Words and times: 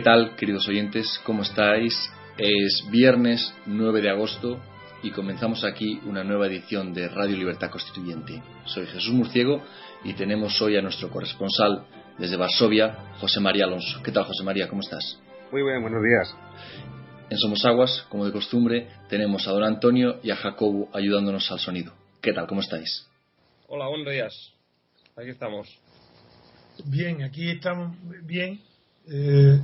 ¿Qué 0.00 0.04
tal, 0.04 0.34
queridos 0.34 0.66
oyentes? 0.66 1.20
¿Cómo 1.24 1.42
estáis? 1.42 1.92
Es 2.38 2.88
viernes 2.90 3.52
9 3.66 4.00
de 4.00 4.08
agosto 4.08 4.58
y 5.02 5.10
comenzamos 5.10 5.62
aquí 5.62 6.00
una 6.06 6.24
nueva 6.24 6.46
edición 6.46 6.94
de 6.94 7.06
Radio 7.06 7.36
Libertad 7.36 7.68
Constituyente. 7.68 8.42
Soy 8.64 8.86
Jesús 8.86 9.12
Murciego 9.12 9.62
y 10.02 10.14
tenemos 10.14 10.58
hoy 10.62 10.78
a 10.78 10.80
nuestro 10.80 11.10
corresponsal 11.10 11.84
desde 12.16 12.38
Varsovia, 12.38 13.12
José 13.18 13.40
María 13.40 13.66
Alonso. 13.66 14.00
¿Qué 14.02 14.10
tal, 14.10 14.24
José 14.24 14.42
María? 14.42 14.68
¿Cómo 14.70 14.80
estás? 14.80 15.20
Muy 15.52 15.62
bien, 15.62 15.82
buenos 15.82 16.02
días. 16.02 16.34
En 17.28 17.36
Somos 17.36 17.62
Aguas, 17.66 18.06
como 18.08 18.24
de 18.24 18.32
costumbre, 18.32 18.88
tenemos 19.10 19.46
a 19.48 19.50
don 19.50 19.64
Antonio 19.64 20.18
y 20.22 20.30
a 20.30 20.36
Jacobo 20.36 20.88
ayudándonos 20.94 21.52
al 21.52 21.58
sonido. 21.58 21.92
¿Qué 22.22 22.32
tal? 22.32 22.46
¿Cómo 22.46 22.62
estáis? 22.62 23.06
Hola, 23.68 23.86
buenos 23.88 24.10
días. 24.10 24.32
Aquí 25.14 25.28
estamos. 25.28 25.68
Bien, 26.86 27.22
aquí 27.22 27.50
estamos 27.50 27.98
bien. 28.24 28.62
Eh, 29.06 29.60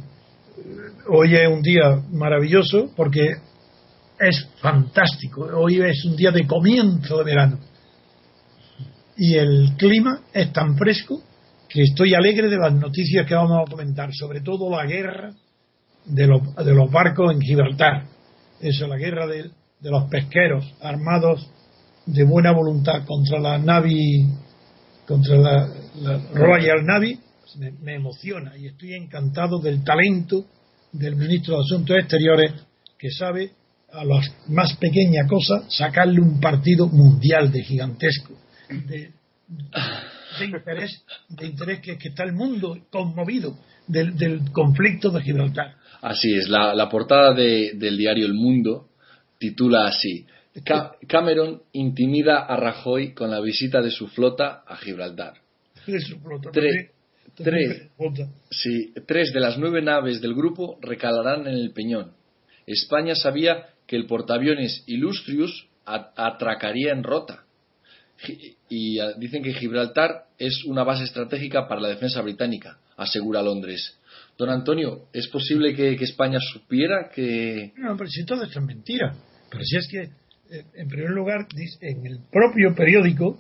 hoy 1.09 1.35
es 1.35 1.49
un 1.49 1.63
día 1.63 2.03
maravilloso 2.11 2.91
porque 2.97 3.37
es 4.19 4.49
fantástico. 4.61 5.43
Hoy 5.43 5.81
es 5.83 6.05
un 6.05 6.17
día 6.17 6.31
de 6.31 6.47
comienzo 6.47 7.19
de 7.19 7.25
verano. 7.25 7.59
Y 9.17 9.35
el 9.35 9.73
clima 9.77 10.21
es 10.33 10.53
tan 10.53 10.77
fresco 10.77 11.23
que 11.69 11.83
estoy 11.83 12.15
alegre 12.15 12.49
de 12.49 12.59
las 12.59 12.75
noticias 12.75 13.27
que 13.27 13.35
vamos 13.35 13.67
a 13.67 13.71
comentar, 13.71 14.11
sobre 14.13 14.41
todo 14.41 14.71
la 14.71 14.87
guerra 14.87 15.33
de 16.05 16.27
los, 16.27 16.55
de 16.55 16.75
los 16.75 16.91
barcos 16.91 17.33
en 17.33 17.41
Gibraltar. 17.41 18.07
Eso, 18.61 18.87
la 18.87 18.97
guerra 18.97 19.27
de, 19.27 19.51
los 19.83 20.09
pesqueros 20.09 20.65
armados 20.81 21.49
de 22.07 22.25
buena 22.25 22.53
voluntad 22.53 23.05
contra 23.05 23.39
la 23.39 23.59
Navy, 23.59 24.27
contra 25.07 25.37
la, 25.37 25.69
la 26.01 26.19
Royal 26.33 26.85
Navy, 26.85 27.21
me, 27.59 27.73
me, 27.73 27.95
emociona 27.95 28.57
y 28.57 28.67
estoy 28.67 28.95
encantado 28.95 29.59
del 29.59 29.85
talento 29.85 30.47
del 30.93 31.17
ministro 31.17 31.57
de 31.57 31.61
Asuntos 31.63 31.97
Exteriores 31.99 32.53
que 32.99 33.11
sabe 33.11 33.53
a 33.93 34.05
las 34.05 34.31
más 34.49 34.77
pequeñas 34.77 35.29
cosas 35.29 35.65
sacarle 35.75 36.21
un 36.21 36.41
partido 36.41 36.87
mundial 36.89 37.53
de 37.53 37.63
gigantesco, 37.63 38.35
de, 38.69 39.11
de 40.39 40.45
interés, 40.45 41.05
de 41.29 41.47
interés 41.47 41.81
que, 41.81 41.97
que, 41.99 42.09
está 42.09 42.25
el 42.25 42.33
mundo 42.33 42.77
conmovido 42.91 43.57
del, 43.87 44.17
del, 44.17 44.51
conflicto 44.53 45.11
de 45.11 45.23
Gibraltar. 45.23 45.77
Así 46.03 46.35
es, 46.35 46.49
la, 46.49 46.75
la 46.75 46.89
portada 46.89 47.33
de, 47.33 47.73
del 47.75 47.97
diario 47.97 48.27
El 48.27 48.35
Mundo 48.35 48.89
titula 49.39 49.87
así. 49.87 50.27
Cameron 51.07 51.63
intimida 51.73 52.39
a 52.39 52.57
Rajoy 52.57 53.13
con 53.13 53.31
la 53.31 53.41
visita 53.41 53.83
de 53.83 53.91
su 53.91 54.09
flota 54.09 54.65
a 54.67 54.77
Gibraltar. 54.77 55.35
De 55.87 56.01
su 56.01 56.19
flota. 56.19 56.51
Tre 56.51 56.96
Tres, 57.37 57.91
sí, 58.51 58.95
tres 59.07 59.33
de 59.33 59.41
las 59.41 59.59
nueve 59.59 59.83
naves 59.83 60.21
del 60.21 60.35
grupo 60.35 60.79
recalarán 60.81 61.47
en 61.47 61.55
el 61.55 61.73
Peñón. 61.73 62.13
España 62.67 63.15
sabía 63.15 63.67
que 63.87 63.97
el 63.97 64.07
portaaviones 64.07 64.83
Illustrious 64.87 65.69
atracaría 65.85 66.93
en 66.93 67.05
Rota. 67.05 67.45
Y 68.69 68.99
dicen 69.19 69.43
que 69.43 69.53
Gibraltar 69.53 70.27
es 70.39 70.65
una 70.65 70.83
base 70.83 71.05
estratégica 71.05 71.69
para 71.69 71.83
la 71.83 71.89
defensa 71.89 72.23
británica, 72.23 72.79
asegura 72.97 73.43
Londres. 73.43 73.99
Don 74.39 74.49
Antonio, 74.49 75.09
¿es 75.13 75.29
posible 75.29 75.75
que, 75.75 75.97
que 75.97 76.05
España 76.05 76.39
supiera 76.41 77.11
que.? 77.15 77.73
No, 77.77 77.97
pero 77.97 78.09
si 78.09 78.25
todo 78.25 78.43
esto 78.43 78.59
es 78.59 78.65
mentira. 78.65 79.15
Pero 79.51 79.65
si 79.65 79.77
es 79.77 79.89
que, 79.89 80.03
eh, 80.03 80.65
en 80.75 80.89
primer 80.89 81.11
lugar, 81.11 81.47
en 81.81 82.07
el 82.07 82.21
propio 82.31 82.75
periódico 82.75 83.39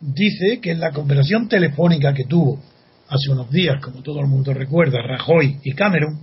dice 0.00 0.60
que 0.60 0.70
en 0.70 0.80
la 0.80 0.92
conversación 0.92 1.48
telefónica 1.48 2.14
que 2.14 2.24
tuvo 2.24 2.62
hace 3.08 3.30
unos 3.30 3.50
días, 3.50 3.80
como 3.82 4.02
todo 4.02 4.20
el 4.20 4.26
mundo 4.26 4.52
recuerda, 4.52 5.02
Rajoy 5.02 5.58
y 5.62 5.72
Cameron, 5.72 6.18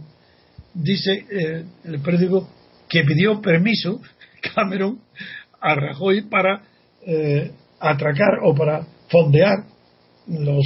dice 0.74 1.26
eh, 1.30 1.66
el 1.86 2.00
periódico 2.02 2.50
que 2.90 3.04
pidió 3.04 3.42
permiso 3.42 4.02
Cameron 4.56 5.00
a 5.60 5.76
Rajoy 5.76 6.24
para 6.24 6.64
eh, 7.06 7.52
atracar 7.80 8.40
o 8.44 8.56
para 8.56 8.86
fondear 9.10 9.66
los 10.28 10.66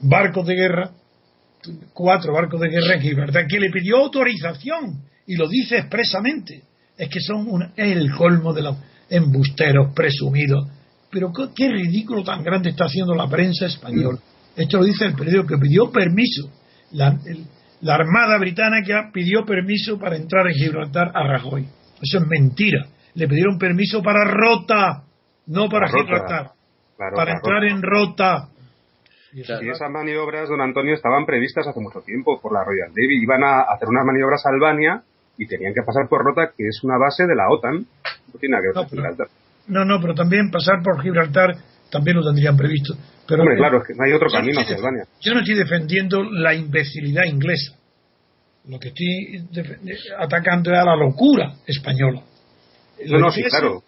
barcos 0.00 0.46
de 0.46 0.54
guerra, 0.54 0.90
cuatro 1.92 2.32
barcos 2.32 2.60
de 2.60 2.68
guerra 2.68 2.94
en 2.94 3.00
Gibraltar, 3.00 3.46
que 3.46 3.60
le 3.60 3.70
pidió 3.70 3.98
autorización 3.98 5.02
y 5.26 5.36
lo 5.36 5.48
dice 5.48 5.78
expresamente. 5.78 6.62
Es 6.96 7.08
que 7.08 7.20
son 7.20 7.46
un, 7.48 7.72
el 7.76 8.10
colmo 8.12 8.52
de 8.52 8.62
los 8.62 8.76
embusteros 9.08 9.94
presumidos. 9.94 10.66
Pero 11.10 11.32
qué, 11.32 11.48
qué 11.54 11.68
ridículo 11.68 12.22
tan 12.22 12.42
grande 12.42 12.70
está 12.70 12.84
haciendo 12.84 13.14
la 13.14 13.28
prensa 13.28 13.66
española. 13.66 14.18
Esto 14.56 14.78
lo 14.78 14.84
dice 14.84 15.06
el 15.06 15.14
periódico 15.14 15.46
que 15.46 15.58
pidió 15.58 15.90
permiso. 15.90 16.50
La, 16.92 17.08
el, 17.26 17.44
la 17.82 17.94
Armada 17.94 18.38
Británica 18.38 19.10
pidió 19.12 19.44
permiso 19.44 19.98
para 19.98 20.16
entrar 20.16 20.46
en 20.48 20.54
Gibraltar 20.54 21.12
a 21.14 21.26
Rajoy. 21.26 21.62
Eso 22.02 22.18
es 22.18 22.26
mentira. 22.26 22.86
Le 23.14 23.26
pidieron 23.28 23.58
permiso 23.58 24.02
para 24.02 24.24
Rota, 24.24 25.02
no 25.46 25.68
para 25.68 25.86
Rota. 25.86 25.98
Gibraltar. 26.04 26.50
Claro, 26.96 27.16
para 27.16 27.32
entrar 27.32 27.62
Rota. 27.62 27.74
en 27.74 27.82
Rota. 27.82 28.48
Y 29.32 29.40
esas 29.42 29.90
maniobras, 29.90 30.48
don 30.48 30.60
Antonio, 30.60 30.92
estaban 30.94 31.24
previstas 31.24 31.66
hace 31.66 31.78
mucho 31.80 32.00
tiempo 32.00 32.40
por 32.40 32.52
la 32.52 32.64
Royal 32.64 32.88
Navy. 32.88 33.22
Iban 33.22 33.44
a 33.44 33.60
hacer 33.72 33.88
unas 33.88 34.04
maniobras 34.04 34.44
a 34.44 34.50
Albania 34.50 35.02
y 35.38 35.46
tenían 35.46 35.72
que 35.72 35.82
pasar 35.86 36.08
por 36.08 36.24
Rota, 36.24 36.50
que 36.56 36.66
es 36.66 36.82
una 36.82 36.98
base 36.98 37.24
de 37.26 37.36
la 37.36 37.48
OTAN. 37.48 37.86
No 38.32 38.38
tiene 38.40 38.52
nada 38.56 38.62
que 38.62 38.66
ver 38.68 38.74
No, 38.74 38.80
con 38.82 38.90
pero- 38.90 39.02
Gibraltar. 39.02 39.26
No, 39.68 39.84
no, 39.84 40.00
pero 40.00 40.14
también 40.14 40.50
pasar 40.50 40.82
por 40.82 41.00
Gibraltar 41.00 41.54
también 41.90 42.16
lo 42.16 42.24
tendrían 42.24 42.56
previsto. 42.56 42.94
Pero 43.26 43.42
Hombre, 43.42 43.56
claro, 43.56 43.78
es 43.82 43.88
que 43.88 43.94
no 43.94 44.04
hay 44.04 44.12
otro 44.12 44.28
yo 44.28 44.38
camino 44.38 44.60
hacia 44.60 44.76
Albania. 44.76 45.04
Yo 45.20 45.34
no 45.34 45.40
estoy 45.40 45.54
defendiendo 45.56 46.22
la 46.24 46.54
imbecilidad 46.54 47.24
inglesa. 47.24 47.74
Lo 48.68 48.78
que 48.78 48.88
estoy 48.88 49.44
atacando 50.18 50.72
es 50.72 50.78
a 50.78 50.84
la 50.84 50.96
locura 50.96 51.54
española. 51.66 52.22
No, 53.06 53.12
Los 53.12 53.20
no, 53.20 53.30
sí, 53.30 53.40
ingleses- 53.40 53.50
claro. 53.58 53.82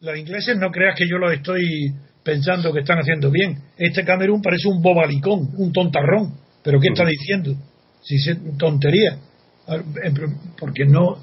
Los 0.00 0.16
ingleses 0.18 0.56
no 0.56 0.70
creas 0.70 0.94
que 0.96 1.06
yo 1.08 1.18
lo 1.18 1.30
estoy 1.30 1.92
pensando 2.24 2.72
que 2.72 2.80
están 2.80 2.98
haciendo 2.98 3.30
bien. 3.30 3.58
Este 3.76 4.04
Camerún 4.04 4.40
parece 4.42 4.68
un 4.68 4.80
bobalicón, 4.82 5.50
un 5.56 5.72
tontarrón. 5.72 6.34
¿Pero 6.62 6.80
qué 6.80 6.88
está 6.88 7.04
diciendo? 7.04 7.54
Si 8.02 8.16
es 8.16 8.38
tontería. 8.58 9.18
Porque 10.58 10.84
no. 10.86 11.18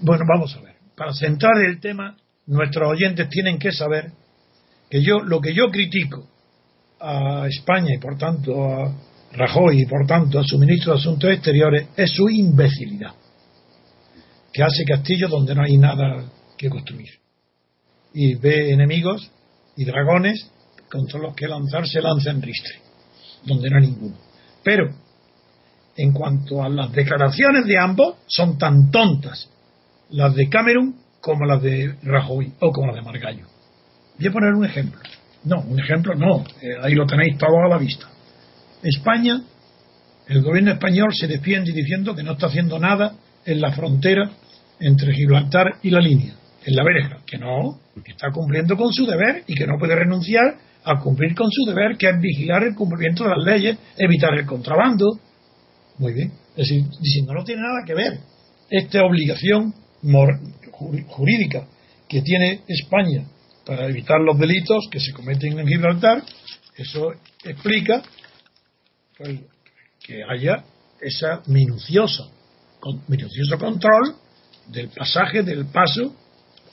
Bueno, 0.00 0.24
vamos 0.28 0.54
a 0.56 0.60
ver. 0.60 0.74
Para 0.96 1.12
centrar 1.12 1.52
el 1.66 1.80
tema, 1.80 2.16
nuestros 2.46 2.88
oyentes 2.90 3.28
tienen 3.28 3.58
que 3.58 3.72
saber 3.72 4.12
que 4.92 5.02
yo 5.02 5.20
lo 5.20 5.40
que 5.40 5.54
yo 5.54 5.70
critico 5.70 6.28
a 7.00 7.46
España 7.48 7.94
y 7.94 7.98
por 7.98 8.18
tanto 8.18 8.62
a 8.62 8.94
Rajoy 9.32 9.80
y 9.80 9.86
por 9.86 10.06
tanto 10.06 10.38
a 10.38 10.44
su 10.44 10.58
ministro 10.58 10.92
de 10.92 10.98
Asuntos 10.98 11.30
Exteriores 11.30 11.88
es 11.96 12.10
su 12.10 12.28
imbecilidad. 12.28 13.14
que 14.52 14.62
hace 14.62 14.84
castillos 14.84 15.30
donde 15.30 15.54
no 15.54 15.62
hay 15.62 15.78
nada 15.78 16.30
que 16.58 16.68
construir. 16.68 17.08
Y 18.12 18.34
ve 18.34 18.70
enemigos 18.70 19.30
y 19.78 19.86
dragones 19.86 20.50
contra 20.90 21.18
los 21.18 21.34
que 21.34 21.48
lanzarse 21.48 22.02
lanza 22.02 22.30
en 22.30 22.42
ristre, 22.42 22.74
donde 23.46 23.70
no 23.70 23.78
hay 23.78 23.86
ninguno. 23.86 24.18
Pero, 24.62 24.94
en 25.96 26.12
cuanto 26.12 26.62
a 26.62 26.68
las 26.68 26.92
declaraciones 26.92 27.64
de 27.64 27.78
ambos, 27.78 28.16
son 28.26 28.58
tan 28.58 28.90
tontas 28.90 29.48
las 30.10 30.34
de 30.34 30.50
Cameron 30.50 30.96
como 31.22 31.46
las 31.46 31.62
de 31.62 31.94
Rajoy 32.02 32.52
o 32.60 32.70
como 32.72 32.88
las 32.88 32.96
de 32.96 33.02
Margallo. 33.02 33.51
Voy 34.18 34.28
a 34.28 34.32
poner 34.32 34.54
un 34.54 34.64
ejemplo. 34.64 35.00
No, 35.44 35.60
un 35.60 35.80
ejemplo 35.80 36.14
no, 36.14 36.44
eh, 36.60 36.76
ahí 36.82 36.94
lo 36.94 37.06
tenéis 37.06 37.36
todo 37.36 37.56
a 37.66 37.68
la 37.68 37.78
vista. 37.78 38.08
España, 38.82 39.42
el 40.28 40.42
gobierno 40.42 40.72
español 40.72 41.12
se 41.12 41.26
defiende 41.26 41.72
diciendo 41.72 42.14
que 42.14 42.22
no 42.22 42.32
está 42.32 42.46
haciendo 42.46 42.78
nada 42.78 43.14
en 43.44 43.60
la 43.60 43.72
frontera 43.72 44.30
entre 44.78 45.14
Gibraltar 45.14 45.78
y 45.82 45.90
la 45.90 46.00
línea, 46.00 46.34
en 46.64 46.76
la 46.76 46.84
verja, 46.84 47.18
que 47.26 47.38
no, 47.38 47.80
está 48.04 48.30
cumpliendo 48.32 48.76
con 48.76 48.92
su 48.92 49.06
deber 49.06 49.44
y 49.46 49.54
que 49.54 49.66
no 49.66 49.78
puede 49.78 49.96
renunciar 49.96 50.56
a 50.84 50.98
cumplir 50.98 51.34
con 51.34 51.48
su 51.50 51.64
deber, 51.64 51.96
que 51.96 52.08
es 52.08 52.20
vigilar 52.20 52.64
el 52.64 52.74
cumplimiento 52.74 53.24
de 53.24 53.30
las 53.30 53.44
leyes, 53.44 53.78
evitar 53.96 54.34
el 54.34 54.46
contrabando. 54.46 55.18
Muy 55.98 56.12
bien, 56.12 56.32
es 56.56 56.68
decir, 56.68 56.84
diciendo 57.00 57.34
no 57.34 57.44
tiene 57.44 57.62
nada 57.62 57.84
que 57.86 57.94
ver. 57.94 58.18
Esta 58.70 59.04
obligación 59.04 59.74
jurídica 61.08 61.66
que 62.08 62.22
tiene 62.22 62.62
España 62.66 63.24
para 63.64 63.88
evitar 63.88 64.20
los 64.20 64.38
delitos 64.38 64.88
que 64.90 65.00
se 65.00 65.12
cometen 65.12 65.58
en 65.58 65.66
Gibraltar, 65.66 66.22
eso 66.76 67.12
explica 67.44 68.02
que 70.00 70.22
haya 70.28 70.64
esa 71.00 71.42
minuciosa, 71.46 72.24
minucioso 73.08 73.58
control 73.58 74.16
del 74.68 74.88
pasaje, 74.88 75.42
del 75.42 75.66
paso 75.66 76.16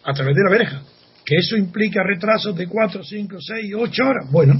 a 0.03 0.13
través 0.13 0.35
de 0.35 0.43
la 0.43 0.51
verja. 0.51 0.83
Que 1.25 1.35
eso 1.37 1.57
implica 1.57 2.01
retrasos 2.03 2.55
de 2.55 2.67
4, 2.67 3.03
5, 3.03 3.37
6, 3.39 3.73
8 3.75 4.03
horas. 4.03 4.31
Bueno, 4.31 4.59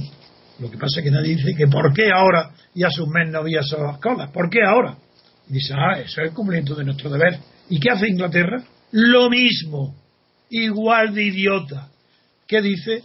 lo 0.60 0.70
que 0.70 0.76
pasa 0.76 1.00
es 1.00 1.04
que 1.04 1.10
nadie 1.10 1.34
dice 1.36 1.54
que 1.56 1.66
por 1.66 1.92
qué 1.92 2.10
ahora 2.14 2.50
y 2.74 2.84
a 2.84 2.90
sus 2.90 3.08
mes 3.08 3.30
no 3.30 3.38
había 3.38 3.60
esas 3.60 3.98
colas. 3.98 4.30
¿Por 4.30 4.50
qué 4.50 4.62
ahora? 4.62 4.96
Y 5.48 5.54
dice, 5.54 5.74
ah, 5.74 5.98
eso 5.98 6.20
es 6.20 6.28
el 6.28 6.34
cumplimiento 6.34 6.74
de 6.74 6.84
nuestro 6.84 7.10
deber. 7.10 7.38
¿Y 7.68 7.80
qué 7.80 7.90
hace 7.90 8.08
Inglaterra? 8.08 8.62
Lo 8.92 9.30
mismo, 9.30 9.96
igual 10.50 11.14
de 11.14 11.24
idiota. 11.24 11.88
¿Qué 12.50 12.60
dice? 12.60 13.04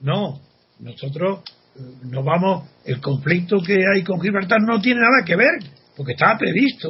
No, 0.00 0.40
nosotros 0.80 1.44
eh, 1.76 1.80
no 2.02 2.24
vamos, 2.24 2.68
el 2.84 3.00
conflicto 3.00 3.58
que 3.64 3.74
hay 3.74 4.02
con 4.02 4.20
Gibraltar 4.20 4.58
no 4.60 4.80
tiene 4.80 5.02
nada 5.02 5.24
que 5.24 5.36
ver, 5.36 5.60
porque 5.96 6.14
estaba 6.14 6.36
previsto. 6.36 6.88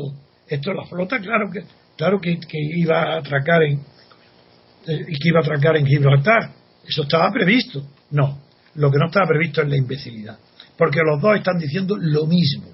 Esto 0.49 0.73
la 0.73 0.87
flota, 0.87 1.21
claro 1.21 1.51
que, 1.53 1.65
claro 1.95 2.19
que, 2.19 2.39
iba 2.53 2.99
a 2.99 3.19
atracar 3.19 3.63
en 3.65 3.81
eh, 4.87 5.05
que 5.05 5.29
iba 5.29 5.41
a 5.41 5.43
atracar 5.43 5.77
en 5.77 5.85
Gibraltar. 5.85 6.53
Eso 6.89 7.03
estaba 7.03 7.31
previsto. 7.31 7.87
No, 8.13 8.41
lo 8.77 8.91
que 8.91 8.97
no 8.97 9.09
estaba 9.09 9.27
previsto 9.27 9.61
es 9.61 9.69
la 9.69 9.77
imbecilidad. 9.77 10.39
Porque 10.79 11.01
los 11.05 11.21
dos 11.21 11.37
están 11.37 11.59
diciendo 11.59 11.99
lo 12.01 12.27
mismo. 12.27 12.71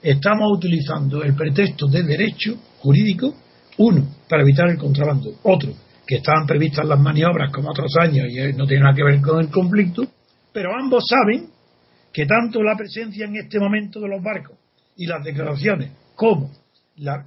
Estamos 0.00 0.48
utilizando 0.56 1.24
el 1.24 1.34
pretexto 1.34 1.88
de 1.88 2.04
derecho 2.04 2.54
jurídico, 2.78 3.34
uno, 3.78 4.06
para 4.28 4.42
evitar 4.42 4.68
el 4.68 4.78
contrabando, 4.78 5.40
otro, 5.42 5.74
que 6.10 6.16
estaban 6.16 6.44
previstas 6.44 6.84
las 6.86 6.98
maniobras 6.98 7.52
como 7.52 7.70
otros 7.70 7.92
años 8.00 8.26
y 8.28 8.52
no 8.54 8.66
tiene 8.66 8.82
nada 8.82 8.96
que 8.96 9.04
ver 9.04 9.20
con 9.20 9.38
el 9.38 9.48
conflicto, 9.48 10.02
pero 10.52 10.70
ambos 10.76 11.04
saben 11.08 11.50
que 12.12 12.26
tanto 12.26 12.60
la 12.64 12.76
presencia 12.76 13.26
en 13.26 13.36
este 13.36 13.60
momento 13.60 14.00
de 14.00 14.08
los 14.08 14.20
barcos 14.20 14.58
y 14.96 15.06
las 15.06 15.22
declaraciones 15.22 15.92
como 16.16 16.50
la, 16.96 17.22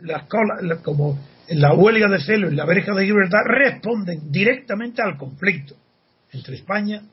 como 0.83 1.17
la 1.47 1.73
huelga 1.73 2.09
de 2.09 2.19
celo 2.19 2.51
y 2.51 2.55
la 2.55 2.65
verja 2.65 2.93
de 2.93 3.05
libertad 3.05 3.37
responden 3.45 4.29
directamente 4.29 5.01
al 5.01 5.15
conflicto 5.15 5.75
entre 6.33 6.55
España 6.55 7.03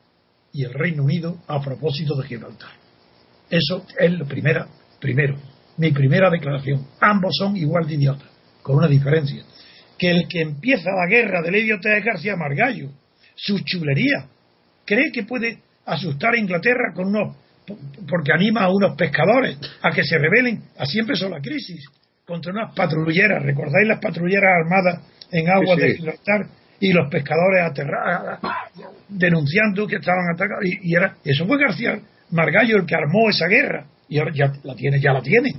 y 0.52 0.64
el 0.64 0.74
Reino 0.74 1.04
Unido 1.04 1.36
a 1.46 1.62
propósito 1.62 2.16
de 2.16 2.26
Gibraltar. 2.26 2.70
Eso 3.48 3.86
es 3.96 4.10
lo 4.10 4.26
primera, 4.26 4.66
primero, 4.98 5.36
mi 5.76 5.92
primera 5.92 6.30
declaración. 6.30 6.84
Ambos 7.00 7.36
son 7.38 7.56
igual 7.56 7.86
de 7.86 7.94
idiotas, 7.94 8.28
con 8.60 8.78
una 8.78 8.88
diferencia 8.88 9.44
que 10.00 10.10
el 10.10 10.26
que 10.28 10.40
empieza 10.40 10.90
la 10.92 11.06
guerra 11.06 11.42
de 11.42 11.50
Lady 11.50 11.68
de 11.78 12.00
García 12.00 12.34
Margallo, 12.34 12.88
su 13.34 13.58
chulería, 13.60 14.24
cree 14.86 15.12
que 15.12 15.24
puede 15.24 15.58
asustar 15.84 16.32
a 16.32 16.38
Inglaterra 16.38 16.94
con 16.94 17.08
unos 17.08 17.36
porque 18.08 18.32
anima 18.32 18.62
a 18.62 18.72
unos 18.72 18.96
pescadores 18.96 19.58
a 19.82 19.90
que 19.90 20.02
se 20.02 20.16
rebelen. 20.18 20.62
Así 20.78 20.98
empezó 20.98 21.28
la 21.28 21.40
crisis 21.40 21.84
contra 22.24 22.50
unas 22.50 22.74
patrulleras. 22.74 23.42
¿Recordáis 23.42 23.86
las 23.86 24.00
patrulleras 24.00 24.50
armadas 24.64 25.00
en 25.30 25.48
aguas 25.50 25.76
de 25.76 25.94
Gibraltar 25.94 26.46
y 26.80 26.92
los 26.94 27.10
pescadores 27.10 27.62
aterrados, 27.62 28.38
denunciando 29.06 29.86
que 29.86 29.96
estaban 29.96 30.24
atacados? 30.34 30.64
Y, 30.64 30.96
era, 30.96 31.14
eso 31.22 31.46
fue 31.46 31.58
García 31.58 32.00
Margallo 32.30 32.78
el 32.78 32.86
que 32.86 32.94
armó 32.94 33.28
esa 33.28 33.46
guerra. 33.48 33.84
Y 34.08 34.18
ahora 34.18 34.32
ya 34.34 34.50
la 34.64 34.74
tiene, 34.74 34.98
ya 34.98 35.12
la 35.12 35.20
tiene. 35.20 35.54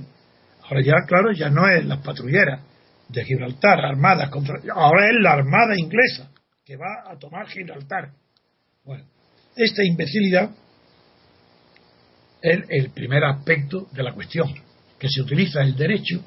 Ahora 0.64 0.82
ya, 0.82 0.94
claro, 1.06 1.32
ya 1.32 1.48
no 1.48 1.66
es 1.68 1.86
las 1.86 1.98
patrulleras 2.00 2.71
de 3.12 3.24
Gibraltar, 3.24 3.80
armadas 3.84 4.30
contra. 4.30 4.60
Ahora 4.74 5.06
es 5.06 5.16
la 5.20 5.32
armada 5.32 5.74
inglesa 5.76 6.30
que 6.64 6.76
va 6.76 7.10
a 7.10 7.18
tomar 7.18 7.46
Gibraltar. 7.48 8.10
Bueno, 8.84 9.04
esta 9.56 9.84
imbecilidad 9.84 10.50
es 12.40 12.60
el 12.68 12.90
primer 12.90 13.24
aspecto 13.24 13.88
de 13.92 14.02
la 14.02 14.12
cuestión, 14.12 14.52
que 14.98 15.08
se 15.08 15.22
utiliza 15.22 15.62
el 15.62 15.76
derecho, 15.76 16.22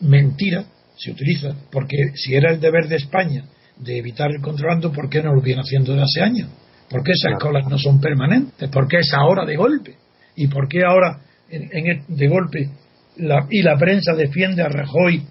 mentira, 0.00 0.64
se 0.96 1.12
utiliza, 1.12 1.54
porque 1.70 1.96
si 2.14 2.34
era 2.34 2.52
el 2.52 2.60
deber 2.60 2.88
de 2.88 2.96
España 2.96 3.44
de 3.76 3.98
evitar 3.98 4.30
el 4.30 4.42
contrabando, 4.42 4.92
¿por 4.92 5.08
qué 5.08 5.22
no 5.22 5.34
lo 5.34 5.40
viene 5.40 5.62
haciendo 5.62 5.92
desde 5.92 6.04
hace 6.04 6.22
años? 6.22 6.50
¿Por 6.90 7.02
qué 7.02 7.12
esas 7.12 7.38
colas 7.40 7.66
no 7.68 7.78
son 7.78 8.00
permanentes? 8.00 8.68
¿Por 8.68 8.88
qué 8.88 8.98
es 8.98 9.12
ahora 9.14 9.46
de 9.46 9.56
golpe? 9.56 9.96
¿Y 10.36 10.48
por 10.48 10.68
qué 10.68 10.84
ahora 10.84 11.20
en, 11.48 12.04
de 12.08 12.28
golpe 12.28 12.70
y 13.16 13.62
la 13.62 13.76
prensa 13.76 14.14
defiende 14.14 14.62
a 14.62 14.68
Rajoy 14.68 15.26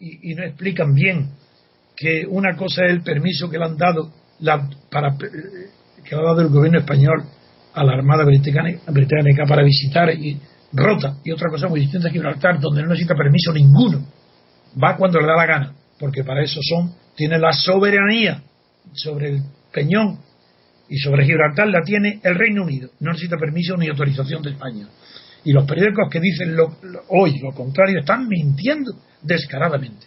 y, 0.00 0.34
no 0.34 0.44
explican 0.44 0.94
bien 0.94 1.30
que 1.96 2.26
una 2.28 2.56
cosa 2.56 2.84
es 2.84 2.92
el 2.92 3.02
permiso 3.02 3.48
que 3.48 3.58
le 3.58 3.64
han 3.64 3.76
dado 3.76 4.10
la, 4.40 4.68
para, 4.90 5.08
eh, 5.08 5.70
que 6.04 6.14
ha 6.14 6.18
dado 6.18 6.40
el 6.40 6.48
gobierno 6.48 6.80
español 6.80 7.24
a 7.74 7.84
la 7.84 7.92
Armada 7.92 8.24
británica, 8.24 9.44
para 9.46 9.62
visitar 9.62 10.10
y 10.10 10.38
Rota. 10.72 11.18
Y 11.24 11.30
otra 11.30 11.50
cosa 11.50 11.68
muy 11.68 11.80
distinta 11.80 12.08
es 12.08 12.14
Gibraltar 12.14 12.58
donde 12.58 12.82
no 12.82 12.88
necesita 12.88 13.14
permiso 13.14 13.52
ninguno. 13.52 14.04
Va 14.82 14.96
cuando 14.96 15.20
le 15.20 15.26
da 15.26 15.36
la 15.36 15.46
gana 15.46 15.74
porque 15.98 16.24
para 16.24 16.42
eso 16.42 16.60
son 16.62 16.94
tiene 17.14 17.38
la 17.38 17.52
soberanía 17.52 18.42
sobre 18.94 19.28
el 19.28 19.42
Peñón 19.72 20.18
y 20.88 20.98
sobre 20.98 21.24
Gibraltar 21.24 21.68
la 21.68 21.82
tiene 21.82 22.20
el 22.22 22.34
Reino 22.34 22.64
Unido. 22.64 22.90
No 23.00 23.12
necesita 23.12 23.36
permiso 23.36 23.76
ni 23.76 23.88
autorización 23.88 24.42
de 24.42 24.50
España 24.50 24.88
y 25.44 25.52
los 25.52 25.66
periódicos 25.66 26.08
que 26.10 26.20
dicen 26.20 26.56
hoy 27.08 27.38
lo 27.40 27.52
contrario 27.52 28.00
están 28.00 28.28
mintiendo 28.28 28.92
descaradamente. 29.22 30.06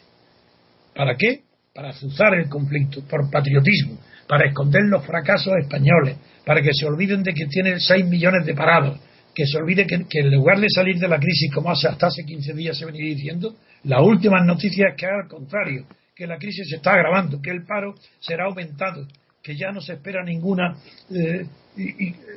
¿Para 0.96 1.16
qué? 1.18 1.42
Para 1.74 1.90
azuzar 1.90 2.34
el 2.36 2.48
conflicto, 2.48 3.02
por 3.08 3.30
patriotismo, 3.30 4.00
para 4.28 4.48
esconder 4.48 4.84
los 4.84 5.06
fracasos 5.06 5.54
españoles, 5.62 6.18
para 6.46 6.62
que 6.62 6.74
se 6.74 6.86
olviden 6.86 7.22
de 7.22 7.34
que 7.34 7.48
tienen 7.48 7.80
6 7.80 8.06
millones 8.06 8.46
de 8.46 8.54
parados, 8.54 9.00
que 9.34 9.46
se 9.46 9.58
olvide 9.58 9.86
que, 9.86 9.96
en 9.96 10.32
lugar 10.32 10.60
de 10.60 10.70
salir 10.70 10.98
de 10.98 11.10
la 11.10 11.20
crisis 11.20 11.52
como 11.54 11.70
hace, 11.70 11.90
hasta 11.90 12.08
hace 12.08 12.24
15 12.24 12.54
días 12.54 12.78
se 12.78 12.86
venía 12.86 13.04
diciendo, 13.04 13.56
las 13.84 14.02
últimas 14.02 14.46
noticias 14.46 14.92
es 14.92 14.96
que 14.98 15.06
al 15.06 15.28
contrario, 15.28 15.86
que 16.16 16.26
la 16.26 16.38
crisis 16.38 16.70
se 16.70 16.78
está 16.78 16.94
agravando, 16.94 17.42
que 17.42 17.52
el 17.52 17.66
paro 17.66 17.96
será 18.20 18.46
aumentado, 18.46 19.06
que 19.44 19.58
ya 19.58 19.72
no 19.72 19.82
se 19.82 19.94
espera 19.94 20.24
ninguna 20.24 20.78
eh, 21.12 21.46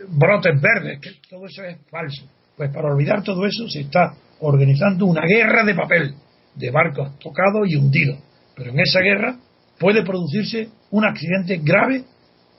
brotes 0.09 0.61
verdes, 0.61 0.99
que 1.01 1.11
todo 1.31 1.47
eso 1.47 1.63
es 1.63 1.79
falso. 1.89 2.29
Pues 2.59 2.73
para 2.73 2.93
olvidar 2.93 3.23
todo 3.23 3.47
eso 3.47 3.69
se 3.69 3.83
está 3.83 4.15
organizando 4.41 5.07
una 5.07 5.23
guerra 5.25 5.65
de 5.65 5.77
papel, 5.77 6.15
de 6.57 6.71
barcos 6.73 7.17
tocados 7.21 7.69
y 7.69 7.77
hundidos. 7.77 8.19
Pero 8.57 8.73
en 8.73 8.81
esa 8.81 8.99
guerra 8.99 9.39
puede 9.79 10.03
producirse 10.03 10.69
un 10.91 11.05
accidente 11.05 11.61
grave 11.63 12.03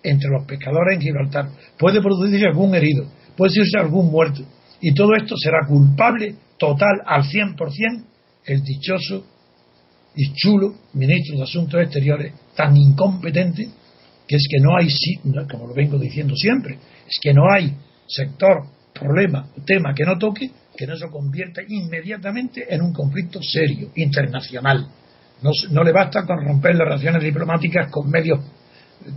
entre 0.02 0.30
los 0.30 0.46
pescadores 0.46 0.96
en 0.96 1.02
Gibraltar, 1.02 1.50
puede 1.78 2.02
producirse 2.02 2.46
algún 2.46 2.74
herido, 2.74 3.04
puede 3.36 3.52
producirse 3.52 3.78
algún 3.78 4.10
muerto. 4.10 4.42
Y 4.80 4.94
todo 4.94 5.14
esto 5.16 5.36
será 5.38 5.68
culpable 5.68 6.34
total 6.58 7.02
al 7.06 7.24
100% 7.24 8.06
el 8.46 8.64
dichoso 8.64 9.26
y 10.16 10.32
chulo 10.34 10.76
ministro 10.94 11.36
de 11.36 11.44
Asuntos 11.44 11.82
Exteriores, 11.82 12.34
tan 12.56 12.78
incompetente 12.78 13.68
que 14.26 14.36
es 14.38 14.48
que 14.50 14.62
no 14.62 14.78
hay, 14.78 14.88
como 15.52 15.68
lo 15.68 15.74
vengo 15.74 15.98
diciendo 15.98 16.36
siempre, 16.38 16.76
es 16.76 17.20
que 17.22 17.34
no 17.34 17.52
hay 17.52 17.76
sector 18.08 18.79
problema, 19.00 19.48
tema 19.66 19.94
que 19.94 20.06
no 20.06 20.18
toque, 20.18 20.50
que 20.76 20.88
no 20.88 20.96
se 20.96 21.10
convierta 21.10 21.62
inmediatamente 21.68 22.66
en 22.70 22.82
un 22.82 22.94
conflicto 22.94 23.42
serio, 23.42 23.90
internacional. 23.96 24.88
No, 25.42 25.84
le 25.84 25.92
basta 25.92 26.26
con 26.26 26.46
romper 26.46 26.76
las 26.76 26.88
relaciones 26.88 27.24
diplomáticas 27.24 27.90
con 27.90 28.10
medios, 28.10 28.40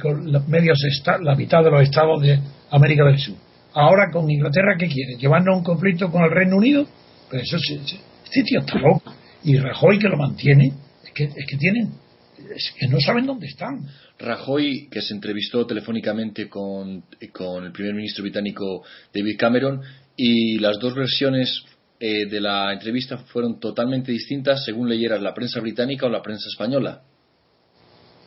con 0.01 0.31
los 0.31 0.47
medios, 0.49 0.79
la 1.21 1.35
mitad 1.35 1.65
de 1.65 1.71
los 1.71 1.83
estados 1.83 2.23
de 2.23 2.39
América 2.71 3.05
del 3.05 3.19
Sur. 3.19 3.37
Ahora 3.75 4.11
con 4.13 4.31
Inglaterra, 4.31 4.77
¿qué 4.79 4.87
quiere? 4.87 5.17
¿Llevarnos 5.17 5.57
un 5.57 5.65
conflicto 5.65 6.11
con 6.11 6.23
el 6.23 6.31
Reino 6.31 6.57
Unido? 6.57 6.87
Pues 7.31 7.43
eso 7.43 7.57
este 7.57 8.43
tío 8.45 8.61
está 8.61 8.79
loco. 8.79 9.13
Y 9.43 9.59
Rajoy 9.59 9.99
que 9.99 10.09
lo 10.09 10.17
mantiene, 10.17 10.73
Es 11.05 11.11
que, 11.13 11.25
es 11.25 11.47
que 11.49 11.57
tienen, 11.57 11.93
es 12.39 12.73
que 12.79 12.89
no 12.89 12.99
saben 13.01 13.27
dónde 13.27 13.47
están. 13.47 13.87
Rajoy, 14.19 14.89
que 14.91 15.03
se 15.03 15.15
entrevistó 15.15 15.67
telefónicamente 15.67 16.49
con, 16.49 17.05
con 17.33 17.65
el 17.65 17.73
primer 17.73 17.95
ministro 17.95 18.23
británico 18.23 18.83
David 19.13 19.37
Cameron, 19.39 19.81
y 20.17 20.59
las 20.59 20.79
dos 20.79 20.95
versiones 20.95 21.63
eh, 22.01 22.27
de 22.27 22.41
la 22.41 22.73
entrevista 22.73 23.19
fueron 23.19 23.61
totalmente 23.61 24.13
distintas 24.13 24.65
según 24.65 24.89
leyeras 24.89 25.23
la 25.23 25.35
prensa 25.35 25.61
británica 25.61 26.07
o 26.07 26.11
la 26.11 26.23
prensa 26.23 26.49
española. 26.49 27.03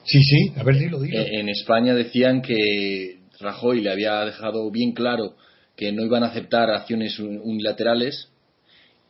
Sí, 0.05 0.23
sí, 0.23 0.53
a 0.55 0.63
ver 0.63 0.77
si 0.77 0.87
lo 0.87 1.01
digo. 1.01 1.17
Eh, 1.17 1.39
en 1.39 1.49
España 1.49 1.93
decían 1.93 2.41
que 2.41 3.19
Rajoy 3.39 3.81
le 3.81 3.91
había 3.91 4.21
dejado 4.21 4.69
bien 4.71 4.93
claro 4.93 5.35
que 5.75 5.91
no 5.91 6.03
iban 6.05 6.23
a 6.23 6.27
aceptar 6.27 6.69
acciones 6.69 7.19
unilaterales 7.19 8.29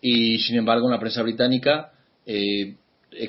y 0.02 0.40
sin 0.40 0.58
embargo 0.58 0.88
en 0.88 0.94
la 0.94 1.00
prensa 1.00 1.22
británica 1.22 1.92
eh, 2.26 2.76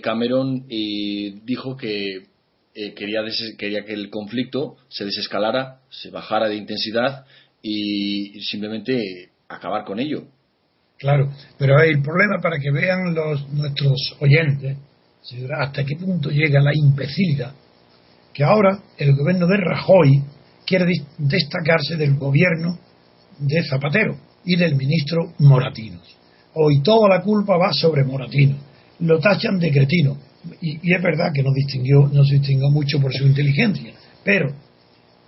Cameron 0.03 0.67
dijo 0.69 1.77
que 1.77 2.27
quería, 2.75 3.21
quería 3.57 3.85
que 3.85 3.93
el 3.93 4.11
conflicto 4.11 4.77
se 4.89 5.05
desescalara, 5.05 5.81
se 5.91 6.11
bajara 6.11 6.49
de 6.49 6.57
intensidad 6.57 7.25
y 7.63 8.41
simplemente 8.43 9.31
acabar 9.49 9.85
con 9.85 10.01
ello. 10.01 10.25
Claro, 10.99 11.31
pero 11.59 11.81
el 11.83 12.03
problema 12.03 12.41
para 12.43 12.59
que 12.59 12.71
vean 12.71 13.15
los 13.15 13.49
nuestros 13.51 14.17
oyentes 14.21 14.77
hasta 15.59 15.85
qué 15.85 15.97
punto 15.97 16.31
llega 16.31 16.61
la 16.61 16.71
imbecilidad 16.75 17.53
que 18.37 18.45
ahora 18.45 18.79
el 18.99 19.17
gobierno 19.17 19.47
de 19.47 19.57
Rajoy 19.57 20.23
quiere 20.67 20.93
destacarse 21.17 21.97
del 21.97 22.17
gobierno 22.17 22.79
de 23.39 23.65
Zapatero 23.65 24.15
y 24.45 24.57
del 24.57 24.77
ministro 24.77 25.33
Moratinos. 25.39 26.03
Hoy 26.53 26.83
toda 26.83 27.09
la 27.09 27.23
culpa 27.23 27.57
va 27.57 27.73
sobre 27.73 28.05
Moratinos. 28.05 28.59
Lo 29.01 29.19
tachan 29.19 29.59
de 29.59 29.71
cretino. 29.71 30.17
Y, 30.61 30.95
es 30.95 31.03
verdad 31.03 31.33
que 31.35 31.43
no, 31.43 31.53
distinguió, 31.53 32.09
no 32.13 32.25
se 32.25 32.35
distinguió 32.35 32.71
mucho 32.71 33.01
por 33.01 33.13
su 33.13 33.27
inteligencia. 33.27 33.93
Pero, 34.25 34.55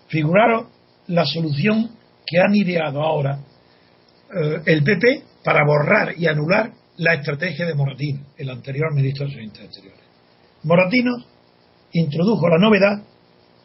figuraros 0.09 0.69
la 1.09 1.25
solución 1.25 1.91
que 2.27 2.39
han 2.39 2.55
ideado 2.55 3.03
ahora 3.03 3.41
eh, 4.35 4.61
el 4.67 4.85
PP 4.85 5.23
para 5.43 5.65
borrar 5.67 6.15
y 6.19 6.27
anular 6.27 6.73
la 6.99 7.15
estrategia 7.15 7.67
de 7.67 7.75
Moratino, 7.75 8.21
el 8.37 8.51
anterior 8.51 8.93
ministro 8.95 9.27
de 9.27 9.33
Asuntos 9.33 9.65
Exteriores. 9.65 10.01
Moratino 10.65 11.13
introdujo 11.93 12.49
la 12.49 12.59
novedad 12.59 13.03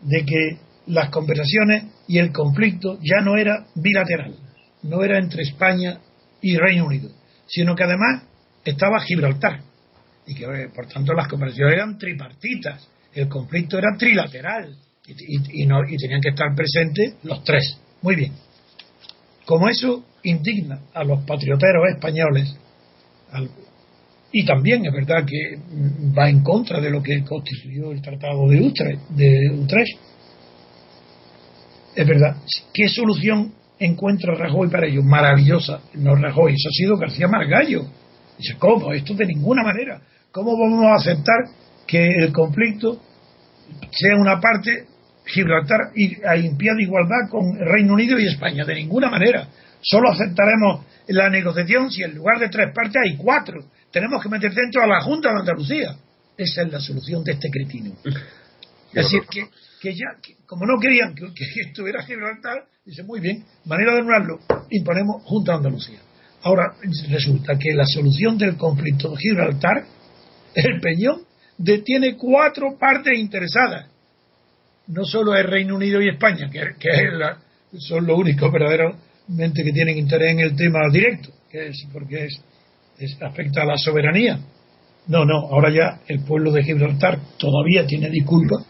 de 0.01 0.25
que 0.25 0.57
las 0.87 1.09
conversaciones 1.09 1.85
y 2.07 2.19
el 2.19 2.31
conflicto 2.31 2.99
ya 3.01 3.21
no 3.21 3.37
era 3.37 3.65
bilateral, 3.75 4.35
no 4.83 5.03
era 5.03 5.17
entre 5.17 5.43
España 5.43 5.99
y 6.41 6.57
Reino 6.57 6.85
Unido, 6.85 7.09
sino 7.47 7.75
que 7.75 7.83
además 7.83 8.23
estaba 8.63 8.99
Gibraltar 9.01 9.61
y 10.27 10.35
que 10.35 10.45
por 10.73 10.87
tanto 10.87 11.13
las 11.13 11.27
conversaciones 11.27 11.75
eran 11.75 11.97
tripartitas, 11.97 12.87
el 13.13 13.27
conflicto 13.27 13.77
era 13.77 13.95
trilateral 13.97 14.75
y, 15.07 15.13
y 15.13 15.97
tenían 15.97 16.21
que 16.21 16.29
estar 16.29 16.55
presentes 16.55 17.15
los 17.23 17.43
tres. 17.43 17.77
Muy 18.01 18.15
bien. 18.15 18.33
Como 19.45 19.67
eso 19.67 20.05
indigna 20.23 20.79
a 20.93 21.03
los 21.03 21.23
patrioteros 21.25 21.83
españoles, 21.93 22.57
y 24.31 24.45
también 24.45 24.85
es 24.85 24.91
verdad 24.91 25.25
que 25.25 25.59
va 26.17 26.29
en 26.29 26.41
contra 26.41 26.81
de 26.81 26.89
lo 26.89 27.03
que 27.03 27.23
constituyó 27.23 27.91
el 27.91 28.01
Tratado 28.01 28.47
de 28.49 28.61
Utrecht, 28.61 29.01
de 29.09 29.51
Utrecht. 29.51 29.99
Es 31.95 32.07
verdad. 32.07 32.37
¿Qué 32.73 32.87
solución 32.89 33.53
encuentra 33.77 34.33
Rajoy 34.33 34.69
para 34.69 34.87
ello? 34.87 35.03
Maravillosa. 35.03 35.81
No 35.93 36.15
Rajoy, 36.15 36.53
eso 36.53 36.69
ha 36.69 36.73
sido 36.73 36.97
García 36.97 37.27
Margallo. 37.27 37.85
Dice, 38.37 38.55
¿cómo? 38.57 38.91
Esto 38.91 39.13
de 39.13 39.27
ninguna 39.27 39.61
manera. 39.61 40.01
¿Cómo 40.33 40.57
vamos 40.57 40.83
a 40.85 40.95
aceptar 40.95 41.45
que 41.85 42.07
el 42.07 42.33
conflicto 42.33 42.99
sea 43.91 44.17
una 44.17 44.41
parte 44.41 44.87
Gibraltar 45.25 45.91
y 45.95 46.15
a 46.25 46.33
de 46.33 46.83
igualdad 46.83 47.29
con 47.29 47.55
Reino 47.59 47.93
Unido 47.93 48.19
y 48.19 48.27
España. 48.27 48.65
De 48.65 48.73
ninguna 48.73 49.09
manera. 49.09 49.47
Solo 49.79 50.11
aceptaremos 50.11 50.85
la 51.07 51.29
negociación 51.29 51.91
si 51.91 52.01
en 52.01 52.15
lugar 52.15 52.39
de 52.39 52.49
tres 52.49 52.73
partes 52.73 53.01
hay 53.05 53.15
cuatro. 53.15 53.63
Tenemos 53.91 54.23
que 54.23 54.29
meter 54.29 54.51
dentro 54.53 54.81
a 54.81 54.87
la 54.87 55.01
Junta 55.01 55.31
de 55.31 55.39
Andalucía. 55.39 55.95
Esa 56.35 56.63
es 56.63 56.71
la 56.71 56.79
solución 56.79 57.23
de 57.23 57.33
este 57.33 57.49
cretino. 57.49 57.91
Es 58.95 59.05
decir, 59.05 59.23
que, 59.81 59.95
ya, 59.95 60.05
como 60.45 60.67
no 60.67 60.79
querían 60.79 61.15
que, 61.15 61.25
estuviera 61.65 62.03
Gibraltar, 62.03 62.65
dice 62.85 63.01
muy 63.01 63.19
bien, 63.19 63.43
manera 63.65 63.93
de 63.93 64.01
anularlo, 64.01 64.39
imponemos 64.69 65.23
Junta 65.23 65.53
de 65.53 65.57
Andalucía. 65.57 65.99
Ahora 66.43 66.75
resulta 67.09 67.57
que 67.57 67.73
la 67.73 67.87
solución 67.87 68.37
del 68.37 68.55
conflicto 68.55 69.09
de 69.09 69.17
Gibraltar, 69.17 69.83
el 70.55 70.79
Peñón, 70.79 71.21
tiene 71.83 72.15
cuatro 72.15 72.77
partes 72.79 73.17
interesadas 73.17 73.93
no 74.87 75.05
solo 75.05 75.35
el 75.35 75.47
Reino 75.47 75.75
Unido 75.75 76.01
y 76.01 76.09
España, 76.09 76.49
que, 76.49 76.61
son 77.79 78.05
los 78.05 78.17
únicos 78.17 78.51
verdaderamente 78.51 79.63
que 79.63 79.71
tienen 79.71 79.97
interés 79.97 80.31
en 80.31 80.39
el 80.41 80.55
tema 80.55 80.79
directo, 80.91 81.29
que 81.49 81.67
es 81.67 81.87
porque 81.91 82.25
es, 82.25 83.17
afecta 83.21 83.61
a 83.63 83.65
la 83.65 83.77
soberanía. 83.77 84.39
No, 85.07 85.25
no, 85.25 85.47
ahora 85.49 85.69
ya 85.69 86.01
el 86.07 86.23
pueblo 86.23 86.51
de 86.51 86.63
Gibraltar 86.63 87.19
todavía 87.37 87.85
tiene 87.85 88.09
disculpas 88.09 88.65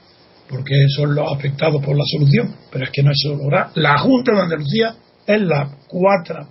porque 0.50 0.74
son 0.96 1.16
los 1.16 1.32
afectados 1.32 1.84
por 1.84 1.96
la 1.96 2.04
solución, 2.06 2.56
pero 2.72 2.86
es 2.86 2.92
que 2.92 3.04
no 3.04 3.12
es 3.12 3.18
solo. 3.22 3.44
Ahora, 3.44 3.72
la 3.76 3.98
Junta 3.98 4.34
de 4.34 4.42
Andalucía 4.42 4.96
es 5.26 5.42
la, 5.42 5.78
cuarta, 5.88 6.48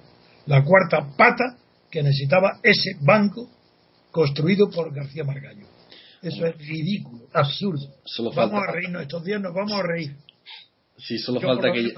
la 0.47 0.65
cuarta 0.65 1.09
pata 1.17 1.57
que 1.91 2.03
necesitaba 2.03 2.59
ese 2.63 2.97
banco 3.01 3.49
construido 4.13 4.71
por 4.71 4.95
García 4.95 5.25
Margallo. 5.25 5.67
Eso 6.23 6.47
es 6.47 6.57
ridículo, 6.57 7.27
absurdo. 7.33 7.97
vamos 8.37 8.63
a 8.69 8.71
reírnos 8.71 9.03
estos 9.03 9.25
días, 9.25 9.41
nos 9.41 9.53
vamos 9.53 9.73
a 9.73 9.83
reír. 9.83 10.15
Sí, 10.97 11.19
solo 11.19 11.41
falta 11.41 11.73
que 11.73 11.93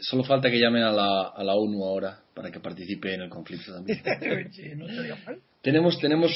solo 0.00 0.24
falta 0.24 0.50
que 0.50 0.58
llamen 0.58 0.82
a 0.82 0.90
la, 0.90 1.28
a 1.28 1.44
la 1.44 1.54
ONU 1.54 1.84
ahora 1.84 2.18
para 2.34 2.50
que 2.50 2.58
participe 2.58 3.14
en 3.14 3.20
el 3.20 3.28
conflicto 3.28 3.72
también. 3.72 4.02
no 4.76 4.86
mal. 5.24 5.40
Tenemos 5.62 6.00
tenemos 6.00 6.32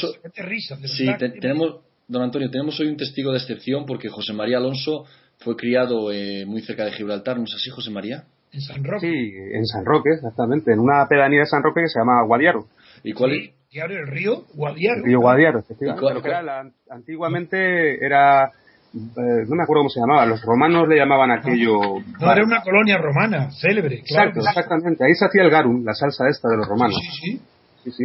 sí, 0.84 1.06
tenemos 1.18 1.80
don 2.06 2.22
Antonio, 2.22 2.48
tenemos 2.48 2.78
hoy 2.78 2.88
un 2.88 2.96
testigo 2.96 3.32
de 3.32 3.38
excepción 3.38 3.86
porque 3.86 4.08
José 4.08 4.32
María 4.32 4.58
Alonso 4.58 5.04
fue 5.38 5.56
criado 5.56 6.12
eh, 6.12 6.44
muy 6.46 6.62
cerca 6.62 6.84
de 6.84 6.92
Gibraltar, 6.92 7.38
¿no 7.38 7.44
es 7.44 7.54
así, 7.54 7.70
José 7.70 7.90
María? 7.90 8.24
En 8.52 8.60
San 8.60 8.84
Roque. 8.84 9.00
Sí, 9.00 9.32
en 9.52 9.66
San 9.66 9.84
Roque, 9.84 10.10
exactamente, 10.14 10.72
en 10.72 10.80
una 10.80 11.06
pedanía 11.08 11.40
de 11.40 11.46
San 11.46 11.62
Roque 11.62 11.82
que 11.82 11.88
se 11.88 12.00
llama 12.00 12.22
Guadiaro. 12.24 12.66
¿Y 13.04 13.12
cuál 13.12 13.32
es? 13.32 13.50
el 13.72 14.06
río 14.08 14.44
Guadiaro. 14.54 14.98
El 14.98 15.04
río 15.04 15.20
Guadiaro, 15.20 15.58
efectivamente. 15.60 16.28
Era 16.28 16.64
antiguamente 16.90 18.04
era, 18.04 18.46
eh, 18.46 19.44
no 19.46 19.54
me 19.54 19.62
acuerdo 19.62 19.82
cómo 19.82 19.88
se 19.90 20.00
llamaba, 20.00 20.26
los 20.26 20.42
romanos 20.42 20.88
le 20.88 20.96
llamaban 20.96 21.30
aquello... 21.30 21.78
No, 22.20 22.32
era 22.32 22.44
una 22.44 22.62
colonia 22.62 22.98
romana, 22.98 23.50
célebre, 23.52 24.02
claro. 24.02 24.30
Exacto, 24.30 24.40
exactamente. 24.40 25.04
Ahí 25.04 25.14
se 25.14 25.26
hacía 25.26 25.42
el 25.42 25.50
garum, 25.50 25.84
la 25.84 25.94
salsa 25.94 26.28
esta 26.28 26.48
de 26.48 26.56
los 26.56 26.66
romanos. 26.66 26.96
Sí, 27.00 27.36
sí. 27.36 27.42
sí, 27.84 27.90
sí. 27.92 28.04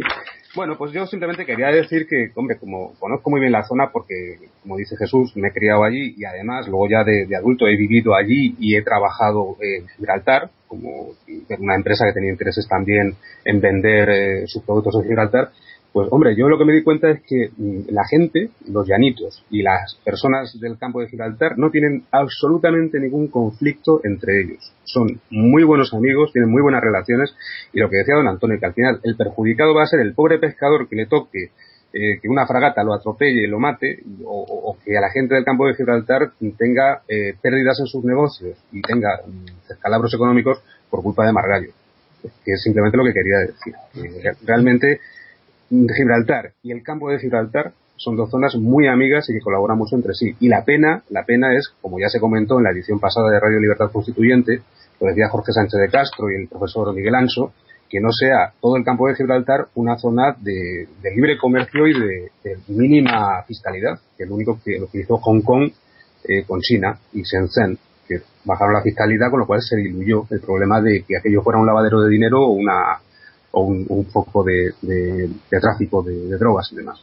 Bueno, 0.56 0.78
pues 0.78 0.90
yo 0.90 1.06
simplemente 1.06 1.44
quería 1.44 1.66
decir 1.66 2.06
que, 2.08 2.30
hombre, 2.34 2.56
como 2.56 2.94
conozco 2.98 3.28
muy 3.28 3.40
bien 3.40 3.52
la 3.52 3.64
zona 3.64 3.90
porque, 3.92 4.38
como 4.62 4.78
dice 4.78 4.96
Jesús, 4.96 5.36
me 5.36 5.48
he 5.48 5.52
criado 5.52 5.84
allí 5.84 6.14
y 6.16 6.24
además 6.24 6.66
luego 6.66 6.88
ya 6.88 7.04
de, 7.04 7.28
adulto 7.36 7.66
he 7.66 7.76
vivido 7.76 8.14
allí 8.14 8.56
y 8.58 8.74
he 8.74 8.80
trabajado 8.80 9.58
en 9.60 9.86
Gibraltar, 9.88 10.48
como 10.66 11.10
una 11.58 11.74
empresa 11.74 12.06
que 12.06 12.14
tenía 12.14 12.32
intereses 12.32 12.66
también 12.66 13.16
en 13.44 13.60
vender 13.60 14.08
eh, 14.08 14.46
sus 14.46 14.62
productos 14.62 14.94
en 14.94 15.02
Gibraltar, 15.02 15.50
pues 15.96 16.08
hombre, 16.10 16.36
yo 16.36 16.46
lo 16.50 16.58
que 16.58 16.66
me 16.66 16.74
di 16.74 16.82
cuenta 16.82 17.08
es 17.08 17.22
que 17.22 17.48
mm, 17.56 17.88
la 17.88 18.04
gente, 18.06 18.50
los 18.68 18.86
llanitos 18.86 19.42
y 19.48 19.62
las 19.62 19.94
personas 20.04 20.60
del 20.60 20.76
campo 20.76 21.00
de 21.00 21.08
Gibraltar 21.08 21.56
no 21.56 21.70
tienen 21.70 22.04
absolutamente 22.10 23.00
ningún 23.00 23.28
conflicto 23.28 24.02
entre 24.04 24.42
ellos. 24.42 24.74
Son 24.84 25.18
muy 25.30 25.64
buenos 25.64 25.94
amigos, 25.94 26.34
tienen 26.34 26.50
muy 26.50 26.60
buenas 26.60 26.82
relaciones 26.82 27.34
y 27.72 27.80
lo 27.80 27.88
que 27.88 27.96
decía 27.96 28.14
don 28.14 28.28
Antonio, 28.28 28.60
que 28.60 28.66
al 28.66 28.74
final 28.74 29.00
el 29.04 29.16
perjudicado 29.16 29.74
va 29.74 29.84
a 29.84 29.86
ser 29.86 30.00
el 30.00 30.12
pobre 30.12 30.38
pescador 30.38 30.86
que 30.86 30.96
le 30.96 31.06
toque 31.06 31.52
eh, 31.94 32.20
que 32.20 32.28
una 32.28 32.46
fragata 32.46 32.84
lo 32.84 32.92
atropelle 32.92 33.44
y 33.44 33.46
lo 33.46 33.58
mate, 33.58 34.00
o, 34.26 34.76
que 34.84 34.98
a 34.98 35.00
la 35.00 35.08
gente 35.08 35.34
del 35.34 35.46
campo 35.46 35.66
de 35.66 35.76
Gibraltar 35.76 36.32
tenga 36.58 37.04
eh, 37.08 37.36
pérdidas 37.40 37.80
en 37.80 37.86
sus 37.86 38.04
negocios 38.04 38.58
y 38.70 38.82
tenga 38.82 39.22
mm, 39.26 39.72
escalabros 39.72 40.12
económicos 40.12 40.58
por 40.90 41.02
culpa 41.02 41.24
de 41.24 41.32
Margallo. 41.32 41.70
Que 42.44 42.52
es 42.52 42.62
simplemente 42.62 42.98
lo 42.98 43.04
que 43.04 43.14
quería 43.14 43.38
decir. 43.38 43.74
realmente 44.44 45.00
Gibraltar 45.68 46.52
y 46.62 46.72
el 46.72 46.82
campo 46.82 47.10
de 47.10 47.18
Gibraltar 47.18 47.72
son 47.96 48.16
dos 48.16 48.30
zonas 48.30 48.54
muy 48.56 48.86
amigas 48.86 49.28
y 49.28 49.32
que 49.32 49.40
colaboran 49.40 49.78
mucho 49.78 49.96
entre 49.96 50.14
sí. 50.14 50.34
Y 50.40 50.48
la 50.48 50.64
pena, 50.64 51.02
la 51.08 51.24
pena 51.24 51.56
es, 51.56 51.72
como 51.80 51.98
ya 51.98 52.08
se 52.08 52.20
comentó 52.20 52.58
en 52.58 52.64
la 52.64 52.70
edición 52.70 53.00
pasada 53.00 53.30
de 53.30 53.40
Radio 53.40 53.58
Libertad 53.58 53.90
Constituyente, 53.90 54.60
lo 55.00 55.06
decía 55.08 55.28
Jorge 55.28 55.52
Sánchez 55.52 55.80
de 55.80 55.88
Castro 55.88 56.30
y 56.30 56.42
el 56.42 56.48
profesor 56.48 56.94
Miguel 56.94 57.14
Anso, 57.14 57.52
que 57.88 58.00
no 58.00 58.10
sea 58.10 58.52
todo 58.60 58.76
el 58.76 58.84
campo 58.84 59.08
de 59.08 59.14
Gibraltar 59.14 59.68
una 59.74 59.96
zona 59.96 60.36
de, 60.38 60.88
libre 61.14 61.38
comercio 61.38 61.86
y 61.86 61.92
de, 61.92 62.58
mínima 62.68 63.42
fiscalidad, 63.46 63.98
que 64.16 64.24
es 64.24 64.28
lo 64.28 64.34
único 64.34 64.58
que 64.62 64.78
lo 64.78 65.16
Hong 65.18 65.42
Kong 65.42 65.70
eh, 66.24 66.44
con 66.46 66.60
China 66.60 66.98
y 67.12 67.22
Shenzhen, 67.22 67.78
que 68.08 68.20
bajaron 68.44 68.74
la 68.74 68.82
fiscalidad, 68.82 69.30
con 69.30 69.40
lo 69.40 69.46
cual 69.46 69.60
se 69.62 69.76
diluyó 69.76 70.26
el 70.30 70.40
problema 70.40 70.80
de 70.80 71.04
que 71.06 71.16
aquello 71.16 71.42
fuera 71.42 71.60
un 71.60 71.66
lavadero 71.66 72.02
de 72.02 72.10
dinero 72.10 72.42
o 72.42 72.52
una 72.52 72.98
o 73.58 73.62
un, 73.62 74.06
foco 74.12 74.44
de, 74.44 75.30
tráfico 75.48 76.02
de, 76.02 76.36
drogas 76.36 76.68
y 76.72 76.76
demás. 76.76 77.00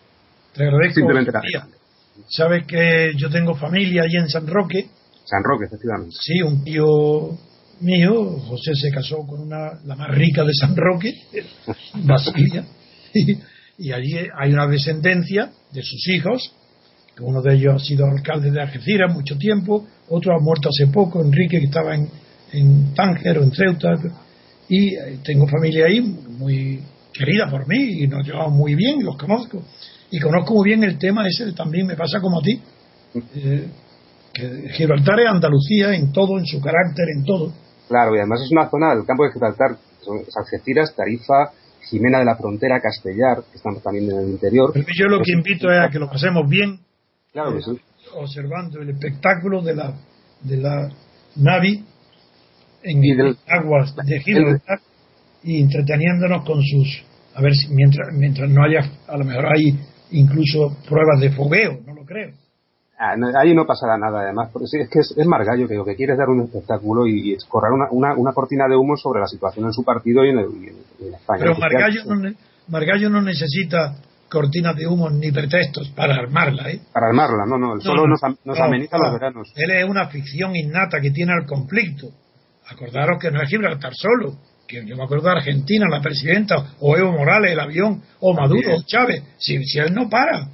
Te 0.54 0.64
agradezco, 0.64 1.02
Sabes 2.30 2.68
que 2.68 3.12
yo 3.18 3.28
tengo 3.32 3.56
familia 3.56 4.04
allí 4.04 4.18
en 4.18 4.30
San 4.30 4.46
Roque. 4.46 4.88
San 5.26 5.44
Roque, 5.44 5.66
efectivamente. 5.66 6.16
Sí, 6.22 6.44
un 6.44 6.64
tío 6.64 7.32
mío, 7.80 8.38
José 8.38 8.76
se 8.76 8.92
casó 8.92 9.26
con 9.26 9.42
una, 9.42 9.80
la 9.84 9.96
más 9.96 10.10
rica 10.12 10.44
de 10.44 10.54
San 10.54 10.76
Roque, 10.76 11.12
Basilia, 12.06 12.64
y, 13.16 13.40
y 13.80 13.92
allí 13.92 14.14
hay 14.40 14.54
una 14.54 14.68
descendencia 14.68 15.52
de 15.72 15.82
sus 15.82 16.08
hijos, 16.10 16.54
que 17.16 17.24
uno 17.24 17.42
de 17.42 17.56
ellos 17.56 17.74
ha 17.76 17.80
sido 17.80 18.06
alcalde 18.06 18.52
de 18.52 18.62
Algeciras 18.62 19.12
mucho 19.12 19.40
tiempo, 19.40 19.88
otro 20.10 20.36
ha 20.36 20.40
muerto 20.40 20.70
hace 20.70 20.92
poco, 20.92 21.20
Enrique, 21.24 21.60
que 21.60 21.66
estaba 21.66 21.96
en, 21.96 22.08
en 22.52 22.94
Tánger 22.94 23.40
o 23.40 23.44
en 23.44 23.52
Ceuta, 23.52 23.96
y 24.70 24.96
eh, 24.96 25.20
tengo 25.24 25.48
familia 25.48 25.86
ahí 25.86 26.02
muy 26.02 26.82
querida 27.14 27.50
por 27.50 27.68
mí 27.68 28.04
y 28.04 28.08
nos 28.08 28.26
llevamos 28.26 28.54
muy 28.54 28.76
bien 28.76 29.00
y 29.00 29.04
los 29.04 29.18
conozco. 29.18 29.62
Y 30.10 30.20
conozco 30.20 30.54
muy 30.56 30.70
bien 30.70 30.84
el 30.84 30.98
tema 30.98 31.26
ese, 31.28 31.52
también 31.54 31.88
me 31.88 31.96
pasa 31.96 32.20
como 32.20 32.40
a 32.40 32.42
ti. 32.42 32.62
Eh, 33.36 33.68
que 34.34 34.70
Gibraltar 34.72 35.20
es 35.20 35.30
Andalucía 35.30 35.94
en 35.94 36.12
todo, 36.12 36.40
en 36.40 36.46
su 36.46 36.60
carácter, 36.60 37.06
en 37.16 37.24
todo. 37.24 37.54
Claro, 37.88 38.16
y 38.16 38.20
además 38.20 38.42
es 38.42 38.52
una 38.52 38.70
zona 38.70 38.96
del 38.96 39.06
campo 39.06 39.24
de 39.26 39.32
Gibraltar, 39.32 39.78
son 40.02 40.22
Algeciras, 40.36 40.96
Tarifa, 40.96 41.52
Jimena 41.90 42.20
de 42.20 42.26
la 42.26 42.36
Frontera, 42.36 42.80
Castellar, 42.82 43.44
que 43.52 43.58
estamos 43.58 43.84
también 43.84 44.10
en 44.10 44.18
el 44.18 44.30
interior. 44.30 44.72
Pero 44.74 44.88
yo 44.98 45.06
lo 45.08 45.20
que 45.22 45.34
invito 45.34 45.72
es 45.72 45.80
a 45.80 45.90
que 45.90 46.00
lo 46.00 46.10
pasemos 46.10 46.50
bien, 46.50 46.80
Claro 47.32 47.56
que 47.56 47.62
sí. 47.62 47.80
observando 48.16 48.80
el 48.82 48.90
espectáculo 48.90 49.62
de 49.62 49.76
la, 49.76 49.94
de 50.42 50.58
la 50.58 50.90
Navi 51.36 51.84
en 52.84 53.04
Y 53.04 53.16
del- 53.16 53.38
aguas 53.48 53.96
de 53.96 54.20
Gibraltar 54.20 54.80
y 55.44 55.62
entreteniéndonos 55.62 56.46
con 56.46 56.62
sus 56.62 57.04
a 57.36 57.42
ver 57.42 57.54
si 57.56 57.68
mientras 57.74 58.10
mientras 58.14 58.50
no 58.50 58.64
haya 58.64 58.82
a 59.08 59.18
lo 59.18 59.26
mejor 59.26 59.46
hay 59.48 59.78
incluso 60.12 60.78
pruebas 60.88 61.20
de 61.20 61.32
fogueo 61.32 61.80
no 61.86 61.94
lo 61.96 62.06
creo 62.06 62.32
Ah, 62.96 63.16
no, 63.18 63.28
ahí 63.38 63.54
no 63.54 63.66
pasará 63.66 63.98
nada, 63.98 64.22
además, 64.22 64.50
porque 64.54 64.68
sí, 64.68 64.78
es 64.80 64.88
que 64.88 65.00
es, 65.00 65.14
es 65.18 65.26
Margallo 65.26 65.68
que 65.68 65.74
lo 65.74 65.84
que 65.84 65.96
quiere 65.96 66.14
es 66.14 66.18
dar 66.20 66.30
un 66.30 66.42
espectáculo 66.44 67.06
y, 67.08 67.32
y 67.32 67.34
escorrer 67.34 67.72
una, 67.74 67.88
una, 67.92 68.16
una 68.16 68.32
cortina 68.32 68.66
de 68.70 68.78
humo 68.78 68.96
sobre 68.96 69.20
la 69.20 69.26
situación 69.28 69.66
en 69.66 69.74
su 69.74 69.84
partido 69.84 70.24
y 70.24 70.30
en, 70.30 70.38
el, 70.38 70.46
y 70.46 70.68
en- 70.70 70.76
y 71.00 71.08
en 71.10 71.14
España. 71.16 71.40
pero 71.42 71.58
Margallo 71.58 72.06
no, 72.06 72.32
Margallo 72.70 73.10
no 73.10 73.22
necesita 73.22 73.96
cortinas 74.30 74.76
de 74.78 74.88
humo 74.88 75.10
ni 75.10 75.32
pretextos 75.32 75.90
para 75.90 76.16
armarla 76.16 76.70
¿eh? 76.72 76.80
Para 76.94 77.08
armarla, 77.08 77.46
no, 77.48 77.58
no, 77.58 77.76
No, 77.76 77.82
solo 77.82 78.04
no, 78.04 78.10
nos, 78.10 78.24
am- 78.24 78.38
nos 78.46 78.58
no, 78.60 78.64
ameniza 78.64 78.96
no. 78.98 79.04
los 79.06 79.14
veranos. 79.14 79.52
Él 79.56 79.72
es 79.72 79.90
una 79.90 80.08
ficción 80.08 80.56
innata 80.56 81.02
que 81.02 81.10
tiene 81.12 81.34
al 81.34 81.46
conflicto. 81.48 82.08
Acordaros 82.68 83.20
que 83.22 83.30
no 83.32 83.42
es 83.42 83.50
Gibraltar 83.50 83.94
solo, 83.96 84.38
que 84.68 84.86
yo 84.86 84.96
me 84.96 85.04
acuerdo 85.04 85.26
de 85.30 85.36
Argentina, 85.38 85.86
la 85.90 86.02
presidenta, 86.02 86.74
o 86.80 86.96
Evo 86.98 87.12
Morales, 87.12 87.52
el 87.52 87.60
avión, 87.60 88.02
o 88.20 88.34
Maduro, 88.34 88.76
o 88.78 88.84
Chávez. 88.84 89.22
Si, 89.38 89.64
si 89.66 89.80
él 89.80 89.94
no 89.94 90.10
para, 90.10 90.48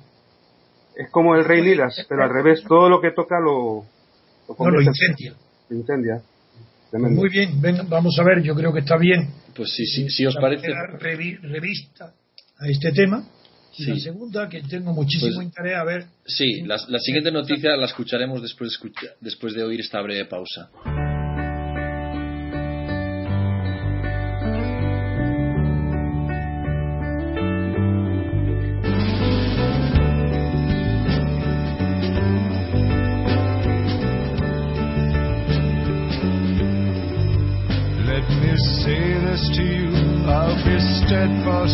Es 0.96 1.10
como 1.12 1.36
el 1.36 1.46
rey 1.46 1.62
Midas, 1.62 2.06
pero 2.10 2.24
al 2.24 2.30
revés, 2.34 2.62
todo 2.68 2.90
lo 2.90 3.00
que 3.00 3.12
toca 3.12 3.36
lo, 3.40 3.84
no 3.86 3.86
lo 4.50 4.56
convierte- 4.56 4.90
incendia. 4.90 5.34
lo 5.70 5.78
incendia. 5.78 6.22
Tremendo. 6.92 7.22
Muy 7.22 7.30
bien, 7.30 7.62
ven, 7.62 7.88
vamos 7.88 8.18
a 8.20 8.24
ver, 8.24 8.42
yo 8.42 8.54
creo 8.56 8.74
que 8.74 8.80
está 8.80 8.98
bien. 8.98 9.30
Pues 9.56 9.72
sí, 9.74 9.86
sí, 9.86 10.10
si 10.10 10.26
os 10.26 10.36
parece. 10.36 10.68
revi- 11.00 11.40
revista 11.42 12.14
a 12.60 12.68
este 12.68 12.92
tema. 12.92 13.24
Y 13.78 13.84
Sí. 13.86 13.92
la 13.92 14.00
segunda, 14.00 14.50
que 14.50 14.62
tengo 14.64 14.92
muchísimo 14.92 15.36
Pues- 15.36 15.46
interés 15.46 15.76
a 15.78 15.84
ver. 15.86 16.06
Sí, 16.26 16.64
la, 16.64 16.76
la 16.90 17.00
siguiente 17.00 17.32
noticia 17.32 17.78
la 17.78 17.86
escucharemos 17.86 18.42
después 18.42 18.72
de, 18.72 18.76
escucha- 18.76 19.14
después 19.22 19.54
de 19.54 19.64
oír 19.64 19.80
esta 19.80 20.02
breve 20.02 20.26
pausa. 20.26 20.70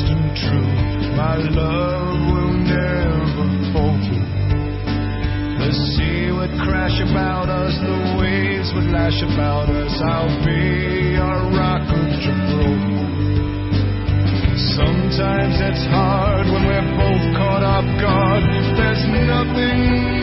And 0.03 0.35
true. 0.35 0.71
My 1.15 1.35
love 1.39 2.19
will 2.27 2.55
never 2.59 3.47
falter. 3.71 4.23
The 5.59 5.71
sea 5.95 6.31
would 6.35 6.51
crash 6.67 6.99
about 6.99 7.47
us, 7.47 7.73
the 7.79 8.19
waves 8.19 8.71
would 8.75 8.91
lash 8.91 9.21
about 9.23 9.69
us. 9.69 9.93
I'll 10.03 10.35
be 10.43 11.15
a 11.15 11.33
rock 11.55 11.87
of 11.87 12.03
Gibraltar. 12.19 13.07
Sometimes 14.75 15.55
it's 15.63 15.85
hard 15.87 16.47
when 16.51 16.67
we're 16.67 16.91
both 16.99 17.25
caught 17.39 17.63
off 17.63 17.87
guard. 18.01 18.43
There's 18.75 19.03
nothing 19.07 20.14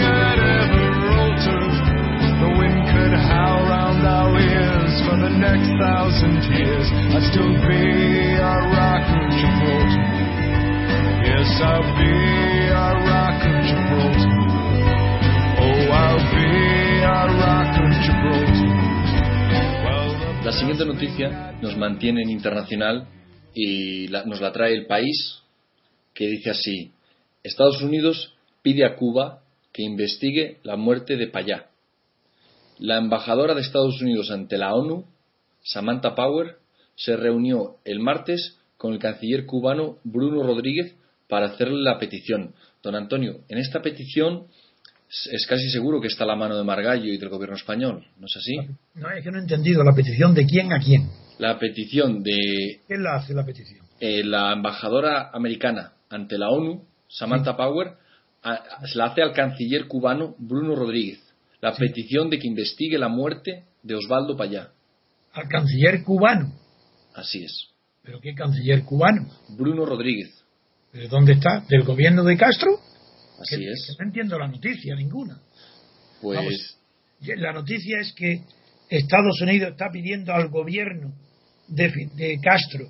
La 20.45 20.53
siguiente 20.53 20.85
noticia 20.85 21.55
nos 21.62 21.77
mantiene 21.77 22.23
en 22.23 22.31
internacional 22.31 23.07
y 23.55 24.09
la- 24.09 24.25
nos 24.25 24.41
la 24.41 24.53
trae 24.53 24.75
el 24.75 24.87
país 24.87 25.41
que 26.15 26.27
dice 26.27 26.51
así: 26.51 26.91
Estados 27.43 27.81
Unidos 27.83 28.35
pide 28.62 28.85
a 28.85 28.97
Cuba 28.97 29.41
que 29.73 29.83
investigue 29.83 30.59
la 30.65 30.77
muerte 30.77 31.17
de 31.17 31.29
Payá. 31.29 31.67
La 32.83 32.97
embajadora 32.99 33.55
de 33.55 33.61
Estados 33.61 34.03
Unidos 34.03 34.33
ante 34.33 34.59
la 34.59 34.75
ONU, 34.75 35.05
Samantha 35.62 36.16
Power, 36.16 36.57
se 36.97 37.16
reunió 37.16 37.77
el 37.85 38.01
martes 38.01 38.59
con 38.77 38.92
el 38.92 38.99
canciller 38.99 39.47
cubano 39.47 39.99
Bruno 40.03 40.42
Rodríguez 40.42 40.97
para 41.29 41.47
hacerle 41.47 41.81
la 41.81 41.97
petición. 42.01 42.55
Don 42.83 42.97
Antonio, 42.97 43.37
en 43.49 43.59
esta 43.59 43.81
petición 43.83 44.47
es- 45.31 45.47
casi 45.47 45.71
seguro 45.71 46.01
que 46.01 46.09
está 46.09 46.27
la 46.27 46.35
mano 46.35 46.59
de 46.59 46.64
Margallo 46.64 47.05
y 47.12 47.18
del 47.18 47.29
gobierno 47.29 47.55
español, 47.55 48.05
¿no 48.18 48.27
es 48.27 48.37
así? 48.37 48.57
No, 48.95 49.09
es 49.11 49.23
que 49.23 49.31
no 49.31 49.38
he 49.38 49.42
entendido 49.42 49.85
la 49.85 49.95
petición 49.95 50.35
de 50.35 50.45
quién 50.45 50.73
a 50.73 50.81
quién. 50.81 51.09
La 51.38 51.61
petición 51.61 52.25
de 52.25 52.81
¿Quién 52.88 53.05
la 53.05 53.14
hace 53.14 53.33
la 53.33 53.45
petición? 53.47 53.87
eh, 54.01 54.25
la 54.25 54.53
embajadora 54.55 55.31
americana 55.33 55.92
ante 56.11 56.37
la 56.37 56.49
ONU, 56.51 56.83
Samantha 57.09 57.57
Power, 57.57 57.92
a- 58.42 58.85
se 58.87 58.99
la 58.99 59.05
hace 59.05 59.23
al 59.23 59.33
canciller 59.33 59.87
cubano 59.87 60.35
Bruno 60.38 60.75
Rodríguez. 60.75 61.21
La 61.62 61.72
petición 61.75 62.29
de 62.29 62.38
que 62.38 62.46
investigue 62.48 62.98
la 62.98 63.09
muerte 63.09 63.64
de 63.83 63.94
Osvaldo 63.94 64.37
Payá. 64.37 64.70
Al 65.33 65.48
canciller 65.48 66.03
cubano. 66.03 66.53
Así 67.14 67.42
es. 67.44 67.68
¿Pero 68.03 68.20
qué 68.20 68.35
canciller 68.35 68.83
cubano? 68.85 69.29
Bruno 69.57 69.87
Rodríguez. 69.87 70.29
¿De 70.92 71.07
dónde 71.09 71.33
está? 71.35 71.64
¿Del 71.68 71.85
gobierno 71.85 72.25
de 72.25 72.37
Castro? 72.37 72.79
Así 73.40 73.57
Que- 73.57 73.70
es. 73.70 73.87
que 73.96 74.03
no 74.03 74.09
entiendo 74.09 74.38
la 74.38 74.48
noticia 74.48 74.94
ninguna. 74.96 75.40
Pues 76.20 76.37
Vamos. 76.38 76.79
La 77.38 77.53
noticia 77.53 78.01
es 78.01 78.12
que 78.12 78.42
Estados 78.90 79.40
Unidos 79.40 79.70
está 79.70 79.88
pidiendo 79.90 80.33
al 80.35 80.48
gobierno 80.48 81.14
de 81.68 82.38
Castro 82.42 82.88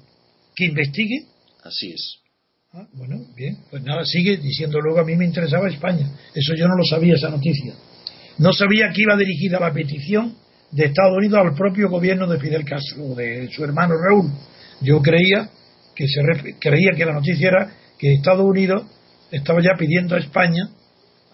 que 0.56 0.64
investigue. 0.64 1.26
así 1.62 1.92
es. 1.92 2.18
Ah, 2.72 2.88
bueno, 2.94 3.16
bien, 3.36 3.58
pues 3.70 3.82
nada, 3.82 4.02
sigue 4.06 4.38
diciendo 4.38 4.80
luego 4.80 4.98
a 5.00 5.04
mí 5.04 5.14
me 5.14 5.26
interesaba 5.26 5.68
España. 5.68 6.10
Eso 6.34 6.54
yo 6.54 6.66
no 6.66 6.74
lo 6.76 6.84
sabía, 6.84 7.14
esa 7.14 7.28
noticia. 7.28 7.74
No 8.38 8.52
sabía 8.52 8.90
que 8.92 9.02
iba 9.02 9.16
dirigida 9.16 9.60
la 9.60 9.72
petición 9.72 10.34
de 10.70 10.86
Estados 10.86 11.16
Unidos 11.16 11.40
al 11.40 11.54
propio 11.54 11.88
gobierno 11.90 12.26
de 12.26 12.38
Fidel 12.40 12.64
Castro, 12.64 13.04
o 13.04 13.14
de 13.14 13.48
su 13.52 13.62
hermano 13.64 13.94
Raúl. 13.96 14.30
Yo 14.80 15.00
creía 15.02 15.48
que 15.94 16.06
se 16.08 16.20
creía 16.58 16.92
que 16.96 17.04
la 17.04 17.12
noticia 17.12 17.48
era 17.48 17.72
que 17.98 18.14
Estados 18.14 18.44
Unidos 18.44 18.84
estaba 19.30 19.60
ya 19.62 19.76
pidiendo 19.78 20.16
a 20.16 20.18
España, 20.18 20.68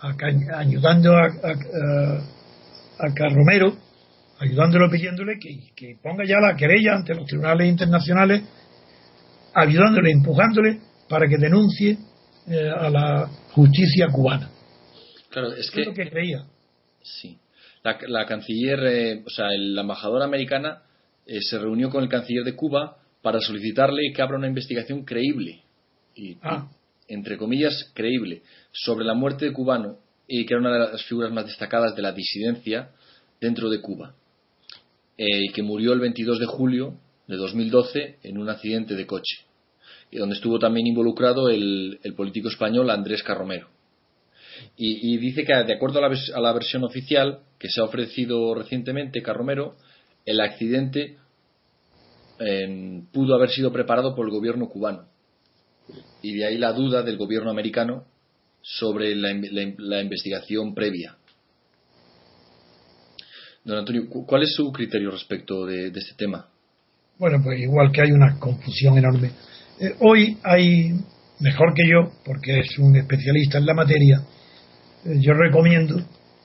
a 0.00 0.14
ayudando 0.58 1.16
a, 1.16 1.24
a, 1.26 3.06
a- 3.06 3.14
Carromero, 3.14 3.76
ayudándolo 4.40 4.90
pidiéndole 4.90 5.38
que, 5.40 5.56
que 5.74 5.96
ponga 6.02 6.24
ya 6.24 6.38
la 6.40 6.56
querella 6.56 6.94
ante 6.96 7.14
los 7.14 7.26
tribunales 7.26 7.68
internacionales, 7.68 8.42
ayudándole, 9.54 10.10
empujándole 10.10 10.80
para 11.08 11.28
que 11.28 11.36
denuncie 11.38 11.96
eh, 12.48 12.70
a 12.76 12.90
la 12.90 13.28
justicia 13.52 14.06
cubana. 14.12 14.50
Claro, 15.30 15.54
es 15.54 15.70
que 15.70 15.82
es 15.82 15.86
lo 15.86 15.94
que 15.94 16.08
creía. 16.10 16.44
Sí. 17.20 17.36
La, 17.82 17.98
la 18.06 18.26
canciller, 18.26 18.80
eh, 18.84 19.22
o 19.26 19.30
sea, 19.30 19.48
el- 19.54 19.74
la 19.74 19.82
embajadora 19.82 20.24
americana 20.24 20.82
eh, 21.26 21.40
se 21.42 21.58
reunió 21.58 21.90
con 21.90 22.02
el 22.02 22.08
canciller 22.08 22.44
de 22.44 22.54
Cuba 22.56 22.96
para 23.22 23.40
solicitarle 23.40 24.12
que 24.14 24.22
abra 24.22 24.36
una 24.38 24.48
investigación 24.48 25.04
creíble, 25.04 25.62
y, 26.14 26.36
Ah. 26.42 26.68
entre 27.08 27.36
comillas, 27.36 27.90
creíble, 27.94 28.42
sobre 28.72 29.04
la 29.04 29.14
muerte 29.14 29.44
de 29.46 29.52
cubano 29.52 29.98
y 30.26 30.44
que 30.46 30.54
era 30.54 30.60
una 30.60 30.72
de 30.72 30.78
las 30.92 31.02
figuras 31.04 31.32
más 31.32 31.46
destacadas 31.46 31.94
de 31.96 32.02
la 32.02 32.12
disidencia 32.12 32.90
dentro 33.40 33.68
de 33.70 33.80
Cuba, 33.80 34.14
eh, 35.16 35.44
y 35.48 35.52
que 35.52 35.62
murió 35.62 35.92
el 35.92 36.00
22 36.00 36.38
de 36.38 36.46
julio 36.46 36.94
de 37.26 37.36
2012 37.36 38.18
en 38.22 38.38
un 38.38 38.48
accidente 38.48 38.94
de 38.94 39.06
coche, 39.06 39.38
y 40.10 40.16
donde 40.18 40.34
estuvo 40.36 40.58
también 40.58 40.86
involucrado 40.86 41.48
el, 41.50 41.98
el 42.02 42.14
político 42.14 42.48
español 42.48 42.90
Andrés 42.90 43.22
Carromero. 43.22 43.68
Y, 44.76 45.16
dice 45.18 45.44
que, 45.44 45.52
de 45.52 45.74
acuerdo 45.74 45.98
a 45.98 46.40
la, 46.40 46.52
versión 46.52 46.84
oficial 46.84 47.40
que 47.58 47.68
se 47.68 47.80
ha 47.80 47.84
ofrecido 47.84 48.54
recientemente, 48.54 49.22
Carromero, 49.22 49.76
el 50.24 50.40
accidente 50.40 51.16
pudo 53.12 53.34
haber 53.34 53.50
sido 53.50 53.72
preparado 53.72 54.14
por 54.14 54.26
el 54.26 54.32
gobierno 54.32 54.68
cubano. 54.68 55.08
Y 56.22 56.34
de 56.34 56.46
ahí 56.46 56.58
la 56.58 56.72
duda 56.72 57.02
del 57.02 57.16
gobierno 57.16 57.50
americano 57.50 58.04
sobre 58.62 59.14
la, 59.14 60.00
investigación 60.00 60.74
previa. 60.74 61.16
Don 63.64 63.78
Antonio, 63.78 64.08
¿cuál 64.08 64.42
es 64.42 64.54
su 64.54 64.70
criterio 64.72 65.10
respecto 65.10 65.66
de, 65.66 65.88
este 65.88 66.14
tema? 66.16 66.48
Bueno, 67.18 67.40
pues 67.42 67.60
igual 67.60 67.90
que 67.92 68.02
hay 68.02 68.12
una 68.12 68.38
confusión 68.38 68.96
enorme. 68.96 69.32
Eh, 69.80 69.94
hoy 70.00 70.38
hay, 70.42 70.92
mejor 71.40 71.74
que 71.74 71.82
yo, 71.88 72.12
porque 72.24 72.60
es 72.60 72.78
un 72.78 72.96
especialista 72.96 73.58
en 73.58 73.66
la 73.66 73.74
materia, 73.74 74.20
eh, 74.20 74.37
yo 75.04 75.32
recomiendo 75.34 76.00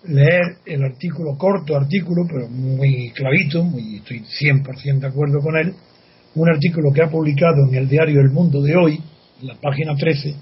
leer 0.05 0.57
el 0.65 0.83
artículo, 0.83 1.37
corto 1.37 1.75
artículo, 1.75 2.25
pero 2.27 2.47
muy 2.49 3.11
clarito, 3.11 3.63
muy, 3.63 3.97
estoy 3.97 4.19
100% 4.19 4.99
de 4.99 5.07
acuerdo 5.07 5.39
con 5.39 5.55
él, 5.57 5.73
un 6.35 6.49
artículo 6.49 6.91
que 6.91 7.03
ha 7.03 7.09
publicado 7.09 7.67
en 7.69 7.75
el 7.75 7.87
diario 7.87 8.19
El 8.19 8.31
Mundo 8.31 8.61
de 8.61 8.75
hoy, 8.75 8.99
en 9.41 9.47
la 9.47 9.55
página 9.55 9.95
13, 9.95 10.35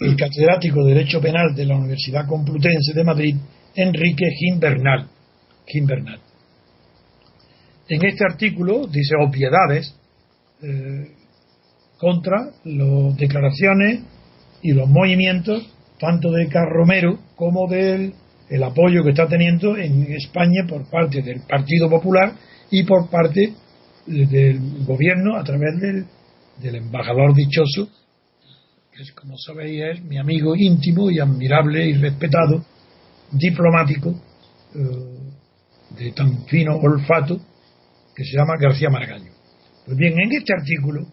el 0.00 0.16
catedrático 0.16 0.84
de 0.84 0.94
Derecho 0.94 1.20
Penal 1.20 1.54
de 1.54 1.66
la 1.66 1.76
Universidad 1.76 2.26
Complutense 2.26 2.92
de 2.94 3.04
Madrid, 3.04 3.36
Enrique 3.74 4.26
Gimbernal. 4.38 5.08
Gimbernal. 5.66 6.20
En 7.88 8.04
este 8.04 8.24
artículo 8.24 8.86
dice 8.86 9.14
obviedades 9.20 9.94
eh, 10.62 11.10
contra 11.98 12.50
las 12.64 13.16
declaraciones 13.16 14.00
y 14.62 14.72
los 14.72 14.88
movimientos 14.88 15.70
tanto 16.04 16.30
de 16.30 16.48
Carromero 16.48 17.18
como 17.36 17.66
del 17.68 18.12
el 18.48 18.62
apoyo 18.62 19.02
que 19.02 19.10
está 19.10 19.26
teniendo 19.26 19.76
en 19.76 20.02
España 20.12 20.66
por 20.68 20.88
parte 20.90 21.22
del 21.22 21.40
Partido 21.48 21.88
Popular 21.88 22.34
y 22.70 22.82
por 22.82 23.08
parte 23.08 23.54
del 24.06 24.84
gobierno 24.84 25.36
a 25.36 25.44
través 25.44 25.80
del, 25.80 26.04
del 26.60 26.74
embajador 26.76 27.34
dichoso, 27.34 27.88
que 28.92 29.02
es, 29.02 29.12
como 29.12 29.36
sabéis, 29.38 29.82
es 29.94 30.04
mi 30.04 30.18
amigo 30.18 30.54
íntimo 30.54 31.10
y 31.10 31.18
admirable 31.18 31.86
y 31.86 31.94
respetado 31.94 32.64
diplomático 33.32 34.14
eh, 34.74 35.98
de 35.98 36.12
tan 36.12 36.44
fino 36.46 36.76
olfato 36.76 37.40
que 38.14 38.24
se 38.24 38.36
llama 38.36 38.56
García 38.58 38.90
Margallo. 38.90 39.32
Pues 39.86 39.96
bien, 39.96 40.18
en 40.20 40.32
este 40.32 40.52
artículo, 40.54 41.06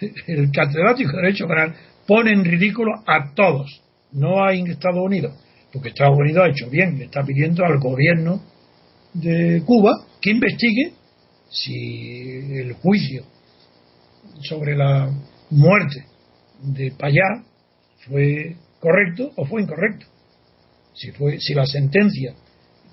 el 0.26 0.50
catedrático 0.52 1.12
de 1.12 1.22
Derecho 1.22 1.46
Penal 1.48 1.74
pone 2.06 2.32
en 2.32 2.44
ridículo 2.44 2.92
a 3.06 3.34
todos, 3.34 3.83
no 4.14 4.44
a 4.44 4.52
Estados 4.52 5.04
Unidos, 5.04 5.34
porque 5.72 5.90
Estados 5.90 6.18
Unidos 6.18 6.44
ha 6.44 6.50
hecho 6.50 6.70
bien, 6.70 6.98
le 6.98 7.04
está 7.04 7.22
pidiendo 7.22 7.64
al 7.64 7.78
gobierno 7.78 8.40
de 9.12 9.62
Cuba 9.64 10.06
que 10.20 10.30
investigue 10.30 10.92
si 11.50 12.56
el 12.56 12.72
juicio 12.74 13.24
sobre 14.42 14.76
la 14.76 15.10
muerte 15.50 16.06
de 16.62 16.92
Payá 16.92 17.44
fue 18.08 18.56
correcto 18.80 19.32
o 19.36 19.44
fue 19.44 19.62
incorrecto. 19.62 20.06
Si, 20.94 21.10
fue, 21.12 21.38
si 21.40 21.54
la 21.54 21.66
sentencia 21.66 22.34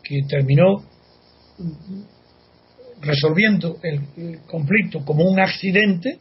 que 0.03 0.21
terminó 0.27 0.83
resolviendo 3.01 3.77
el, 3.83 4.39
conflicto 4.47 5.03
como 5.03 5.23
un 5.23 5.39
accidente, 5.39 6.19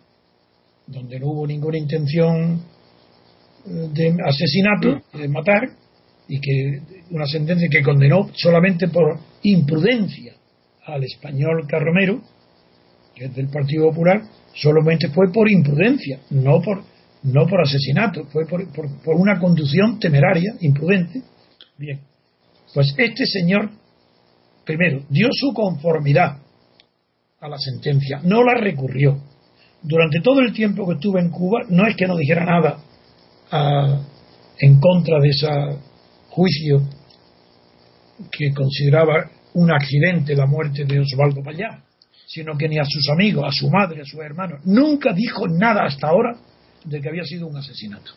donde 0.87 1.21
no 1.21 1.29
hubo 1.29 1.47
ninguna 1.47 1.79
intención 1.79 2.63
de 3.65 4.17
asesinato, 4.25 5.03
de 5.13 5.29
matar, 5.29 5.71
y 6.29 6.41
que 6.41 6.81
una 7.11 7.27
sentencia 7.27 7.69
que 7.69 7.83
condenó 7.83 8.31
solamente 8.35 8.89
por 8.89 9.19
imprudencia 9.43 10.35
al 10.87 11.03
español 11.03 11.67
Carromero, 11.67 12.23
que 13.15 13.25
es 13.27 13.35
del 13.35 13.49
Partido 13.49 13.89
Popular, 13.89 14.23
solamente 14.55 15.09
fue 15.09 15.33
por 15.33 15.51
imprudencia, 15.51 16.21
no 16.31 16.63
por, 16.63 16.85
no 17.25 17.47
por 17.47 17.61
asesinato, 17.61 18.25
fue 18.27 18.47
por, 18.47 18.65
por 18.73 19.17
una 19.17 19.39
conducción 19.41 19.99
temeraria, 19.99 20.55
imprudente. 20.61 21.23
Bien, 21.77 22.01
pues 22.73 22.95
este 22.97 23.27
señor, 23.27 23.71
primero, 24.65 25.03
dio 25.09 25.29
su 25.33 25.53
conformidad 25.53 26.39
a 27.41 27.49
la 27.49 27.59
sentencia, 27.59 28.21
no 28.23 28.45
la 28.45 28.55
recurrió. 28.55 29.21
Durante 29.83 30.21
todo 30.21 30.41
el 30.41 30.53
tiempo 30.53 30.87
que 30.87 30.95
estuve 30.95 31.21
en 31.21 31.31
Cuba, 31.31 31.63
no 31.69 31.87
es 31.87 31.97
que 31.97 32.07
no 32.07 32.17
dijera 32.17 32.45
nada 32.45 32.85
ah, 33.51 34.01
en 34.59 34.81
contra 34.81 35.19
de 35.21 35.29
ese 35.29 35.49
juicio 36.31 36.83
que 38.31 38.53
consideraba 38.53 39.31
un 39.55 39.71
accidente 39.73 40.35
la 40.35 40.47
muerte 40.47 40.85
de 40.85 41.01
Osvaldo 41.01 41.43
Payá, 41.43 41.83
sino 42.27 42.57
que 42.57 42.69
ni 42.69 42.79
a 42.79 42.85
sus 42.85 43.09
amigos, 43.11 43.45
a 43.47 43.53
su 43.53 43.69
madre, 43.69 44.03
a 44.03 44.05
sus 44.05 44.21
hermanos, 44.21 44.61
nunca 44.65 45.13
dijo 45.13 45.49
nada 45.49 45.85
hasta 45.85 46.09
ahora 46.09 46.37
de 46.85 47.01
que 47.01 47.09
había 47.09 47.25
sido 47.25 47.47
un 47.49 47.57
asesinato. 47.57 48.13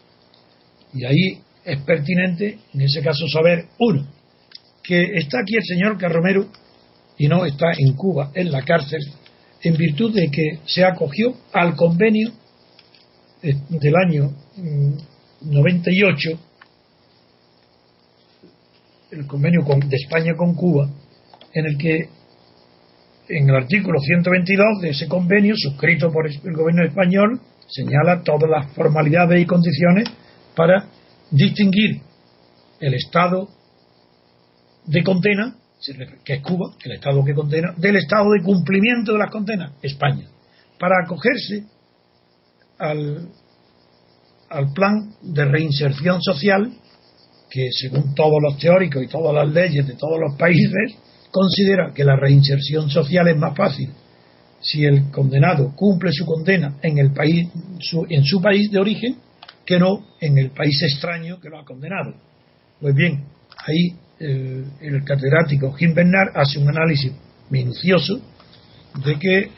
Y 0.93 1.05
ahí 1.05 1.41
es 1.65 1.79
pertinente, 1.81 2.59
en 2.73 2.81
ese 2.81 3.01
caso, 3.01 3.27
saber, 3.27 3.65
uno, 3.79 4.05
que 4.83 5.01
está 5.17 5.39
aquí 5.39 5.55
el 5.55 5.63
señor 5.63 5.97
Carromero 5.97 6.47
y 7.17 7.27
no 7.27 7.45
está 7.45 7.71
en 7.77 7.93
Cuba, 7.93 8.31
en 8.35 8.51
la 8.51 8.63
cárcel, 8.63 9.01
en 9.61 9.77
virtud 9.77 10.13
de 10.13 10.29
que 10.29 10.59
se 10.65 10.83
acogió 10.83 11.35
al 11.53 11.75
convenio 11.75 12.31
eh, 13.41 13.55
del 13.69 13.95
año 13.95 14.31
98, 15.43 16.29
mm, 19.11 19.15
el 19.15 19.27
convenio 19.27 19.61
de 19.63 19.95
España 19.97 20.35
con 20.35 20.55
Cuba, 20.55 20.89
en 21.53 21.65
el 21.65 21.77
que 21.77 22.09
en 23.29 23.49
el 23.49 23.55
artículo 23.55 23.99
122 23.99 24.81
de 24.81 24.89
ese 24.89 25.07
convenio, 25.07 25.55
suscrito 25.55 26.11
por 26.11 26.27
el 26.27 26.53
gobierno 26.53 26.83
español, 26.83 27.39
señala 27.67 28.21
todas 28.23 28.49
las 28.49 28.73
formalidades 28.73 29.41
y 29.41 29.45
condiciones 29.45 30.09
para 30.55 30.87
distinguir 31.31 32.01
el 32.79 32.93
estado 32.95 33.47
de 34.85 35.03
condena 35.03 35.55
que 36.23 36.33
es 36.33 36.41
Cuba, 36.41 36.73
el 36.83 36.93
Estado 36.93 37.23
que 37.25 37.33
condena, 37.33 37.73
del 37.77 37.97
Estado 37.97 38.31
de 38.31 38.41
cumplimiento 38.41 39.13
de 39.13 39.19
las 39.19 39.31
condenas, 39.31 39.73
España, 39.81 40.27
para 40.79 41.03
acogerse 41.03 41.65
al, 42.77 43.27
al 44.53 44.71
plan 44.71 45.13
de 45.21 45.45
reinserción 45.45 46.21
social 46.21 46.71
que 47.49 47.69
según 47.71 48.15
todos 48.15 48.41
los 48.41 48.57
teóricos 48.57 49.03
y 49.03 49.07
todas 49.07 49.33
las 49.33 49.53
leyes 49.53 49.85
de 49.85 49.93
todos 49.93 50.19
los 50.19 50.35
países 50.37 50.95
considera 51.31 51.91
que 51.93 52.03
la 52.03 52.15
reinserción 52.15 52.89
social 52.89 53.27
es 53.27 53.37
más 53.37 53.55
fácil 53.55 53.89
si 54.61 54.85
el 54.85 55.11
condenado 55.11 55.75
cumple 55.75 56.11
su 56.13 56.25
condena 56.25 56.77
en 56.81 56.97
el 56.97 57.11
país 57.11 57.49
en 58.09 58.23
su 58.23 58.41
país 58.41 58.71
de 58.71 58.79
origen 58.79 59.17
que 59.65 59.79
no 59.79 60.05
en 60.21 60.37
el 60.37 60.51
país 60.51 60.81
extraño 60.83 61.39
que 61.39 61.49
lo 61.49 61.59
ha 61.59 61.65
condenado. 61.65 62.13
Pues 62.79 62.95
bien, 62.95 63.25
ahí 63.57 63.95
el, 64.19 65.03
catedrático 65.03 65.73
Jim 65.73 65.93
Bernard 65.93 66.35
hace 66.35 66.59
un 66.59 66.69
análisis 66.69 67.11
minucioso 67.49 68.21
de 69.05 69.19
que 69.19 69.37
eh, 69.39 69.49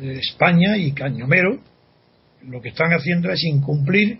España 0.00 0.76
y 0.76 0.92
Cañomero 0.92 1.60
lo 2.42 2.60
que 2.60 2.70
están 2.70 2.92
haciendo 2.92 3.30
es 3.30 3.42
incumplir 3.44 4.18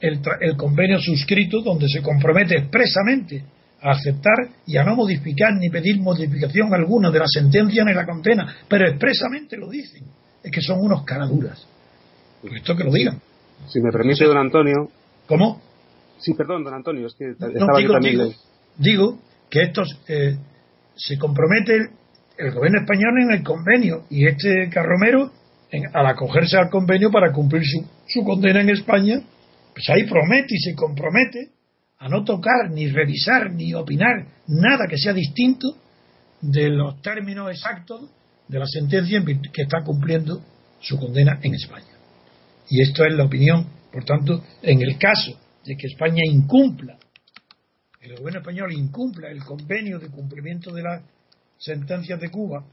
el, 0.00 0.20
el, 0.40 0.56
convenio 0.56 0.98
suscrito 0.98 1.60
donde 1.62 1.86
se 1.88 2.02
compromete 2.02 2.56
expresamente 2.56 3.44
a 3.82 3.90
aceptar 3.92 4.48
y 4.66 4.76
a 4.76 4.84
no 4.84 4.96
modificar 4.96 5.54
ni 5.54 5.68
pedir 5.70 6.00
modificación 6.00 6.72
alguna 6.74 7.10
de 7.10 7.18
la 7.18 7.26
sentencia 7.26 7.84
ni 7.84 7.94
la 7.94 8.06
condena, 8.06 8.56
pero 8.68 8.88
expresamente 8.88 9.56
lo 9.56 9.68
dicen. 9.68 10.04
Es 10.42 10.50
que 10.50 10.60
son 10.60 10.80
unos 10.80 11.04
caraduras. 11.04 11.66
Por 12.40 12.56
esto 12.56 12.76
que 12.76 12.84
lo 12.84 12.92
digan. 12.92 13.20
Si 13.68 13.80
me 13.80 13.90
permite, 13.90 14.24
don 14.24 14.38
Antonio. 14.38 14.88
¿Cómo? 15.26 15.60
Sí, 16.18 16.34
perdón, 16.34 16.64
don 16.64 16.74
Antonio, 16.74 17.06
es 17.06 17.14
que 17.14 17.30
estaba 17.30 17.78
digo, 17.78 17.94
también 17.94 18.32
digo, 18.76 19.18
que 19.48 19.62
estos 19.62 20.00
eh, 20.08 20.36
se 20.94 21.18
compromete 21.18 21.76
el, 22.38 22.52
gobierno 22.52 22.80
español 22.80 23.22
en 23.22 23.32
el 23.32 23.42
convenio 23.42 24.04
y 24.10 24.26
este 24.26 24.68
Carromero 24.70 25.30
al 25.92 26.06
acogerse 26.06 26.56
al 26.56 26.70
convenio 26.70 27.10
para 27.10 27.32
cumplir 27.32 27.62
su, 27.64 27.86
su 28.06 28.24
condena 28.24 28.60
en 28.60 28.70
España, 28.70 29.20
pues 29.72 29.88
ahí 29.90 30.04
promete 30.04 30.54
y 30.54 30.58
se 30.58 30.74
compromete 30.74 31.50
a 31.98 32.08
no 32.08 32.24
tocar, 32.24 32.70
ni 32.70 32.88
revisar, 32.88 33.52
ni 33.52 33.74
opinar 33.74 34.26
nada 34.46 34.86
que 34.88 34.96
sea 34.96 35.12
distinto 35.12 35.68
de 36.40 36.70
los 36.70 37.00
términos 37.02 37.50
exactos 37.50 38.10
de 38.48 38.58
la 38.58 38.66
sentencia 38.66 39.22
que 39.24 39.62
está 39.62 39.82
cumpliendo 39.84 40.42
su 40.80 40.98
condena 40.98 41.38
en 41.42 41.54
España. 41.54 41.92
Y 42.68 42.80
esto 42.82 43.04
es 43.04 43.14
la 43.14 43.24
opinión, 43.24 43.66
por 43.92 44.04
tanto, 44.04 44.42
en 44.62 44.80
el 44.80 44.98
caso 44.98 45.38
de 45.64 45.76
que 45.76 45.86
España 45.88 46.22
incumpla, 46.24 46.98
el 48.00 48.16
gobierno 48.16 48.40
español 48.40 48.72
incumpla 48.72 49.28
el 49.28 49.44
convenio 49.44 49.98
de 49.98 50.08
cumplimiento 50.08 50.72
de 50.72 50.82
las 50.82 51.02
sentencias 51.58 52.18
de 52.18 52.30
Cuba, 52.30 52.64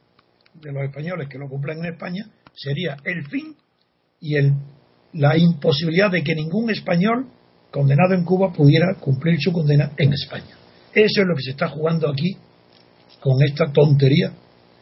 de 0.53 0.71
los 0.71 0.83
españoles 0.83 1.27
que 1.27 1.37
lo 1.37 1.49
cumplan 1.49 1.79
en 1.79 1.93
España, 1.93 2.25
sería 2.57 2.97
el 3.05 3.25
fin 3.27 3.55
y 4.19 4.35
el, 4.35 4.53
la 5.13 5.37
imposibilidad 5.37 6.11
de 6.11 6.23
que 6.23 6.35
ningún 6.35 6.69
español 6.69 7.27
condenado 7.71 8.15
en 8.15 8.23
Cuba 8.23 8.51
pudiera 8.51 8.95
cumplir 8.99 9.37
su 9.39 9.51
condena 9.51 9.91
en 9.97 10.13
España. 10.13 10.57
Eso 10.93 11.21
es 11.21 11.27
lo 11.27 11.35
que 11.35 11.43
se 11.43 11.51
está 11.51 11.69
jugando 11.69 12.09
aquí 12.09 12.35
con 13.19 13.41
esta 13.43 13.71
tontería 13.71 14.33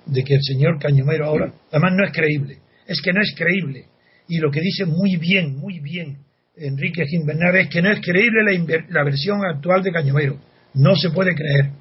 de 0.05 0.23
que 0.23 0.35
el 0.35 0.41
señor 0.41 0.79
Cañomero 0.79 1.25
ahora, 1.25 1.53
además 1.71 1.93
no 1.97 2.05
es 2.05 2.11
creíble, 2.13 2.59
es 2.87 3.01
que 3.01 3.11
no 3.11 3.21
es 3.21 3.33
creíble. 3.35 3.85
Y 4.27 4.37
lo 4.37 4.49
que 4.49 4.61
dice 4.61 4.85
muy 4.85 5.17
bien, 5.17 5.57
muy 5.57 5.79
bien 5.79 6.25
Enrique 6.57 7.05
Gimbernal 7.05 7.55
es 7.57 7.69
que 7.69 7.81
no 7.81 7.91
es 7.91 7.99
creíble 7.99 8.43
la, 8.43 8.83
la 8.89 9.03
versión 9.03 9.39
actual 9.45 9.83
de 9.83 9.91
Cañomero. 9.91 10.39
No 10.73 10.95
se 10.95 11.09
puede 11.09 11.35
creer. 11.35 11.71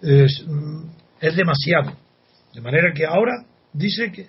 Es, 0.00 0.44
mm, 0.46 0.84
es 1.20 1.36
demasiado. 1.36 1.96
De 2.54 2.60
manera 2.60 2.92
que 2.94 3.04
ahora 3.04 3.44
dice 3.72 4.12
que 4.12 4.28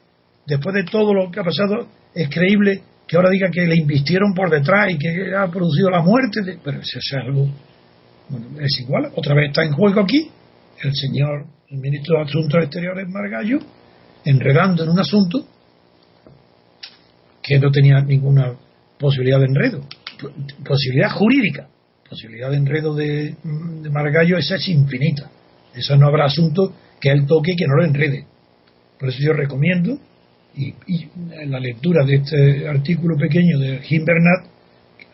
después 0.49 0.73
de 0.75 0.83
todo 0.83 1.13
lo 1.13 1.31
que 1.31 1.39
ha 1.39 1.43
pasado, 1.43 1.87
es 2.13 2.29
creíble 2.29 2.81
que 3.07 3.15
ahora 3.15 3.29
diga 3.29 3.49
que 3.49 3.61
le 3.61 3.75
invistieron 3.75 4.33
por 4.33 4.49
detrás 4.49 4.91
y 4.91 4.97
que 4.97 5.35
ha 5.35 5.47
producido 5.49 5.89
la 5.89 6.01
muerte. 6.01 6.41
De, 6.43 6.59
pero 6.63 6.79
eso 6.79 6.99
es 6.99 7.13
algo. 7.13 7.47
Bueno, 8.29 8.47
es 8.59 8.79
igual. 8.81 9.11
Otra 9.15 9.33
vez 9.35 9.49
está 9.49 9.63
en 9.63 9.71
juego 9.71 10.01
aquí 10.01 10.29
el 10.81 10.93
señor 10.93 11.45
el 11.69 11.77
ministro 11.77 12.17
de 12.17 12.23
Asuntos 12.23 12.63
Exteriores 12.63 13.07
Margallo 13.09 13.59
enredando 14.25 14.83
en 14.83 14.89
un 14.89 14.99
asunto 14.99 15.45
que 17.41 17.59
no 17.59 17.71
tenía 17.71 18.01
ninguna 18.01 18.53
posibilidad 18.99 19.39
de 19.39 19.45
enredo, 19.45 19.81
posibilidad 20.65 21.11
jurídica, 21.11 21.67
posibilidad 22.07 22.49
de 22.49 22.57
enredo 22.57 22.95
de, 22.95 23.35
de 23.43 23.89
Margallo 23.89 24.37
esa 24.37 24.55
es 24.55 24.67
infinita. 24.67 25.29
Eso 25.73 25.95
no 25.95 26.07
habrá 26.07 26.25
asunto 26.25 26.73
que 26.99 27.09
él 27.09 27.25
toque 27.25 27.53
y 27.53 27.55
que 27.55 27.67
no 27.67 27.75
lo 27.75 27.85
enrede. 27.85 28.25
Por 28.99 29.09
eso 29.09 29.19
yo 29.21 29.33
recomiendo, 29.33 29.97
y, 30.59 31.07
la 31.47 31.59
lectura 31.59 32.05
de 32.05 32.15
este 32.15 32.67
artículo 32.67 33.15
pequeño 33.15 33.59
de 33.59 33.79
Jim 33.79 34.03
Bernat, 34.03 34.45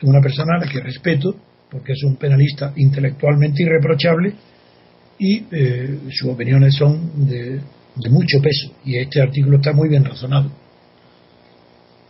una 0.02 0.22
persona 0.22 0.56
a 0.56 0.66
la 0.66 0.72
que 0.72 0.82
respeto, 0.82 1.36
porque 1.70 1.94
es 1.94 2.04
un 2.04 2.16
penalista 2.16 2.74
intelectualmente 2.76 3.64
irreprochable, 3.64 4.34
y 5.20 5.46
eh, 5.52 6.00
sus 6.10 6.32
opiniones 6.32 6.76
son 6.76 7.28
de, 7.28 7.60
de 7.96 8.10
mucho 8.10 8.42
peso, 8.42 8.76
y 8.84 8.98
este 8.98 9.22
artículo 9.22 9.58
está 9.58 9.72
muy 9.72 9.88
bien 9.88 10.04
razonado. 10.04 10.52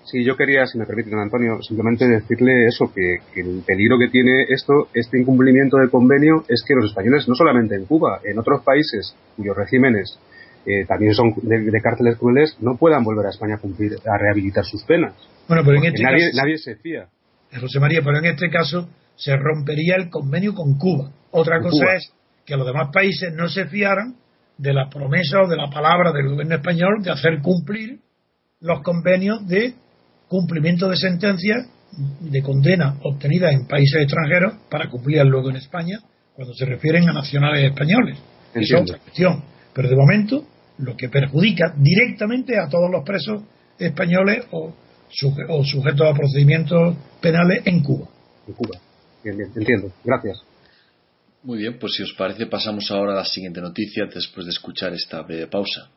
Sí, 0.06 0.24
yo 0.24 0.38
quería, 0.38 0.66
si 0.68 0.78
me 0.78 0.86
permite, 0.86 1.10
don 1.10 1.20
Antonio, 1.20 1.58
simplemente 1.62 2.08
decirle 2.08 2.68
eso, 2.68 2.92
que, 2.94 3.18
que, 3.34 3.42
el 3.42 3.64
peligro 3.66 3.98
que 3.98 4.10
tiene 4.10 4.44
esto, 4.50 4.88
este 4.94 5.20
incumplimiento 5.20 5.78
del 5.78 5.90
convenio, 5.90 6.46
es 6.48 6.64
que 6.66 6.76
los 6.76 6.86
españoles, 6.86 7.28
no 7.28 7.34
solamente 7.34 7.76
en 7.76 7.86
Cuba, 7.86 8.22
en 8.24 8.38
otros 8.38 8.64
países 8.64 9.16
cuyos 9.36 9.58
regímenes 9.58 10.20
eh, 10.66 10.86
también 10.88 11.14
son 11.14 11.34
de, 11.44 11.60
de, 11.72 11.82
cárceles 11.82 12.18
crueles, 12.18 12.58
no 12.60 12.78
puedan 12.78 13.04
volver 13.04 13.28
a 13.28 13.30
España 13.30 13.56
a 13.56 13.60
cumplir, 13.60 13.94
a 13.94 14.18
rehabilitar 14.18 14.66
sus 14.66 14.84
penas. 14.84 15.14
Bueno, 15.48 15.64
pero 15.64 15.78
en 15.78 15.86
este 15.86 16.04
nadie, 16.04 16.32
caso, 16.32 16.42
nadie 16.42 16.58
se 16.58 16.76
fía. 16.76 17.08
José 17.60 17.80
María, 17.80 18.02
pero 18.04 18.18
en 18.20 18.26
este 18.26 18.50
caso 18.50 18.90
se 19.16 19.36
rompería 19.38 19.96
el 19.96 20.10
convenio 20.10 20.54
con 20.54 20.78
Cuba. 20.78 21.12
Otra 21.32 21.60
cosa 21.62 21.86
Cuba. 21.86 21.96
es 21.96 22.12
que 22.46 22.58
los 22.58 22.66
demás 22.66 22.90
países 22.92 23.34
no 23.34 23.48
se 23.48 23.66
fiaran 23.66 24.16
de 24.58 24.74
la 24.74 24.90
promesa 24.90 25.42
o 25.42 25.48
de 25.48 25.58
la 25.58 25.70
palabra 25.70 26.12
del 26.12 26.30
gobierno 26.30 26.56
español 26.56 27.04
de 27.04 27.12
hacer 27.12 27.42
cumplir 27.42 28.00
los 28.62 28.82
convenios 28.82 29.46
de 29.48 29.76
cumplimiento 30.28 30.90
de 30.90 30.98
sentencias 30.98 31.70
de 32.20 32.42
condena 32.42 32.98
obtenidas 33.04 33.54
en 33.54 33.68
países 33.68 34.02
extranjeros 34.02 34.56
para 34.70 34.90
cumplirlas 34.90 35.28
luego 35.28 35.50
en 35.50 35.58
España 35.58 36.00
cuando 36.34 36.54
se 36.54 36.66
refieren 36.66 37.08
a 37.10 37.14
nacionales 37.14 37.70
españoles. 37.70 38.18
Esa 38.54 38.78
es 38.78 38.82
otra 38.82 38.98
cuestión. 39.00 39.44
Pero 39.74 39.90
de 39.90 39.96
momento 39.96 40.46
lo 40.80 40.96
que 40.96 41.10
perjudica 41.10 41.74
directamente 41.78 42.58
a 42.58 42.68
todos 42.68 42.90
los 42.92 43.04
presos 43.04 43.44
españoles 43.78 44.46
o, 44.52 44.74
suje 45.10 45.44
o 45.48 45.64
sujetos 45.64 46.08
a 46.08 46.14
procedimientos 46.14 46.96
penales 47.22 47.62
en 47.66 47.82
Cuba. 47.82 48.08
En 48.48 48.54
Cuba. 48.54 48.80
Bien, 49.24 49.38
bien, 49.38 49.52
entiendo. 49.56 49.92
Gracias. 50.04 50.44
Muy 51.44 51.60
bien, 51.60 51.78
pues 51.80 51.94
si 51.94 52.04
os 52.04 52.14
parece 52.14 52.48
pasamos 52.48 52.90
ahora 52.90 53.14
a 53.14 53.18
la 53.18 53.26
siguiente 53.26 53.62
noticia 53.62 54.06
después 54.14 54.46
de 54.46 54.52
escuchar 54.52 54.94
esta 54.94 55.22
breve 55.22 55.48
pausa. 55.48 55.90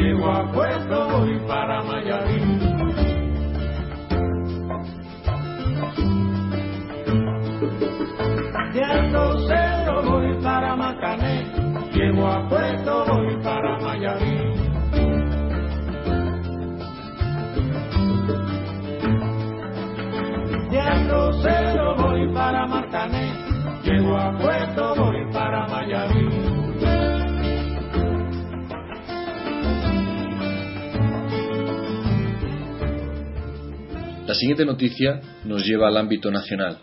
Llego 0.00 0.30
a 0.30 0.52
Puerto 0.52 0.99
siguiente 34.40 34.64
noticia 34.64 35.20
nos 35.44 35.66
lleva 35.66 35.88
al 35.88 35.98
ámbito 35.98 36.30
nacional, 36.30 36.78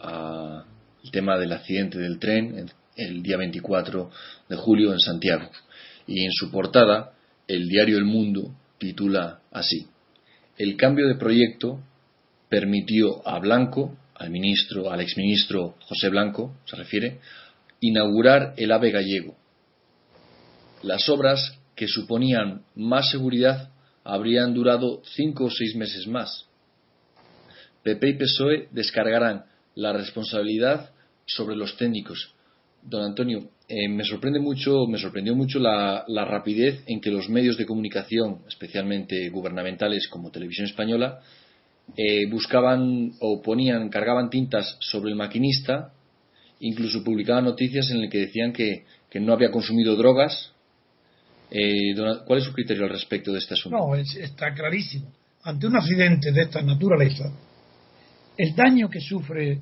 al 0.00 0.64
tema 1.12 1.38
del 1.38 1.52
accidente 1.52 1.98
del 1.98 2.18
tren 2.18 2.70
el 2.96 3.22
día 3.22 3.36
24 3.36 4.10
de 4.48 4.56
julio 4.56 4.90
en 4.90 5.00
Santiago. 5.00 5.50
Y 6.06 6.24
en 6.24 6.32
su 6.32 6.50
portada, 6.50 7.12
el 7.46 7.68
diario 7.68 7.98
El 7.98 8.06
Mundo 8.06 8.54
titula 8.78 9.40
así: 9.52 9.86
El 10.56 10.76
cambio 10.76 11.06
de 11.06 11.16
proyecto 11.16 11.78
permitió 12.48 13.26
a 13.28 13.38
Blanco, 13.38 13.98
al 14.14 14.30
ministro, 14.30 14.90
al 14.90 15.02
exministro 15.02 15.74
José 15.80 16.08
Blanco, 16.08 16.56
se 16.64 16.76
refiere, 16.76 17.20
inaugurar 17.80 18.54
el 18.56 18.72
AVE 18.72 18.90
gallego. 18.90 19.36
Las 20.82 21.06
obras 21.10 21.58
que 21.76 21.86
suponían 21.86 22.62
más 22.74 23.10
seguridad 23.10 23.68
habrían 24.04 24.54
durado 24.54 25.02
cinco 25.04 25.44
o 25.44 25.50
seis 25.50 25.76
meses 25.76 26.06
más. 26.06 26.46
PP 27.84 28.08
y 28.08 28.12
PSOE 28.14 28.68
descargarán 28.72 29.44
la 29.76 29.92
responsabilidad 29.92 30.90
sobre 31.26 31.54
los 31.54 31.76
técnicos. 31.76 32.34
Don 32.82 33.02
Antonio, 33.02 33.50
eh, 33.68 33.88
me 33.88 34.04
sorprende 34.04 34.40
mucho, 34.40 34.86
me 34.86 34.98
sorprendió 34.98 35.34
mucho 35.34 35.58
la, 35.58 36.04
rapidez 36.08 36.82
en 36.86 37.00
que 37.00 37.10
los 37.10 37.28
medios 37.28 37.56
de 37.56 37.64
comunicación, 37.64 38.40
especialmente 38.48 39.28
gubernamentales 39.30 40.08
como 40.08 40.30
Televisión 40.30 40.66
Española, 40.66 41.20
eh, 41.96 42.26
buscaban 42.30 43.12
o 43.20 43.40
ponían, 43.42 43.88
cargaban 43.88 44.28
tintas 44.30 44.76
sobre 44.80 45.10
el 45.10 45.16
maquinista, 45.16 45.92
incluso 46.60 47.02
publicaban 47.04 47.44
noticias 47.44 47.90
en 47.90 48.02
las 48.02 48.10
que 48.10 48.18
decían 48.18 48.52
que, 48.52 48.84
que 49.10 49.20
no 49.20 49.32
había 49.32 49.50
consumido 49.50 49.96
drogas. 49.96 50.52
Eh, 51.50 51.94
¿Cuál 52.26 52.38
es 52.38 52.44
su 52.44 52.52
criterio 52.52 52.84
al 52.84 52.90
respecto 52.90 53.32
de 53.32 53.38
este 53.38 53.54
asunto? 53.54 53.78
No, 53.78 53.94
es, 53.94 54.14
está 54.16 54.52
clarísimo. 54.52 55.10
Ante 55.42 55.66
un 55.66 55.76
accidente 55.76 56.32
de 56.32 56.42
esta 56.42 56.62
naturaleza, 56.62 57.30
el 58.36 58.54
daño 58.54 58.88
que 58.88 59.00
sufre, 59.00 59.60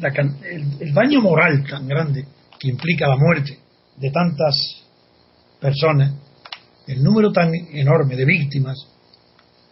la, 0.00 0.08
el, 0.08 0.64
el, 0.80 0.94
daño 0.94 1.20
moral 1.20 1.64
tan 1.68 1.86
grande 1.86 2.26
que 2.58 2.68
implica 2.68 3.08
la 3.08 3.16
muerte 3.16 3.58
de 3.96 4.10
tantas 4.10 4.56
personas, 5.60 6.14
el 6.86 7.02
número 7.02 7.32
tan 7.32 7.52
enorme 7.54 8.16
de 8.16 8.24
víctimas, 8.24 8.76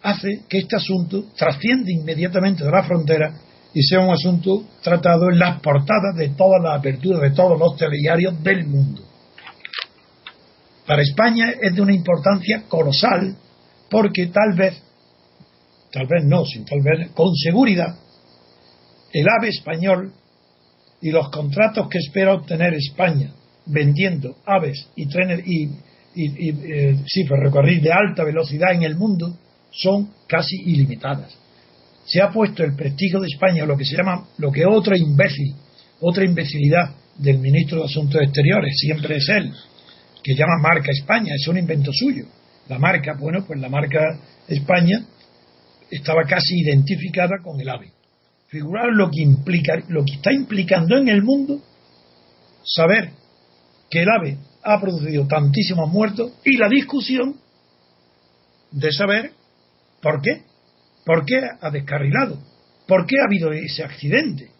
hace 0.02 0.42
que 0.48 0.58
este 0.58 0.76
asunto 0.76 1.26
trascienda 1.36 1.90
inmediatamente 1.90 2.64
de 2.64 2.70
la 2.70 2.82
frontera 2.82 3.34
y 3.74 3.82
sea 3.82 4.00
un 4.00 4.10
asunto 4.10 4.64
tratado 4.82 5.30
en 5.30 5.38
las 5.38 5.60
portadas 5.60 6.14
de 6.16 6.30
todas 6.30 6.62
las 6.62 6.78
aperturas 6.78 7.22
de 7.22 7.30
todos 7.30 7.58
los 7.58 7.76
telediarios 7.76 8.42
del 8.42 8.66
mundo. 8.66 9.02
Para 10.86 11.02
España 11.02 11.52
es 11.60 11.74
de 11.74 11.80
una 11.80 11.94
importancia 11.94 12.64
colosal 12.68 13.36
porque 13.88 14.26
tal 14.26 14.54
vez 14.56 14.82
tal 15.92 16.06
vez 16.06 16.24
no, 16.24 16.44
sin 16.44 16.64
tal 16.64 16.80
vez, 16.80 17.10
con 17.12 17.34
seguridad, 17.34 17.94
el 19.12 19.26
AVE 19.28 19.48
español 19.48 20.12
y 21.00 21.10
los 21.10 21.28
contratos 21.30 21.88
que 21.88 21.98
espera 21.98 22.34
obtener 22.34 22.74
España 22.74 23.32
vendiendo 23.66 24.36
aves 24.46 24.88
y 24.96 25.06
trenes 25.06 25.46
y, 25.46 25.64
y, 26.14 26.48
y 26.48 26.48
eh, 26.50 26.96
sí, 27.06 27.24
ferrocarril 27.26 27.82
de 27.82 27.92
alta 27.92 28.24
velocidad 28.24 28.72
en 28.72 28.82
el 28.82 28.96
mundo 28.96 29.36
son 29.70 30.10
casi 30.26 30.56
ilimitadas. 30.66 31.36
Se 32.04 32.20
ha 32.20 32.30
puesto 32.30 32.64
el 32.64 32.74
prestigio 32.74 33.20
de 33.20 33.28
España, 33.28 33.64
lo 33.64 33.76
que 33.76 33.84
se 33.84 33.96
llama, 33.96 34.26
lo 34.38 34.50
que 34.50 34.66
otra 34.66 34.96
imbécil, 34.98 35.54
otra 36.00 36.24
imbecilidad 36.24 36.94
del 37.16 37.38
ministro 37.38 37.78
de 37.78 37.84
Asuntos 37.84 38.20
Exteriores, 38.20 38.74
siempre 38.76 39.16
es 39.16 39.28
él, 39.28 39.52
que 40.22 40.34
llama 40.34 40.58
marca 40.60 40.90
España, 40.90 41.34
es 41.34 41.46
un 41.46 41.58
invento 41.58 41.90
suyo. 41.92 42.24
La 42.68 42.78
marca, 42.78 43.14
bueno, 43.18 43.44
pues 43.46 43.60
la 43.60 43.68
marca 43.68 44.18
España 44.48 45.04
estaba 45.92 46.22
casi 46.24 46.60
identificada 46.60 47.38
con 47.42 47.60
el 47.60 47.68
AVE. 47.68 47.92
Figurar 48.48 48.88
lo 48.92 49.10
que 49.10 49.20
implica, 49.20 49.74
lo 49.88 50.04
que 50.04 50.14
está 50.14 50.32
implicando 50.32 50.96
en 50.96 51.08
el 51.08 51.22
mundo 51.22 51.60
saber 52.64 53.10
que 53.90 54.02
el 54.02 54.08
AVE 54.08 54.38
ha 54.62 54.80
producido 54.80 55.26
tantísimos 55.26 55.90
muertos 55.90 56.32
y 56.44 56.56
la 56.56 56.68
discusión 56.68 57.36
de 58.70 58.90
saber 58.92 59.32
por 60.00 60.22
qué, 60.22 60.42
por 61.04 61.26
qué 61.26 61.40
ha 61.60 61.70
descarrilado, 61.70 62.38
por 62.86 63.06
qué 63.06 63.16
ha 63.20 63.26
habido 63.26 63.52
ese 63.52 63.84
accidente, 63.84 64.50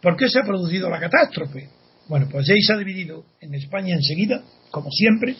por 0.00 0.16
qué 0.16 0.28
se 0.28 0.40
ha 0.40 0.44
producido 0.44 0.90
la 0.90 0.98
catástrofe. 0.98 1.68
Bueno, 2.08 2.28
pues 2.30 2.48
ahí 2.50 2.60
se 2.60 2.72
ha 2.72 2.76
dividido 2.76 3.24
en 3.40 3.54
España 3.54 3.94
enseguida, 3.94 4.42
como 4.70 4.90
siempre, 4.90 5.36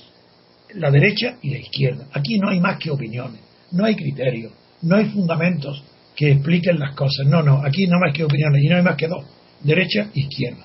la 0.75 0.91
derecha 0.91 1.37
y 1.43 1.51
la 1.51 1.59
izquierda. 1.59 2.07
Aquí 2.13 2.39
no 2.39 2.49
hay 2.49 2.61
más 2.61 2.79
que 2.79 2.91
opiniones, 2.91 3.41
no 3.73 3.85
hay 3.85 3.97
criterios, 3.97 4.53
no 4.83 4.97
hay 4.97 5.07
fundamentos 5.11 5.83
que 6.15 6.33
expliquen 6.33 6.79
las 6.79 6.95
cosas. 6.95 7.27
No, 7.27 7.43
no, 7.43 7.65
aquí 7.65 7.87
no 7.87 7.99
más 7.99 8.13
que 8.13 8.25
opiniones 8.25 8.63
y 8.63 8.69
no 8.69 8.77
hay 8.77 8.83
más 8.83 8.97
que 8.97 9.09
dos, 9.09 9.25
derecha 9.63 10.09
e 10.15 10.21
izquierda. 10.21 10.65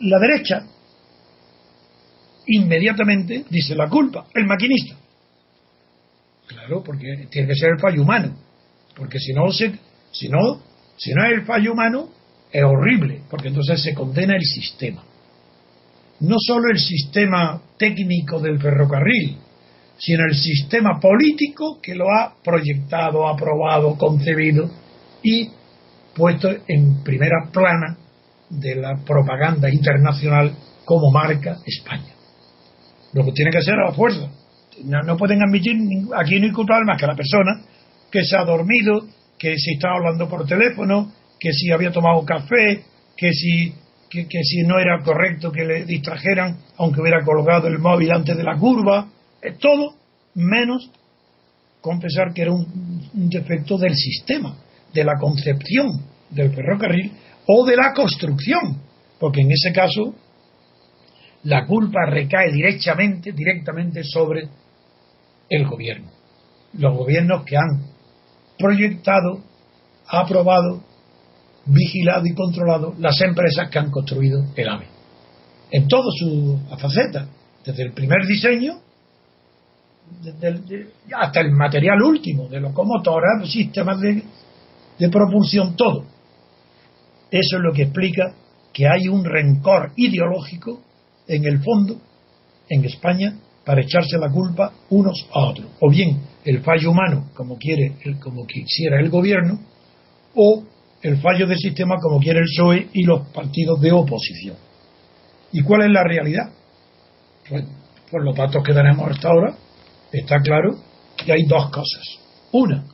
La 0.00 0.18
derecha 0.18 0.66
inmediatamente 2.46 3.44
dice 3.48 3.74
la 3.74 3.88
culpa, 3.88 4.26
el 4.34 4.46
maquinista. 4.46 4.96
Claro, 6.46 6.82
porque 6.82 7.28
tiene 7.30 7.48
que 7.48 7.54
ser 7.54 7.70
el 7.70 7.80
fallo 7.80 8.02
humano. 8.02 8.36
Porque 8.96 9.18
si 9.20 9.32
no, 9.32 9.52
se, 9.52 9.72
si 10.10 10.28
no, 10.28 10.60
si 10.96 11.12
no 11.12 11.24
es 11.24 11.32
el 11.32 11.44
fallo 11.44 11.72
humano, 11.72 12.08
es 12.50 12.64
horrible, 12.64 13.22
porque 13.30 13.48
entonces 13.48 13.80
se 13.82 13.94
condena 13.94 14.34
el 14.34 14.42
sistema. 14.42 15.04
No 16.20 16.36
solo 16.38 16.70
el 16.70 16.78
sistema 16.78 17.62
técnico 17.78 18.40
del 18.40 18.60
ferrocarril, 18.60 19.38
sino 20.00 20.24
el 20.24 20.34
sistema 20.34 20.98
político 20.98 21.78
que 21.80 21.94
lo 21.94 22.06
ha 22.10 22.34
proyectado, 22.42 23.28
aprobado, 23.28 23.96
concebido 23.98 24.70
y 25.22 25.50
puesto 26.14 26.48
en 26.66 27.04
primera 27.04 27.50
plana 27.52 27.98
de 28.48 28.76
la 28.76 28.96
propaganda 29.04 29.70
internacional 29.70 30.56
como 30.86 31.10
marca 31.12 31.58
España. 31.66 32.14
Lo 33.12 33.24
que 33.24 33.32
tiene 33.32 33.50
que 33.50 33.60
ser 33.60 33.74
a 33.74 33.90
la 33.90 33.92
fuerza. 33.92 34.28
No, 34.84 35.16
pueden 35.18 35.42
admitir 35.42 35.76
aquí 36.16 36.36
hay 36.36 36.50
culpable 36.50 36.86
más 36.86 36.98
que 36.98 37.06
la 37.06 37.14
persona 37.14 37.62
que 38.10 38.24
se 38.24 38.36
ha 38.36 38.44
dormido, 38.44 39.06
que 39.38 39.56
si 39.56 39.74
estaba 39.74 39.96
hablando 39.96 40.28
por 40.28 40.46
teléfono, 40.46 41.12
que 41.38 41.52
si 41.52 41.70
había 41.70 41.92
tomado 41.92 42.24
café, 42.24 42.82
que 43.16 43.32
si, 43.32 43.74
que, 44.08 44.26
si 44.42 44.62
no 44.62 44.78
era 44.78 45.02
correcto 45.04 45.52
que 45.52 45.64
le 45.64 45.84
distrajeran, 45.84 46.56
aunque 46.78 47.02
hubiera 47.02 47.22
colgado 47.22 47.68
el 47.68 47.78
móvil 47.78 48.10
antes 48.12 48.36
de 48.36 48.42
la 48.42 48.56
curva, 48.56 49.06
todo 49.58 49.94
menos 50.34 50.90
confesar 51.80 52.32
que 52.34 52.42
era 52.42 52.52
un, 52.52 53.10
un 53.14 53.28
defecto 53.28 53.78
del 53.78 53.94
sistema, 53.94 54.56
de 54.92 55.04
la 55.04 55.14
concepción 55.18 56.04
del 56.30 56.54
ferrocarril 56.54 57.12
o 57.46 57.64
de 57.64 57.76
la 57.76 57.92
construcción, 57.94 58.80
porque 59.18 59.40
en 59.40 59.50
ese 59.50 59.72
caso 59.72 60.14
la 61.44 61.66
culpa 61.66 62.06
recae 62.06 62.52
directamente, 62.52 63.32
directamente 63.32 64.04
sobre 64.04 64.48
el 65.48 65.66
gobierno. 65.66 66.10
Los 66.74 66.96
gobiernos 66.96 67.44
que 67.44 67.56
han 67.56 67.86
proyectado, 68.58 69.42
aprobado, 70.06 70.84
vigilado 71.66 72.26
y 72.26 72.34
controlado 72.34 72.94
las 72.98 73.20
empresas 73.20 73.70
que 73.70 73.78
han 73.78 73.90
construido 73.90 74.44
el 74.54 74.68
AVE. 74.68 74.86
En 75.72 75.88
todas 75.88 76.12
sus 76.18 76.60
facetas, 76.78 77.28
desde 77.64 77.84
el 77.84 77.92
primer 77.92 78.26
diseño 78.26 78.80
hasta 81.16 81.40
el 81.40 81.52
material 81.52 82.02
último, 82.02 82.48
de 82.48 82.60
locomotoras, 82.60 83.50
sistemas 83.50 84.00
de, 84.00 84.22
de 84.98 85.08
propulsión, 85.08 85.76
todo. 85.76 86.04
Eso 87.30 87.56
es 87.56 87.62
lo 87.62 87.72
que 87.72 87.82
explica 87.82 88.34
que 88.72 88.86
hay 88.86 89.08
un 89.08 89.24
rencor 89.24 89.92
ideológico 89.96 90.80
en 91.26 91.44
el 91.44 91.62
fondo 91.62 92.00
en 92.68 92.84
España 92.84 93.34
para 93.64 93.82
echarse 93.82 94.18
la 94.18 94.30
culpa 94.30 94.72
unos 94.90 95.28
a 95.32 95.40
otros. 95.46 95.66
O 95.80 95.90
bien 95.90 96.18
el 96.44 96.60
fallo 96.62 96.90
humano, 96.90 97.30
como, 97.34 97.56
quiere, 97.56 97.94
como 98.20 98.46
quisiera 98.46 99.00
el 99.00 99.10
gobierno, 99.10 99.60
o 100.34 100.64
el 101.02 101.18
fallo 101.18 101.46
del 101.46 101.58
sistema, 101.58 101.96
como 102.00 102.18
quiere 102.18 102.40
el 102.40 102.46
PSOE 102.46 102.88
y 102.92 103.04
los 103.04 103.28
partidos 103.28 103.80
de 103.80 103.92
oposición. 103.92 104.56
¿Y 105.52 105.62
cuál 105.62 105.82
es 105.82 105.90
la 105.90 106.04
realidad? 106.04 106.50
Pues, 107.48 107.64
por 108.10 108.24
los 108.24 108.36
datos 108.36 108.62
que 108.64 108.72
tenemos 108.72 109.08
hasta 109.08 109.28
ahora, 109.28 109.54
está 110.12 110.40
claro 110.40 110.78
que 111.16 111.32
hay 111.32 111.44
dos 111.44 111.70
cosas. 111.70 112.18
Una, 112.52 112.84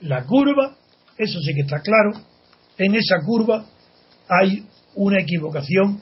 la 0.00 0.24
curva, 0.24 0.76
eso 1.16 1.40
sí 1.40 1.54
que 1.54 1.62
está 1.62 1.80
claro, 1.80 2.12
en 2.78 2.94
esa 2.94 3.16
curva 3.24 3.64
hay 4.28 4.66
una 4.94 5.20
equivocación 5.20 6.00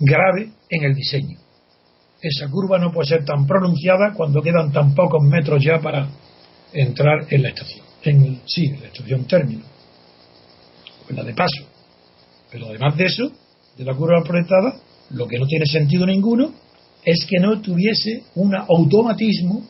grave 0.00 0.50
en 0.68 0.84
el 0.84 0.94
diseño. 0.94 1.38
Esa 2.20 2.48
curva 2.50 2.78
no 2.78 2.92
puede 2.92 3.08
ser 3.08 3.24
tan 3.24 3.46
pronunciada 3.46 4.12
cuando 4.14 4.42
quedan 4.42 4.72
tan 4.72 4.94
pocos 4.94 5.22
metros 5.22 5.62
ya 5.62 5.80
para 5.80 6.08
entrar 6.72 7.26
en 7.30 7.42
la 7.42 7.50
estación. 7.50 7.86
En, 8.02 8.40
sí, 8.46 8.66
en 8.66 8.80
la 8.80 8.86
estación 8.88 9.24
término. 9.26 9.64
En 11.08 11.16
la 11.16 11.22
de 11.22 11.34
paso. 11.34 11.64
Pero 12.50 12.66
además 12.66 12.96
de 12.96 13.04
eso, 13.04 13.30
de 13.76 13.84
la 13.84 13.94
curva 13.94 14.22
proyectada, 14.24 14.80
lo 15.10 15.26
que 15.26 15.38
no 15.38 15.46
tiene 15.46 15.66
sentido 15.66 16.06
ninguno 16.06 16.52
es 17.10 17.24
que 17.24 17.38
no 17.40 17.58
tuviese 17.62 18.24
un 18.34 18.54
automatismo 18.54 19.64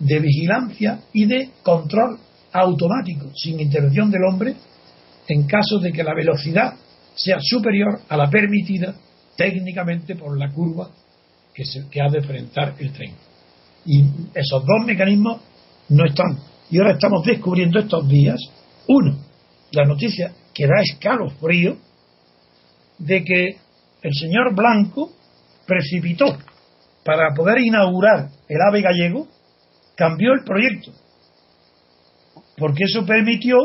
de 0.00 0.18
vigilancia 0.18 0.98
y 1.12 1.26
de 1.26 1.50
control 1.62 2.18
automático, 2.52 3.30
sin 3.36 3.60
intervención 3.60 4.10
del 4.10 4.24
hombre, 4.24 4.56
en 5.28 5.46
caso 5.46 5.78
de 5.78 5.92
que 5.92 6.02
la 6.02 6.12
velocidad 6.12 6.74
sea 7.14 7.38
superior 7.40 8.00
a 8.08 8.16
la 8.16 8.28
permitida 8.28 8.96
técnicamente 9.36 10.16
por 10.16 10.36
la 10.36 10.50
curva 10.50 10.90
que, 11.54 11.64
se, 11.64 11.84
ha 12.00 12.10
de 12.10 12.18
enfrentar 12.18 12.74
el 12.80 12.92
tren. 12.92 13.14
Y 13.86 14.00
esos 14.34 14.64
dos 14.64 14.84
mecanismos 14.84 15.40
no 15.88 16.04
están. 16.04 16.36
Y 16.68 16.78
ahora 16.78 16.94
estamos 16.94 17.24
descubriendo 17.24 17.78
estos 17.78 18.08
días, 18.08 18.40
uno, 18.88 19.18
la 19.70 19.84
noticia 19.84 20.32
que 20.52 20.66
da 20.66 20.80
escalofrío 20.82 21.76
de 22.98 23.22
que 23.22 23.56
el 24.02 24.14
señor 24.14 24.52
Blanco 24.52 25.12
precipitó 25.64 26.36
para 27.04 27.34
poder 27.34 27.58
inaugurar 27.60 28.28
el 28.48 28.60
AVE 28.68 28.82
gallego, 28.82 29.28
cambió 29.96 30.32
el 30.32 30.44
proyecto, 30.44 30.92
porque 32.56 32.84
eso 32.84 33.04
permitió 33.04 33.56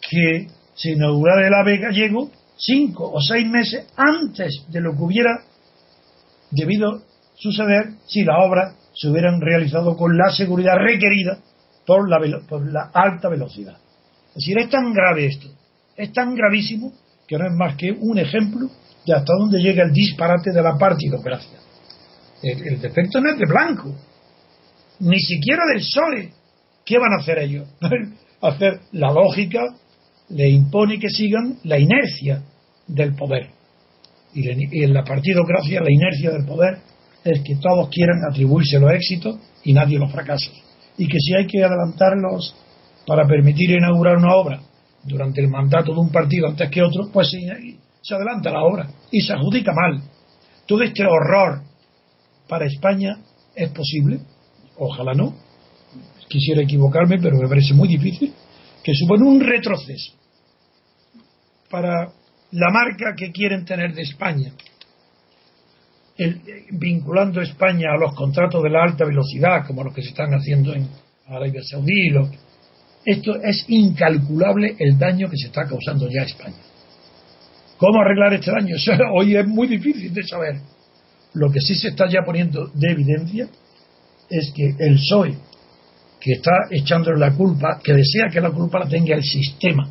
que 0.00 0.48
se 0.74 0.92
inaugurara 0.92 1.46
el 1.46 1.54
AVE 1.54 1.78
gallego 1.78 2.30
cinco 2.56 3.10
o 3.12 3.20
seis 3.20 3.46
meses 3.46 3.86
antes 3.96 4.64
de 4.68 4.80
lo 4.80 4.92
que 4.92 5.02
hubiera 5.02 5.42
debido 6.50 7.02
suceder 7.36 7.90
si 8.06 8.24
la 8.24 8.38
obra 8.38 8.74
se 8.94 9.08
hubieran 9.08 9.40
realizado 9.40 9.96
con 9.96 10.16
la 10.16 10.30
seguridad 10.30 10.76
requerida 10.76 11.38
por 11.86 12.08
la, 12.08 12.18
por 12.48 12.72
la 12.72 12.90
alta 12.92 13.28
velocidad. 13.28 13.76
Es 14.28 14.34
decir, 14.36 14.58
es 14.58 14.70
tan 14.70 14.92
grave 14.92 15.26
esto, 15.26 15.48
es 15.96 16.12
tan 16.12 16.34
gravísimo 16.34 16.92
que 17.26 17.38
no 17.38 17.46
es 17.46 17.52
más 17.52 17.76
que 17.76 17.90
un 17.92 18.18
ejemplo 18.18 18.68
de 19.04 19.14
hasta 19.14 19.32
dónde 19.38 19.60
llega 19.60 19.84
el 19.84 19.92
disparate 19.92 20.52
de 20.52 20.62
la 20.62 20.76
partidocracia. 20.78 21.58
El, 22.46 22.80
defecto 22.80 23.20
no 23.20 23.32
es 23.32 23.38
de 23.38 23.46
Blanco, 23.46 23.94
ni 25.00 25.18
siquiera 25.18 25.62
del 25.72 25.82
PSOE. 25.82 26.32
¿Qué 26.84 26.98
van 26.98 27.12
a 27.12 27.20
hacer 27.20 27.38
ellos? 27.38 27.68
hacer 28.40 28.80
la 28.92 29.10
lógica 29.12 29.62
le 30.28 30.48
impone 30.48 30.98
que 30.98 31.08
sigan 31.08 31.58
la 31.64 31.78
inercia 31.78 32.42
del 32.86 33.14
poder. 33.14 33.50
Y 34.34 34.82
en 34.82 34.92
la 34.92 35.02
partidocracia 35.02 35.80
la 35.80 35.90
inercia 35.90 36.30
del 36.30 36.44
poder 36.44 36.78
es 37.24 37.40
que 37.40 37.56
todos 37.56 37.88
quieran 37.88 38.20
atribuirse 38.30 38.78
los 38.78 38.92
éxitos 38.92 39.38
y 39.64 39.72
nadie 39.72 39.98
los 39.98 40.12
fracasos. 40.12 40.52
Y 40.98 41.08
que 41.08 41.18
si 41.18 41.34
hay 41.34 41.46
que 41.46 41.64
adelantarlos 41.64 42.54
para 43.06 43.26
permitir 43.26 43.70
inaugurar 43.70 44.16
una 44.16 44.34
obra 44.34 44.60
durante 45.02 45.40
el 45.40 45.48
mandato 45.48 45.92
de 45.92 46.00
un 46.00 46.10
partido 46.10 46.48
antes 46.48 46.70
que 46.70 46.82
otro, 46.82 47.08
pues 47.12 47.30
se 48.02 48.14
adelanta 48.14 48.50
la 48.50 48.62
obra 48.62 48.88
y 49.10 49.20
se 49.20 49.32
adjudica 49.32 49.72
mal. 49.72 50.02
Todo 50.66 50.82
este 50.82 51.04
horror 51.04 51.62
para 52.48 52.66
España 52.66 53.18
es 53.54 53.70
posible, 53.70 54.20
ojalá 54.76 55.14
no, 55.14 55.34
quisiera 56.28 56.62
equivocarme, 56.62 57.18
pero 57.20 57.36
me 57.38 57.48
parece 57.48 57.74
muy 57.74 57.88
difícil, 57.88 58.32
que 58.82 58.94
supone 58.94 59.24
un 59.24 59.40
retroceso 59.40 60.12
para 61.70 62.12
la 62.52 62.70
marca 62.70 63.14
que 63.16 63.32
quieren 63.32 63.64
tener 63.64 63.94
de 63.94 64.02
España, 64.02 64.52
vinculando 66.70 67.40
España 67.40 67.88
a 67.92 67.98
los 67.98 68.14
contratos 68.14 68.62
de 68.62 68.70
la 68.70 68.84
alta 68.84 69.04
velocidad, 69.04 69.66
como 69.66 69.84
los 69.84 69.94
que 69.94 70.02
se 70.02 70.10
están 70.10 70.32
haciendo 70.32 70.74
en 70.74 70.88
Arabia 71.26 71.62
Saudí. 71.62 72.14
esto 73.04 73.36
es 73.42 73.64
incalculable 73.68 74.76
el 74.78 74.98
daño 74.98 75.28
que 75.28 75.36
se 75.36 75.48
está 75.48 75.66
causando 75.66 76.08
ya 76.08 76.22
a 76.22 76.26
España. 76.26 76.56
¿Cómo 77.78 78.00
arreglar 78.00 78.34
este 78.34 78.50
daño? 78.50 78.76
hoy 79.12 79.36
es 79.36 79.46
muy 79.46 79.66
difícil 79.66 80.12
de 80.14 80.22
saber. 80.22 80.56
Lo 81.36 81.50
que 81.52 81.60
sí 81.60 81.74
se 81.74 81.88
está 81.88 82.08
ya 82.08 82.22
poniendo 82.24 82.70
de 82.72 82.92
evidencia 82.92 83.48
es 84.28 84.52
que 84.54 84.74
el 84.78 84.94
PSOE, 84.94 85.36
que 86.18 86.32
está 86.32 86.52
echándole 86.70 87.18
la 87.18 87.34
culpa, 87.34 87.78
que 87.82 87.92
desea 87.92 88.28
que 88.32 88.40
la 88.40 88.50
culpa 88.50 88.78
la 88.80 88.88
tenga 88.88 89.14
el 89.14 89.22
sistema 89.22 89.88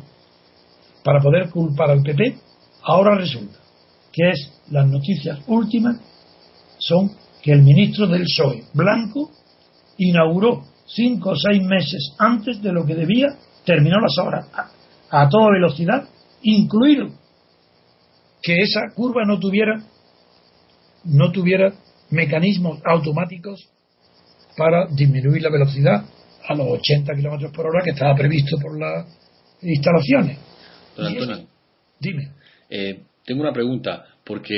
para 1.04 1.20
poder 1.20 1.48
culpar 1.50 1.90
al 1.90 2.02
PP, 2.02 2.36
ahora 2.82 3.14
resulta 3.16 3.58
que 4.12 4.30
es 4.30 4.52
las 4.70 4.88
noticias 4.88 5.38
últimas 5.46 6.00
son 6.78 7.12
que 7.40 7.52
el 7.52 7.62
ministro 7.62 8.08
del 8.08 8.24
PSOE, 8.24 8.64
Blanco, 8.74 9.30
inauguró 9.98 10.64
cinco 10.84 11.30
o 11.30 11.36
seis 11.36 11.62
meses 11.62 12.12
antes 12.18 12.60
de 12.60 12.72
lo 12.72 12.84
que 12.84 12.96
debía, 12.96 13.28
terminó 13.64 14.00
las 14.00 14.18
obras 14.18 14.48
a, 14.52 14.70
a 15.22 15.28
toda 15.28 15.52
velocidad, 15.52 16.08
incluido 16.42 17.06
que 18.42 18.56
esa 18.56 18.92
curva 18.94 19.24
no 19.24 19.38
tuviera 19.38 19.80
no 21.06 21.30
tuviera 21.32 21.72
mecanismos 22.10 22.80
automáticos 22.84 23.68
para 24.56 24.86
disminuir 24.86 25.42
la 25.42 25.50
velocidad 25.50 26.04
a 26.48 26.54
los 26.54 26.66
80 26.68 27.14
kilómetros 27.14 27.52
por 27.52 27.66
hora 27.66 27.82
que 27.84 27.90
estaba 27.90 28.14
previsto 28.14 28.56
por 28.58 28.78
las 28.78 29.06
instalaciones. 29.62 30.38
Don 30.96 31.06
Antonio, 31.06 31.46
Dime. 32.00 32.30
eh, 32.70 33.00
tengo 33.24 33.42
una 33.42 33.52
pregunta, 33.52 34.04
porque 34.24 34.54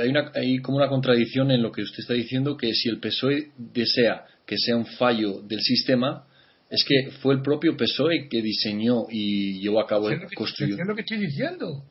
hay, 0.00 0.08
una, 0.08 0.30
hay 0.34 0.58
como 0.58 0.78
una 0.78 0.88
contradicción 0.88 1.50
en 1.50 1.62
lo 1.62 1.72
que 1.72 1.82
usted 1.82 1.98
está 2.00 2.14
diciendo, 2.14 2.56
que 2.56 2.72
si 2.72 2.88
el 2.88 2.98
PSOE 3.00 3.50
desea 3.56 4.24
que 4.46 4.56
sea 4.58 4.76
un 4.76 4.86
fallo 4.86 5.40
del 5.42 5.60
sistema, 5.60 6.24
es 6.70 6.84
que 6.84 7.10
fue 7.20 7.34
el 7.34 7.42
propio 7.42 7.76
PSOE 7.76 8.28
que 8.30 8.40
diseñó 8.40 9.04
y 9.10 9.60
llevó 9.60 9.80
a 9.80 9.86
cabo, 9.86 10.08
¿Qué 10.08 10.14
es 10.14 10.20
lo 10.22 10.28
que- 10.28 10.34
construyó. 10.36 10.74
es 10.80 10.86
lo 10.86 10.94
que 10.94 11.00
estoy 11.02 11.18
diciendo? 11.18 11.82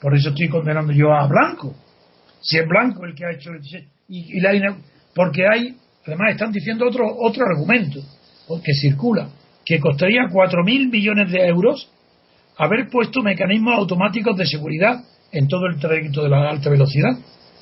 Por 0.00 0.14
eso 0.16 0.30
estoy 0.30 0.48
condenando 0.48 0.92
yo 0.92 1.12
a 1.12 1.26
Blanco. 1.28 1.76
Si 2.44 2.58
es 2.58 2.68
Blanco 2.68 3.04
el 3.06 3.14
que 3.14 3.24
ha 3.24 3.32
hecho 3.32 3.50
el. 3.50 3.60
Y, 4.08 4.36
y 4.36 4.40
la 4.40 4.76
porque 5.14 5.46
hay, 5.48 5.76
además 6.06 6.32
están 6.32 6.52
diciendo 6.52 6.86
otro, 6.86 7.06
otro 7.18 7.44
argumento 7.46 8.00
que 8.62 8.74
circula, 8.74 9.30
que 9.64 9.80
costaría 9.80 10.24
4.000 10.24 10.90
millones 10.90 11.32
de 11.32 11.46
euros 11.46 11.90
haber 12.58 12.88
puesto 12.90 13.22
mecanismos 13.22 13.74
automáticos 13.78 14.36
de 14.36 14.44
seguridad 14.44 15.02
en 15.32 15.48
todo 15.48 15.66
el 15.66 15.80
trayecto 15.80 16.22
de 16.22 16.28
la 16.28 16.50
alta 16.50 16.68
velocidad. 16.68 17.12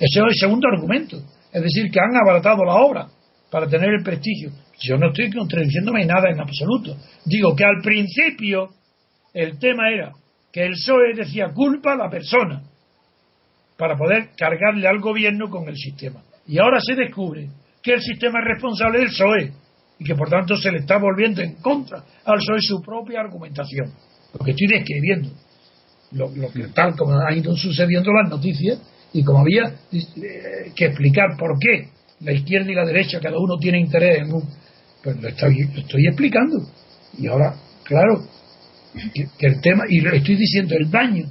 Ese 0.01 0.20
es 0.20 0.26
el 0.26 0.35
segundo 0.35 0.66
argumento. 0.68 1.18
Es 1.53 1.62
decir, 1.62 1.91
que 1.91 2.01
han 2.01 2.16
abaratado 2.16 2.64
la 2.64 2.74
obra 2.74 3.07
para 3.51 3.68
tener 3.68 3.91
el 3.91 4.03
prestigio. 4.03 4.51
Yo 4.80 4.97
no 4.99 5.09
estoy 5.09 5.30
contradiciéndome 5.30 6.05
nada 6.05 6.30
en 6.30 6.41
absoluto. 6.41 6.97
Digo 7.24 7.55
que 7.55 7.64
al 7.64 7.80
principio 7.83 8.70
el 9.33 9.59
tema 9.59 9.91
era 9.91 10.12
que 10.53 10.64
el 10.64 10.72
PSOE 10.72 11.14
decía 11.14 11.53
culpa 11.55 11.93
a 11.93 11.97
la 11.97 12.11
persona 12.11 12.62
para 13.83 13.97
poder 13.97 14.28
cargarle 14.37 14.87
al 14.87 15.01
gobierno 15.01 15.51
con 15.51 15.68
el 15.68 15.74
sistema. 15.76 16.22
Y 16.47 16.57
ahora 16.61 16.78
se 16.80 16.95
descubre 16.95 17.49
que 17.83 17.95
el 17.95 18.01
sistema 18.01 18.39
es 18.39 18.55
responsable 18.55 19.01
del 19.01 19.09
PSOE 19.09 19.53
y 19.99 20.05
que 20.05 20.14
por 20.14 20.30
tanto 20.30 20.57
se 20.57 20.70
le 20.70 20.78
está 20.78 20.99
volviendo 20.99 21.43
en 21.43 21.55
contra 21.55 22.05
al 22.24 22.39
PSOE 22.39 22.61
su 22.61 22.80
propia 22.80 23.18
argumentación. 23.18 23.93
Lo 24.33 24.45
que 24.45 24.53
estoy 24.53 24.68
describiendo, 24.68 25.30
lo, 26.12 26.28
lo 26.28 26.53
que 26.53 26.68
tal 26.68 26.95
como 26.95 27.14
han 27.14 27.37
ido 27.37 27.57
sucediendo 27.57 28.12
las 28.12 28.30
noticias 28.30 28.80
y 29.12 29.24
como 29.24 29.41
había 29.41 29.64
eh, 29.91 30.70
que 30.76 30.85
explicar 30.85 31.37
por 31.37 31.59
qué 31.59 31.89
la 32.20 32.35
izquierda 32.35 32.70
y 32.70 32.74
la 32.76 32.85
derecha 32.85 33.18
cada 33.18 33.37
uno 33.37 33.59
tiene 33.59 33.80
interés 33.80 34.20
en 34.20 34.33
un 34.33 34.49
pues 35.03 35.20
lo 35.20 35.28
estoy, 35.28 35.59
lo 35.74 35.80
estoy 35.80 36.07
explicando 36.07 36.59
y 37.18 37.26
ahora 37.26 37.57
claro 37.83 38.28
que, 39.12 39.26
que 39.37 39.47
el 39.49 39.61
tema 39.61 39.83
y 39.89 40.01
lo 40.03 40.12
estoy 40.12 40.37
diciendo 40.37 40.76
el 40.78 40.89
daño 40.89 41.26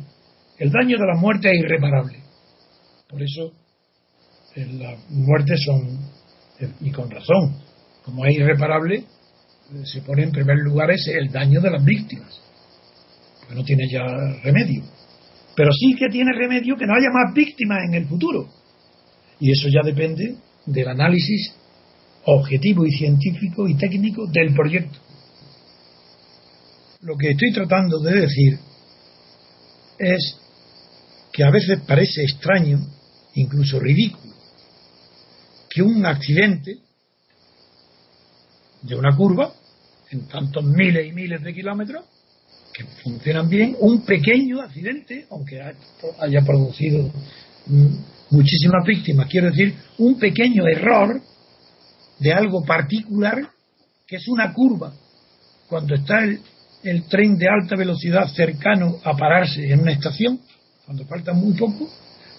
el 0.60 0.70
daño 0.70 0.98
de 0.98 1.08
la 1.08 1.18
muerte 1.18 1.50
es 1.50 1.58
irreparable 1.58 2.21
por 3.12 3.22
eso 3.22 3.52
eh, 4.56 4.66
las 4.80 5.10
muertes 5.10 5.64
son 5.66 6.00
eh, 6.60 6.72
y 6.82 6.92
con 6.92 7.10
razón 7.10 7.56
como 8.04 8.26
es 8.26 8.36
irreparable 8.36 8.98
eh, 8.98 9.86
se 9.86 10.02
pone 10.02 10.24
en 10.24 10.32
primer 10.32 10.58
lugar 10.58 10.92
ese 10.92 11.18
el 11.18 11.32
daño 11.32 11.62
de 11.62 11.72
las 11.72 11.84
víctimas 11.84 12.42
porque 13.40 13.56
no 13.56 13.64
tiene 13.64 13.88
ya 13.92 14.06
remedio 14.44 14.84
pero 15.56 15.72
sí 15.74 15.96
que 16.00 16.08
tiene 16.10 16.32
remedio 16.34 16.76
que 16.76 16.88
no 16.88 16.94
haya 16.94 17.10
más 17.12 17.34
víctimas 17.36 17.80
en 17.88 17.96
el 17.96 18.08
futuro 18.08 18.48
y 19.40 19.52
eso 19.52 19.68
ya 19.70 19.82
depende 19.84 20.36
del 20.66 20.88
análisis 20.88 21.54
objetivo 22.26 22.86
y 22.86 22.92
científico 22.92 23.68
y 23.68 23.76
técnico 23.76 24.28
del 24.28 24.54
proyecto. 24.54 25.00
Lo 27.02 27.18
que 27.18 27.32
estoy 27.32 27.52
tratando 27.52 28.00
de 28.00 28.22
decir 28.22 28.60
es 29.98 30.38
que 31.34 31.44
a 31.44 31.50
veces 31.50 31.80
parece 31.88 32.22
extraño, 32.22 32.80
incluso 33.36 33.80
ridículo, 33.80 34.34
que 35.70 35.82
un 35.82 36.06
accidente 36.06 36.78
de 38.82 38.96
una 38.96 39.16
curva, 39.16 39.54
en 40.10 40.28
tantos 40.28 40.64
miles 40.64 41.08
y 41.08 41.14
miles 41.14 41.42
de 41.42 41.54
kilómetros, 41.54 42.06
que 42.74 42.84
funcionan 43.04 43.50
bien, 43.50 43.76
un 43.80 44.04
pequeño 44.04 44.62
accidente, 44.62 45.26
aunque 45.30 45.62
haya 46.20 46.42
producido 46.42 47.12
mm, 47.68 47.96
muchísimas 48.32 48.86
víctimas, 48.86 49.28
quiero 49.30 49.48
decir, 49.48 49.76
un 50.00 50.18
pequeño 50.18 50.64
error 50.68 51.22
de 52.20 52.34
algo 52.34 52.64
particular, 52.64 53.50
que 54.08 54.18
es 54.18 54.28
una 54.28 54.54
curva, 54.54 54.94
cuando 55.68 55.96
está 55.96 56.24
el, 56.24 56.42
el 56.84 57.04
tren 57.08 57.38
de 57.38 57.48
alta 57.48 57.76
velocidad 57.76 58.28
cercano 58.28 58.98
a 59.04 59.16
pararse 59.16 59.72
en 59.72 59.80
una 59.82 59.94
estación, 59.94 60.40
cuando 60.86 61.06
falta 61.06 61.34
muy 61.34 61.54
poco, 61.54 61.90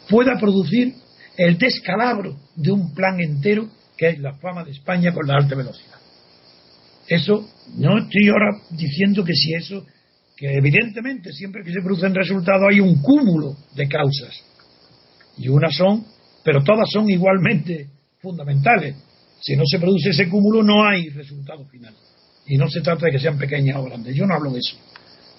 pueda 0.09 0.39
producir 0.39 0.95
el 1.37 1.59
descalabro 1.59 2.37
de 2.57 2.71
un 2.71 2.95
plan 2.95 3.21
entero 3.21 3.69
que 3.97 4.09
es 4.09 4.19
la 4.19 4.35
fama 4.35 4.65
de 4.65 4.73
España 4.73 5.13
con 5.13 5.27
la 5.27 5.37
alta 5.37 5.55
velocidad. 5.55 5.99
Eso, 7.09 7.49
no 7.77 7.99
estoy 7.99 8.29
ahora 8.29 8.59
diciendo 8.71 9.25
que 9.25 9.35
si 9.35 9.55
eso, 9.55 9.85
que 10.37 10.55
evidentemente 10.55 11.33
siempre 11.33 11.63
que 11.63 11.73
se 11.73 11.83
producen 11.83 12.15
resultados 12.15 12.69
hay 12.71 12.81
un 12.81 13.01
cúmulo 13.03 13.57
de 13.75 13.89
causas. 13.89 14.43
Y 15.39 15.49
unas 15.49 15.75
son, 15.75 16.05
pero 16.45 16.63
todas 16.63 16.91
son 16.91 17.09
igualmente 17.11 17.89
fundamentales. 18.21 18.97
Si 19.41 19.57
no 19.57 19.65
se 19.67 19.79
produce 19.79 20.11
ese 20.11 20.29
cúmulo 20.29 20.63
no 20.63 20.87
hay 20.87 21.09
resultado 21.11 21.65
final. 21.67 21.95
Y 22.47 22.57
no 22.57 22.69
se 22.69 22.81
trata 22.81 23.07
de 23.07 23.13
que 23.13 23.19
sean 23.19 23.39
pequeñas 23.39 23.77
o 23.77 23.85
grandes. 23.85 24.15
Yo 24.15 24.27
no 24.27 24.35
hablo 24.35 24.53
de 24.53 24.59
eso. 24.59 24.77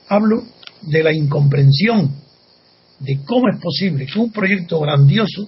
Hablo 0.10 0.44
de 0.82 1.04
la 1.04 1.14
incomprensión 1.14 2.23
de 3.04 3.20
cómo 3.26 3.50
es 3.50 3.60
posible 3.62 4.06
que 4.06 4.18
un 4.18 4.32
proyecto 4.32 4.80
grandioso, 4.80 5.46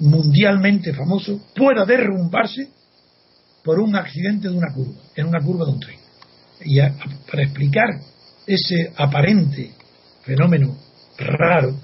mundialmente 0.00 0.92
famoso, 0.92 1.40
pueda 1.54 1.84
derrumbarse 1.84 2.68
por 3.62 3.78
un 3.78 3.94
accidente 3.94 4.48
de 4.48 4.56
una 4.56 4.74
curva, 4.74 5.00
en 5.14 5.26
una 5.28 5.40
curva 5.40 5.64
de 5.64 5.70
un 5.70 5.80
tren. 5.80 5.98
Y 6.64 6.80
para 7.30 7.44
explicar 7.44 7.88
ese 8.46 8.92
aparente 8.96 9.72
fenómeno 10.22 10.76
raro, 11.16 11.78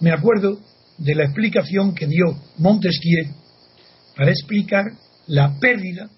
me 0.00 0.12
acuerdo 0.12 0.60
de 0.98 1.14
la 1.14 1.24
explicación 1.24 1.94
que 1.94 2.06
dio 2.06 2.26
Montesquieu 2.58 3.32
para 4.14 4.30
explicar 4.30 4.84
la 5.26 5.58
pérdida 5.58 6.10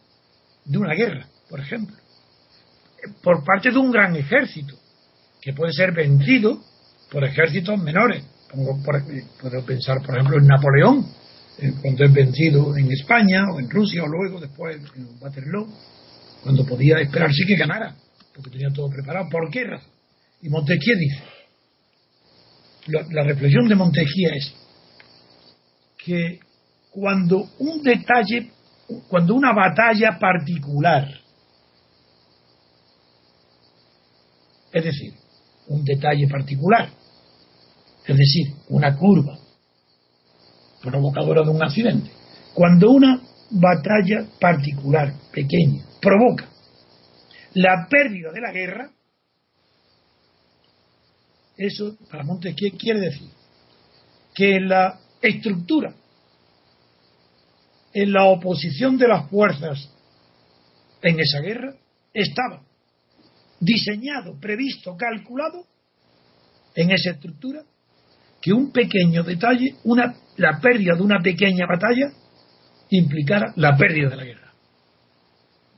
de 0.64 0.78
una 0.78 0.94
guerra, 0.94 1.28
por 1.48 1.60
ejemplo, 1.60 1.96
por 3.22 3.44
parte 3.44 3.70
de 3.70 3.78
un 3.78 3.92
gran 3.92 4.16
ejército, 4.16 4.79
que 5.40 5.52
puede 5.52 5.72
ser 5.72 5.92
vencido 5.92 6.62
por 7.10 7.24
ejércitos 7.24 7.78
menores. 7.80 8.24
Pongo 8.50 8.82
por, 8.82 9.02
puedo 9.40 9.64
pensar, 9.64 10.02
por 10.04 10.16
ejemplo, 10.16 10.38
en 10.38 10.46
Napoleón, 10.46 11.06
eh, 11.58 11.72
cuando 11.80 12.04
es 12.04 12.12
vencido 12.12 12.76
en 12.76 12.90
España 12.90 13.44
o 13.52 13.60
en 13.60 13.70
Rusia 13.70 14.02
o 14.02 14.08
luego 14.08 14.40
después 14.40 14.76
en 14.96 15.08
Waterloo, 15.20 15.68
cuando 16.42 16.64
podía 16.64 16.98
esperarse 16.98 17.44
que 17.46 17.56
ganara, 17.56 17.94
porque 18.34 18.50
tenía 18.50 18.70
todo 18.72 18.88
preparado. 18.88 19.28
¿Por 19.30 19.50
qué 19.50 19.64
razón? 19.64 19.90
Y 20.42 20.48
Montesquieu 20.48 20.96
dice, 20.98 21.22
la, 22.86 23.02
la 23.10 23.24
reflexión 23.24 23.68
de 23.68 23.74
Montesquieu 23.74 24.32
es 24.34 24.54
que 25.98 26.40
cuando 26.90 27.50
un 27.58 27.82
detalle, 27.82 28.50
cuando 29.08 29.34
una 29.34 29.52
batalla 29.52 30.18
particular, 30.18 31.08
es 34.72 34.84
decir, 34.84 35.14
un 35.70 35.84
detalle 35.84 36.26
particular, 36.28 36.90
es 38.06 38.16
decir, 38.16 38.54
una 38.68 38.96
curva 38.96 39.38
provocadora 40.82 41.42
de 41.42 41.50
un 41.50 41.62
accidente, 41.62 42.10
cuando 42.54 42.90
una 42.90 43.22
batalla 43.50 44.26
particular, 44.40 45.14
pequeña, 45.32 45.84
provoca 46.00 46.48
la 47.54 47.86
pérdida 47.88 48.32
de 48.32 48.40
la 48.40 48.52
guerra, 48.52 48.90
eso 51.56 51.96
para 52.10 52.24
Montesquieu 52.24 52.76
quiere 52.76 53.00
decir 53.00 53.28
que 54.34 54.60
la 54.60 54.98
estructura, 55.20 55.94
en 57.92 58.12
la 58.12 58.24
oposición 58.26 58.96
de 58.96 59.08
las 59.08 59.28
fuerzas 59.28 59.88
en 61.02 61.20
esa 61.20 61.40
guerra, 61.40 61.74
estaba 62.12 62.62
diseñado, 63.60 64.38
previsto, 64.40 64.96
calculado 64.96 65.64
en 66.74 66.90
esa 66.90 67.10
estructura 67.10 67.62
que 68.40 68.52
un 68.52 68.72
pequeño 68.72 69.22
detalle, 69.22 69.76
una, 69.84 70.14
la 70.38 70.58
pérdida 70.60 70.94
de 70.96 71.02
una 71.02 71.20
pequeña 71.22 71.66
batalla, 71.66 72.10
implicara 72.90 73.52
la 73.56 73.76
pérdida 73.76 74.08
de 74.08 74.16
la 74.16 74.24
guerra. 74.24 74.52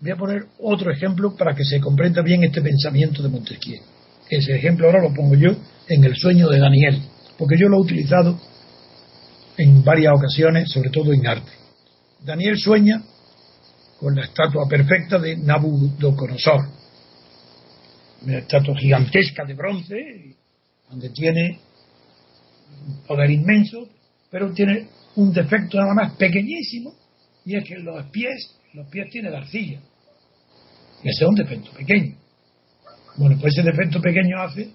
Voy 0.01 0.11
a 0.11 0.17
poner 0.17 0.43
otro 0.61 0.91
ejemplo 0.91 1.37
para 1.37 1.55
que 1.55 1.65
se 1.65 1.81
comprenda 1.81 2.23
bien 2.23 2.45
este 2.45 2.63
pensamiento 2.63 3.23
de 3.23 3.29
Montesquieu. 3.29 3.81
Ese 4.31 4.57
ejemplo 4.57 4.87
ahora 4.87 5.03
lo 5.03 5.13
pongo 5.13 5.35
yo 5.35 5.51
en 5.89 6.05
el 6.05 6.17
sueño 6.17 6.49
de 6.49 6.59
Daniel, 6.59 7.03
porque 7.37 7.57
yo 7.59 7.69
lo 7.69 7.79
he 7.79 7.81
utilizado 7.81 8.41
en 9.57 9.85
varias 9.85 10.15
ocasiones, 10.17 10.71
sobre 10.71 10.91
todo 10.91 11.13
en 11.13 11.27
arte. 11.27 11.53
Daniel 12.25 12.59
sueña 12.59 13.03
con 13.99 14.15
la 14.15 14.25
estatua 14.25 14.67
perfecta 14.69 15.19
de 15.19 15.37
Nabucodonosor, 15.37 16.69
una 18.25 18.39
estatua 18.39 18.77
gigantesca 18.77 19.45
de 19.45 19.55
bronce, 19.55 20.37
donde 20.89 21.11
tiene 21.11 21.59
poder 23.07 23.31
inmenso, 23.31 23.89
pero 24.31 24.53
tiene 24.53 24.89
un 25.17 25.33
defecto 25.33 25.79
nada 25.79 25.95
más 25.95 26.17
pequeñísimo, 26.17 26.95
y 27.45 27.57
es 27.57 27.65
que 27.65 27.79
los 27.79 28.07
pies, 28.07 28.59
los 28.75 28.89
pies 28.89 29.11
tiene 29.11 29.31
de 29.31 29.37
arcilla. 29.37 29.81
Y 31.03 31.09
ese 31.09 31.25
es 31.25 31.29
un 31.29 31.35
defecto 31.35 31.71
pequeño. 31.73 32.17
Bueno, 33.17 33.37
pues 33.41 33.59
ese 33.59 33.63
defecto 33.63 34.01
pequeño 34.01 34.41
hace 34.41 34.71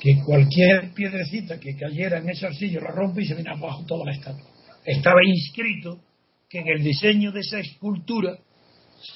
que 0.00 0.22
cualquier 0.24 0.92
piedrecita 0.94 1.60
que 1.60 1.76
cayera 1.76 2.18
en 2.18 2.30
ese 2.30 2.46
arcillo 2.46 2.80
la 2.80 2.90
rompe 2.90 3.22
y 3.22 3.26
se 3.26 3.34
viene 3.34 3.50
abajo 3.50 3.84
toda 3.86 4.06
la 4.06 4.12
estatua. 4.12 4.46
Estaba 4.84 5.20
inscrito 5.24 6.00
que 6.48 6.60
en 6.60 6.68
el 6.68 6.82
diseño 6.82 7.30
de 7.30 7.40
esa 7.40 7.60
escultura 7.60 8.36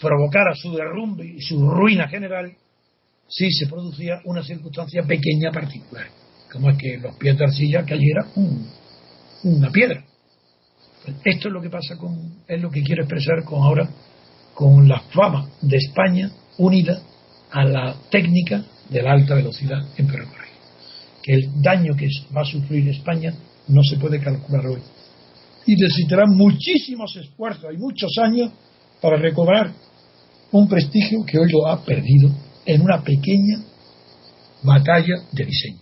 provocara 0.00 0.54
su 0.54 0.72
derrumbe 0.72 1.26
y 1.26 1.40
su 1.40 1.68
ruina 1.68 2.06
general 2.08 2.54
si 3.28 3.50
se 3.50 3.66
producía 3.66 4.20
una 4.24 4.42
circunstancia 4.42 5.02
pequeña 5.02 5.50
particular, 5.50 6.06
como 6.52 6.70
es 6.70 6.78
que 6.78 6.98
los 6.98 7.16
pies 7.16 7.36
de 7.36 7.44
arcilla 7.44 7.84
cayera 7.84 8.26
una 9.44 9.70
piedra. 9.70 10.04
Esto 11.24 11.48
es 11.48 11.54
lo 11.54 11.60
que 11.60 11.68
pasa 11.68 11.96
con, 11.96 12.44
es 12.46 12.60
lo 12.60 12.70
que 12.70 12.82
quiero 12.82 13.02
expresar 13.02 13.44
con 13.44 13.62
ahora, 13.62 13.88
con 14.54 14.88
la 14.88 15.00
fama 15.00 15.48
de 15.60 15.76
España 15.76 16.30
unida 16.58 17.02
a 17.50 17.64
la 17.64 17.96
técnica 18.10 18.64
de 18.88 19.02
la 19.02 19.12
alta 19.12 19.34
velocidad 19.34 19.82
en 19.96 20.08
ferrocarril. 20.08 20.52
Que 21.22 21.34
el 21.34 21.62
daño 21.62 21.94
que 21.96 22.08
va 22.34 22.42
a 22.42 22.44
sufrir 22.44 22.88
España 22.88 23.34
no 23.68 23.82
se 23.82 23.96
puede 23.96 24.20
calcular 24.20 24.66
hoy. 24.66 24.80
Y 25.66 25.74
necesitará 25.74 26.24
muchísimos 26.26 27.16
esfuerzos 27.16 27.72
y 27.72 27.78
muchos 27.78 28.10
años 28.22 28.52
para 29.00 29.16
recobrar 29.16 29.72
un 30.52 30.68
prestigio 30.68 31.24
que 31.26 31.38
hoy 31.38 31.50
lo 31.50 31.66
ha 31.66 31.84
perdido 31.84 32.30
en 32.66 32.82
una 32.82 33.02
pequeña 33.02 33.58
batalla 34.62 35.16
de 35.32 35.44
diseño, 35.44 35.80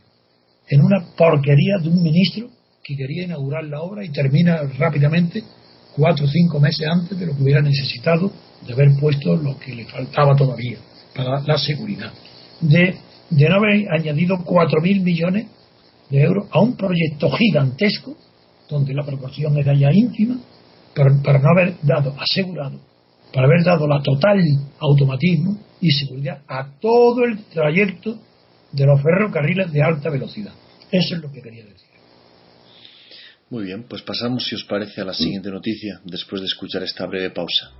en 0.68 0.80
una 0.80 1.04
porquería 1.16 1.78
de 1.82 1.88
un 1.88 2.02
ministro 2.02 2.48
que 2.82 2.96
quería 2.96 3.24
inaugurar 3.24 3.64
la 3.64 3.80
obra 3.80 4.04
y 4.04 4.10
termina 4.10 4.62
rápidamente 4.78 5.42
cuatro 5.94 6.24
o 6.24 6.28
cinco 6.28 6.58
meses 6.58 6.86
antes 6.88 7.18
de 7.18 7.26
lo 7.26 7.36
que 7.36 7.42
hubiera 7.42 7.62
necesitado 7.62 8.32
de 8.66 8.72
haber 8.72 8.88
puesto 8.98 9.36
lo 9.36 9.58
que 9.58 9.74
le 9.74 9.84
faltaba 9.84 10.34
todavía 10.34 10.78
para 11.14 11.40
la 11.40 11.58
seguridad, 11.58 12.12
de, 12.60 12.96
de 13.30 13.48
no 13.48 13.56
haber 13.56 13.86
añadido 13.92 14.42
cuatro 14.44 14.80
mil 14.80 15.00
millones 15.02 15.46
de 16.10 16.22
euros 16.22 16.46
a 16.50 16.60
un 16.60 16.76
proyecto 16.76 17.30
gigantesco 17.30 18.16
donde 18.68 18.94
la 18.94 19.04
proporción 19.04 19.56
era 19.58 19.74
ya 19.74 19.92
ínfima, 19.92 20.38
para 20.94 21.38
no 21.38 21.48
haber 21.50 21.74
dado, 21.82 22.14
asegurado, 22.18 22.78
para 23.32 23.46
haber 23.46 23.64
dado 23.64 23.86
la 23.86 24.02
total 24.02 24.38
automatismo 24.78 25.58
y 25.82 25.90
seguridad 25.90 26.42
a 26.46 26.78
todo 26.80 27.24
el 27.24 27.44
trayecto 27.46 28.18
de 28.70 28.86
los 28.86 29.02
ferrocarriles 29.02 29.70
de 29.72 29.82
alta 29.82 30.08
velocidad. 30.08 30.52
Eso 30.90 31.16
es 31.16 31.20
lo 31.20 31.30
que 31.30 31.42
quería 31.42 31.64
decir. 31.64 31.90
Muy 33.50 33.64
bien, 33.64 33.84
pues 33.86 34.00
pasamos, 34.00 34.46
si 34.46 34.54
os 34.54 34.64
parece, 34.64 35.02
a 35.02 35.04
la 35.04 35.12
siguiente 35.12 35.50
noticia 35.50 36.00
después 36.04 36.40
de 36.40 36.46
escuchar 36.46 36.82
esta 36.84 37.04
breve 37.06 37.30
pausa. 37.30 37.72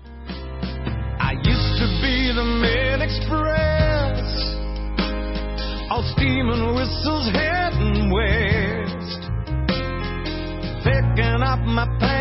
I 12.04 12.11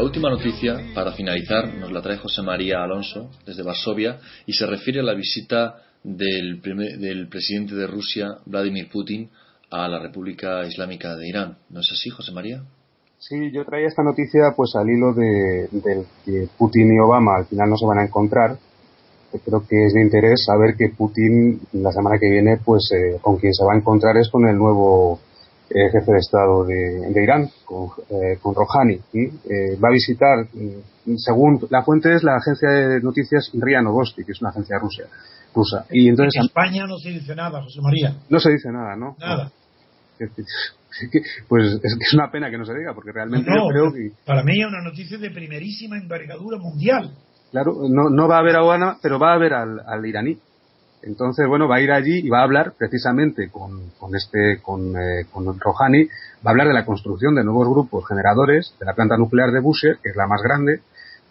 La 0.00 0.06
última 0.06 0.30
noticia, 0.30 0.80
para 0.94 1.12
finalizar, 1.12 1.74
nos 1.74 1.92
la 1.92 2.00
trae 2.00 2.16
José 2.16 2.40
María 2.40 2.82
Alonso 2.82 3.28
desde 3.44 3.62
Varsovia 3.62 4.18
y 4.46 4.54
se 4.54 4.64
refiere 4.64 5.00
a 5.00 5.02
la 5.02 5.12
visita 5.12 5.74
del, 6.02 6.58
primer- 6.62 6.96
del 6.98 7.28
presidente 7.28 7.74
de 7.74 7.86
Rusia, 7.86 8.28
Vladimir 8.46 8.88
Putin, 8.90 9.28
a 9.70 9.86
la 9.88 9.98
República 10.00 10.66
Islámica 10.66 11.14
de 11.16 11.28
Irán. 11.28 11.58
¿No 11.68 11.80
es 11.80 11.90
así, 11.92 12.08
José 12.08 12.32
María? 12.32 12.62
Sí, 13.18 13.52
yo 13.52 13.62
traía 13.66 13.88
esta 13.88 14.02
noticia 14.02 14.54
pues 14.56 14.74
al 14.74 14.88
hilo 14.88 15.12
de, 15.12 15.68
que 16.24 16.48
Putin 16.56 16.94
y 16.94 16.98
Obama 16.98 17.36
al 17.36 17.44
final 17.44 17.68
no 17.68 17.76
se 17.76 17.84
van 17.84 17.98
a 17.98 18.04
encontrar. 18.06 18.56
Creo 19.44 19.66
que 19.68 19.84
es 19.84 19.92
de 19.92 20.00
interés 20.00 20.42
saber 20.46 20.76
que 20.78 20.94
Putin 20.96 21.60
la 21.74 21.92
semana 21.92 22.16
que 22.18 22.30
viene 22.30 22.56
pues 22.64 22.90
eh, 22.92 23.18
con 23.20 23.36
quien 23.36 23.52
se 23.52 23.66
va 23.66 23.74
a 23.74 23.76
encontrar 23.76 24.16
es 24.16 24.30
con 24.30 24.48
el 24.48 24.56
nuevo 24.56 25.20
eh, 25.70 25.90
jefe 25.92 26.12
de 26.12 26.18
Estado 26.18 26.64
de, 26.64 27.12
de 27.12 27.22
Irán, 27.22 27.48
con, 27.64 27.88
eh, 28.10 28.38
con 28.42 28.54
Rouhani. 28.54 28.98
¿sí? 29.12 29.20
Eh, 29.48 29.78
va 29.82 29.88
a 29.88 29.92
visitar, 29.92 30.46
mm, 30.52 31.14
según 31.16 31.60
la 31.70 31.82
fuente 31.82 32.12
es 32.14 32.22
la 32.24 32.36
agencia 32.36 32.68
de 32.70 33.00
noticias 33.00 33.50
RIA 33.54 33.80
Novosti, 33.82 34.24
que 34.24 34.32
es 34.32 34.40
una 34.40 34.50
agencia 34.50 34.78
rusa. 34.78 35.04
rusa. 35.54 35.86
Y 35.90 36.08
entonces 36.08 36.34
en 36.40 36.46
España 36.46 36.86
no 36.86 36.98
se 36.98 37.10
dice 37.10 37.34
nada, 37.34 37.62
José 37.62 37.80
María. 37.82 38.16
no 38.28 38.40
se 38.40 38.50
dice 38.50 38.70
nada, 38.70 38.96
¿no? 38.96 39.16
Nada. 39.18 39.50
Pues 41.48 41.74
es 41.74 41.80
que 41.80 42.04
es 42.04 42.14
una 42.14 42.30
pena 42.32 42.50
que 42.50 42.58
no 42.58 42.64
se 42.64 42.74
diga, 42.74 42.92
porque 42.94 43.12
realmente 43.12 43.48
No, 43.48 43.56
yo 43.56 43.68
creo 43.68 43.92
que 43.92 44.10
Para 44.26 44.42
mí 44.42 44.60
es 44.60 44.66
una 44.66 44.82
noticia 44.82 45.16
de 45.18 45.30
primerísima 45.30 45.96
envergadura 45.96 46.58
mundial. 46.58 47.12
Claro, 47.52 47.72
no, 47.88 48.10
no 48.10 48.28
va 48.28 48.38
a 48.38 48.42
ver 48.42 48.56
a 48.56 48.64
Obama, 48.64 48.98
pero 49.00 49.18
va 49.18 49.32
a 49.32 49.36
al, 49.36 49.80
al 49.86 50.04
iraní. 50.06 50.36
Entonces, 51.02 51.46
bueno, 51.48 51.66
va 51.66 51.76
a 51.76 51.80
ir 51.80 51.92
allí 51.92 52.18
y 52.18 52.28
va 52.28 52.40
a 52.40 52.44
hablar 52.44 52.74
precisamente 52.76 53.48
con, 53.48 53.90
con 53.98 54.14
este, 54.14 54.60
con, 54.62 54.96
eh, 54.96 55.24
con 55.32 55.58
Rouhani, 55.58 56.04
va 56.04 56.46
a 56.46 56.50
hablar 56.50 56.68
de 56.68 56.74
la 56.74 56.84
construcción 56.84 57.34
de 57.34 57.44
nuevos 57.44 57.68
grupos 57.68 58.06
generadores 58.06 58.74
de 58.78 58.86
la 58.86 58.94
planta 58.94 59.16
nuclear 59.16 59.50
de 59.50 59.60
Bushehr, 59.60 59.98
que 60.02 60.10
es 60.10 60.16
la 60.16 60.26
más 60.26 60.42
grande, 60.42 60.80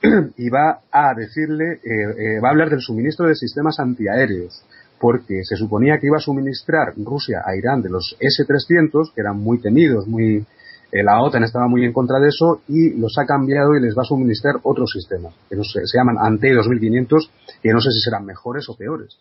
y 0.38 0.50
va 0.50 0.82
a 0.92 1.14
decirle, 1.14 1.74
eh, 1.74 1.80
eh, 1.84 2.40
va 2.40 2.50
a 2.50 2.52
hablar 2.52 2.70
del 2.70 2.82
suministro 2.82 3.28
de 3.28 3.36
sistemas 3.36 3.80
antiaéreos, 3.80 4.64
porque 5.00 5.44
se 5.44 5.56
suponía 5.56 6.00
que 6.00 6.08
iba 6.08 6.18
a 6.18 6.22
suministrar 6.22 6.94
Rusia 6.98 7.42
a 7.46 7.56
Irán 7.56 7.82
de 7.82 7.90
los 7.90 8.16
S-300, 8.20 9.14
que 9.14 9.22
eran 9.22 9.38
muy 9.38 9.62
temidos, 9.62 10.08
muy, 10.08 10.46
eh, 10.92 11.04
la 11.04 11.22
OTAN 11.22 11.44
estaba 11.44 11.68
muy 11.68 11.86
en 11.86 11.94
contra 11.94 12.20
de 12.20 12.30
eso 12.30 12.62
y 12.68 12.98
los 12.98 13.18
ha 13.18 13.26
cambiado 13.26 13.76
y 13.76 13.82
les 13.82 13.96
va 13.98 14.02
a 14.02 14.06
suministrar 14.06 14.56
otros 14.64 14.92
sistemas, 14.92 15.34
que 15.50 15.56
no 15.56 15.64
se 15.64 15.82
llaman 15.94 16.18
Ante 16.20 16.54
2500, 16.54 17.32
que 17.62 17.72
no 17.72 17.80
sé 17.80 17.92
si 17.92 18.00
serán 18.00 18.26
mejores 18.26 18.68
o 18.70 18.76
peores. 18.76 19.18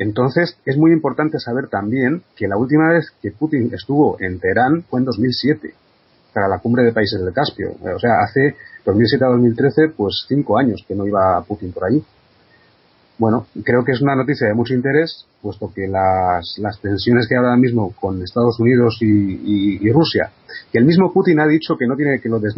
Entonces, 0.00 0.56
es 0.64 0.76
muy 0.76 0.92
importante 0.92 1.38
saber 1.40 1.66
también 1.68 2.22
que 2.36 2.46
la 2.46 2.56
última 2.56 2.88
vez 2.92 3.10
que 3.20 3.32
Putin 3.32 3.70
estuvo 3.74 4.16
en 4.20 4.38
Teherán 4.38 4.84
fue 4.88 5.00
en 5.00 5.04
2007, 5.06 5.74
para 6.32 6.46
la 6.46 6.58
cumbre 6.60 6.84
de 6.84 6.92
países 6.92 7.20
del 7.20 7.34
Caspio. 7.34 7.70
Eh, 7.84 7.92
O 7.96 7.98
sea, 7.98 8.20
hace 8.20 8.54
2007 8.86 9.24
a 9.24 9.28
2013, 9.28 9.88
pues 9.96 10.24
cinco 10.28 10.56
años 10.56 10.84
que 10.86 10.94
no 10.94 11.04
iba 11.06 11.42
Putin 11.42 11.72
por 11.72 11.84
allí. 11.86 12.02
Bueno, 13.18 13.48
creo 13.64 13.84
que 13.84 13.90
es 13.90 14.00
una 14.00 14.14
noticia 14.14 14.46
de 14.46 14.54
mucho 14.54 14.74
interés, 14.74 15.26
puesto 15.42 15.72
que 15.74 15.88
las, 15.88 16.54
las 16.58 16.80
tensiones 16.80 17.26
que 17.26 17.34
hay 17.34 17.38
ahora 17.42 17.56
mismo 17.56 17.92
con 18.00 18.22
Estados 18.22 18.60
Unidos 18.60 18.98
y, 19.00 19.06
y- 19.06 19.78
y 19.80 19.90
Rusia, 19.92 20.30
que 20.70 20.78
el 20.78 20.84
mismo 20.84 21.12
Putin 21.12 21.40
ha 21.40 21.46
dicho 21.48 21.76
que 21.76 21.88
no 21.88 21.96
tiene 21.96 22.20
que 22.20 22.28
lo 22.28 22.38
de 22.38 22.50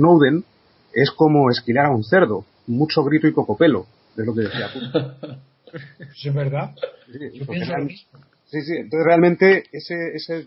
es 0.92 1.10
como 1.12 1.48
esquilar 1.50 1.86
a 1.86 1.90
un 1.90 2.04
cerdo, 2.04 2.44
mucho 2.66 3.02
grito 3.04 3.26
y 3.26 3.32
poco 3.32 3.56
pelo, 3.56 3.86
es 4.18 4.26
lo 4.26 4.34
que 4.34 4.40
decía 4.42 4.66
Putin. 4.74 5.38
Eso 5.98 6.28
es 6.28 6.34
verdad. 6.34 6.74
Sí, 7.06 7.18
Yo 7.38 7.46
pienso 7.46 7.70
lo 7.70 7.76
real- 7.76 7.86
mismo. 7.86 8.18
sí, 8.46 8.60
sí, 8.62 8.72
entonces 8.76 9.04
realmente 9.06 9.64
ese, 9.72 9.94
ese 10.14 10.46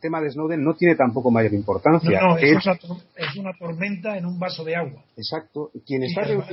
tema 0.00 0.20
de 0.20 0.30
Snowden 0.30 0.62
no 0.62 0.74
tiene 0.74 0.94
tampoco 0.96 1.30
mayor 1.30 1.52
No, 1.52 1.58
importancia. 1.58 2.20
no, 2.20 2.36
es 2.38 2.44
Es- 2.56 2.66
una, 2.66 2.74
tor- 2.78 3.02
es 3.16 3.36
una 3.36 3.52
tormenta 3.58 4.16
en 4.16 4.26
un 4.26 4.38
vaso 4.38 4.64
de 4.64 4.76
agua. 4.76 5.04
exacto, 5.16 5.70
quien 5.86 6.02
Sí, 6.02 6.06
está 6.08 6.22
además- 6.22 6.48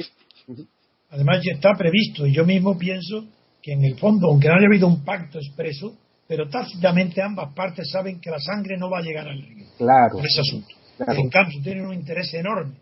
reunido- 0.47 0.67
Además 1.11 1.41
ya 1.43 1.53
está 1.55 1.73
previsto 1.75 2.27
y 2.27 2.33
yo 2.35 2.45
mismo 2.45 2.77
pienso 2.77 3.25
que 3.63 3.73
en 3.73 3.83
el 3.83 3.97
fondo, 3.97 4.27
aunque 4.29 4.47
no 4.47 4.53
haya 4.53 4.67
habido 4.67 4.87
un 4.87 5.03
pacto 5.03 5.39
expreso, 5.39 5.97
pero 6.27 6.47
tácitamente 6.47 7.19
ambas 7.23 7.51
partes 7.55 7.89
saben 7.91 8.21
que 8.21 8.29
la 8.29 8.37
sangre 8.39 8.77
no 8.77 8.91
va 8.91 8.99
a 8.99 9.01
llegar 9.01 9.27
al 9.27 9.41
río. 9.41 9.65
Claro. 9.79 10.17
Por 10.17 10.25
ese 10.27 10.41
asunto. 10.41 10.67
Claro. 10.97 11.13
En 11.19 11.29
cambio, 11.29 11.59
tienen 11.63 11.85
un 11.87 11.95
interés 11.95 12.31
enorme 12.35 12.73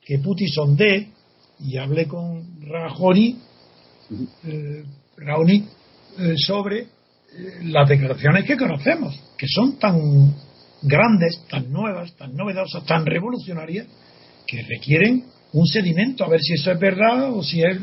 que 0.00 0.18
Putin 0.20 0.46
sondee, 0.48 1.08
y 1.58 1.76
hablé 1.76 2.06
con 2.06 2.60
Rajoy, 2.60 3.36
eh, 4.44 4.84
Raoni, 5.16 5.66
eh, 6.18 6.34
sobre 6.36 6.80
eh, 6.80 6.86
las 7.64 7.88
declaraciones 7.88 8.44
que 8.44 8.56
conocemos, 8.56 9.18
que 9.38 9.46
son 9.48 9.78
tan 9.78 9.96
grandes, 10.82 11.44
tan 11.48 11.70
nuevas, 11.72 12.14
tan 12.16 12.34
novedosas, 12.36 12.84
tan 12.84 13.06
revolucionarias, 13.06 13.86
que 14.46 14.62
requieren 14.62 15.24
un 15.52 15.66
sedimento, 15.66 16.24
a 16.24 16.28
ver 16.28 16.40
si 16.40 16.54
eso 16.54 16.72
es 16.72 16.78
verdad 16.78 17.32
o 17.32 17.42
si 17.42 17.62
es 17.62 17.78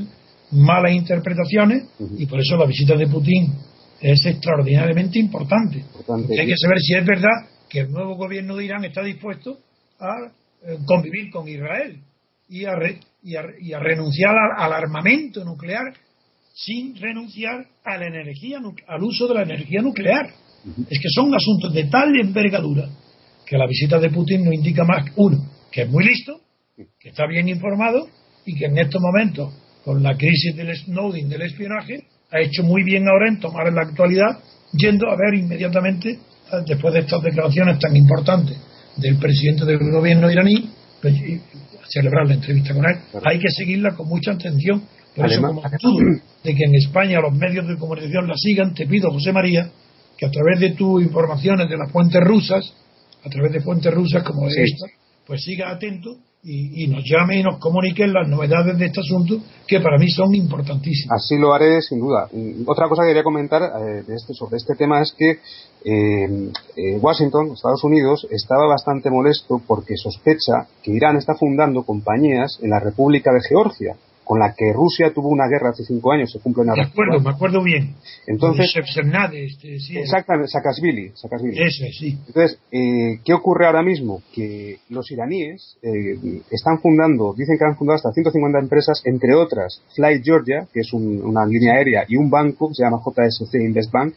malas 0.52 0.92
interpretaciones, 0.92 1.84
y 2.18 2.26
por 2.26 2.40
eso 2.40 2.58
la 2.58 2.66
visita 2.66 2.96
de 2.96 3.08
Putin 3.08 3.54
es 4.02 4.26
extraordinariamente 4.26 5.20
importante. 5.20 5.78
Importante. 5.80 6.40
Hay 6.40 6.48
que 6.48 6.58
saber 6.58 6.80
si 6.80 6.96
es 6.96 7.06
verdad 7.06 7.48
que 7.70 7.82
el 7.82 7.92
nuevo 7.92 8.16
gobierno 8.16 8.56
de 8.56 8.66
Irán 8.66 8.84
está 8.86 9.04
dispuesto 9.04 9.60
a 10.00 10.32
eh, 10.66 10.78
convivir 10.86 11.30
con 11.32 11.48
Israel 11.48 12.02
y 12.50 12.66
a, 12.66 12.74
re- 12.76 13.00
y 13.22 13.36
a- 13.36 13.44
y 13.62 13.74
a 13.74 13.80
renunciar 13.80 14.34
al, 14.36 14.66
al 14.66 14.74
armamento 14.74 15.46
nuclear 15.46 15.94
sin 16.54 16.96
renunciar 16.96 17.66
a 17.84 17.98
la 17.98 18.08
energía, 18.08 18.60
al 18.88 19.04
uso 19.04 19.28
de 19.28 19.34
la 19.36 19.44
energía 19.44 19.82
nuclear. 19.82 20.30
Es 20.90 21.00
que 21.00 21.10
son 21.10 21.34
asuntos 21.34 21.74
de 21.74 21.86
tal 21.86 22.10
envergadura 22.20 22.90
que 23.46 23.58
la 23.58 23.66
visita 23.66 24.00
de 24.00 24.10
Putin 24.10 24.46
no 24.46 24.54
indica 24.54 24.84
más 24.84 25.06
que 25.06 25.12
uno, 25.16 25.38
que 25.72 25.84
es 25.84 25.90
muy 25.90 26.06
listo, 26.06 26.40
que 27.00 27.10
está 27.10 27.26
bien 27.28 27.48
informado 27.48 28.08
y 28.46 28.56
que 28.56 28.66
en 28.66 28.78
estos 28.78 29.02
momentos, 29.02 29.54
con 29.84 30.04
la 30.04 30.16
crisis 30.16 30.56
del 30.56 30.76
Snowden, 30.76 31.30
del 31.30 31.42
espionaje, 31.44 32.04
ha 32.32 32.42
hecho 32.42 32.64
muy 32.64 32.84
bien 32.84 33.08
ahora 33.08 33.28
en 33.30 33.40
tomar 33.40 33.68
en 33.68 33.76
la 33.76 33.82
actualidad, 33.82 34.40
yendo 34.74 35.10
a 35.10 35.16
ver 35.16 35.40
inmediatamente, 35.40 36.12
eh, 36.12 36.18
después 36.68 36.94
de 36.94 37.02
estas 37.02 37.24
declaraciones 37.24 37.80
tan 37.80 37.96
importantes 37.96 38.58
del 38.98 39.18
presidente 39.18 39.66
del 39.66 39.80
gobierno 39.80 40.30
iraní, 40.30 40.70
pues, 41.02 41.16
celebrar 41.90 42.28
la 42.28 42.36
entrevista 42.36 42.74
con 42.74 42.86
él. 42.86 42.98
Hay 43.26 43.40
que 43.40 43.50
seguirla 43.50 43.96
con 43.96 44.08
mucha 44.08 44.34
atención. 44.34 44.84
De 46.44 46.56
que 46.56 46.64
en 46.64 46.76
España 46.76 47.20
los 47.20 47.34
medios 47.34 47.68
de 47.68 47.78
comunicación 47.78 48.28
la 48.28 48.36
sigan, 48.38 48.74
te 48.74 48.88
pido, 48.88 49.12
José 49.12 49.32
María, 49.34 49.70
que 50.18 50.26
a 50.26 50.32
través 50.32 50.60
de 50.60 50.72
tus 50.72 51.02
informaciones 51.04 51.70
de 51.70 51.78
las 51.78 51.92
fuentes 51.92 52.22
rusas, 52.24 52.74
a 53.26 53.30
través 53.30 53.52
de 53.54 53.62
fuentes 53.62 53.94
rusas 53.94 54.24
como 54.24 54.50
Sí. 54.50 54.62
esta, 54.62 54.86
pues 55.26 55.44
siga 55.44 55.70
atento 55.72 56.10
y, 56.42 56.86
y 56.86 56.88
nos 56.88 57.04
llame 57.04 57.40
y 57.40 57.44
nos 57.44 57.60
comunique 57.60 58.08
las 58.08 58.28
novedades 58.30 58.78
de 58.78 58.86
este 58.86 59.02
asunto 59.02 59.42
que 59.68 59.82
para 59.82 59.98
mí 59.98 60.10
son 60.10 60.34
importantísimas. 60.34 61.22
Así 61.22 61.38
lo 61.38 61.54
haré 61.54 61.82
sin 61.82 62.00
duda. 62.00 62.30
Otra 62.66 62.88
cosa 62.88 63.04
que 63.04 63.10
quería 63.10 63.24
comentar 63.24 63.62
eh, 63.62 64.04
de 64.08 64.16
este, 64.16 64.34
sobre 64.34 64.56
este 64.58 64.76
tema 64.76 65.02
es 65.02 65.14
que 65.18 65.32
eh, 65.32 66.52
eh, 66.78 66.98
Washington, 67.02 67.52
Estados 67.54 67.84
Unidos, 67.84 68.26
estaba 68.32 68.68
bastante 68.68 69.10
molesto 69.10 69.62
porque 69.68 69.96
sospecha 69.98 70.68
que 70.82 70.92
Irán 70.92 71.18
está 71.18 71.34
fundando 71.36 71.84
compañías 71.84 72.58
en 72.62 72.70
la 72.70 72.80
República 72.80 73.32
de 73.34 73.42
Georgia, 73.48 73.96
con 74.30 74.38
la 74.38 74.54
que 74.56 74.72
Rusia 74.74 75.12
tuvo 75.12 75.30
una 75.30 75.48
guerra 75.48 75.72
hace 75.72 75.84
cinco 75.84 76.12
años, 76.12 76.32
se 76.32 76.40
cumple 76.40 76.62
una 76.62 76.76
De 76.76 76.84
acuerdo, 76.84 77.20
me 77.20 77.32
acuerdo 77.32 77.64
bien. 77.64 77.96
Entonces, 78.28 78.72
este, 79.48 79.80
sí, 79.80 79.98
exactamente, 79.98 80.52
Saakashvili, 80.52 81.14
Saakashvili. 81.16 81.58
ese, 81.60 81.92
sí. 81.92 82.16
Entonces, 82.28 82.60
eh, 82.72 83.22
¿qué 83.26 83.34
ocurre 83.34 83.66
ahora 83.66 83.82
mismo? 83.82 84.22
Que 84.32 84.78
los 84.90 85.10
iraníes 85.10 85.80
eh, 85.82 86.42
están 86.52 86.78
fundando, 86.80 87.34
dicen 87.36 87.58
que 87.58 87.66
han 87.66 87.76
fundado 87.76 87.96
hasta 87.96 88.12
150 88.12 88.60
empresas, 88.60 89.02
entre 89.06 89.34
otras 89.34 89.82
Fly 89.96 90.22
Georgia, 90.24 90.68
que 90.72 90.82
es 90.82 90.94
un- 90.94 91.24
una 91.24 91.44
línea 91.48 91.74
aérea, 91.74 92.06
y 92.08 92.16
un 92.16 92.30
banco, 92.30 92.68
que 92.68 92.76
se 92.76 92.84
llama 92.84 93.02
JSC 93.04 93.56
Invest 93.56 93.92
Bank, 93.92 94.14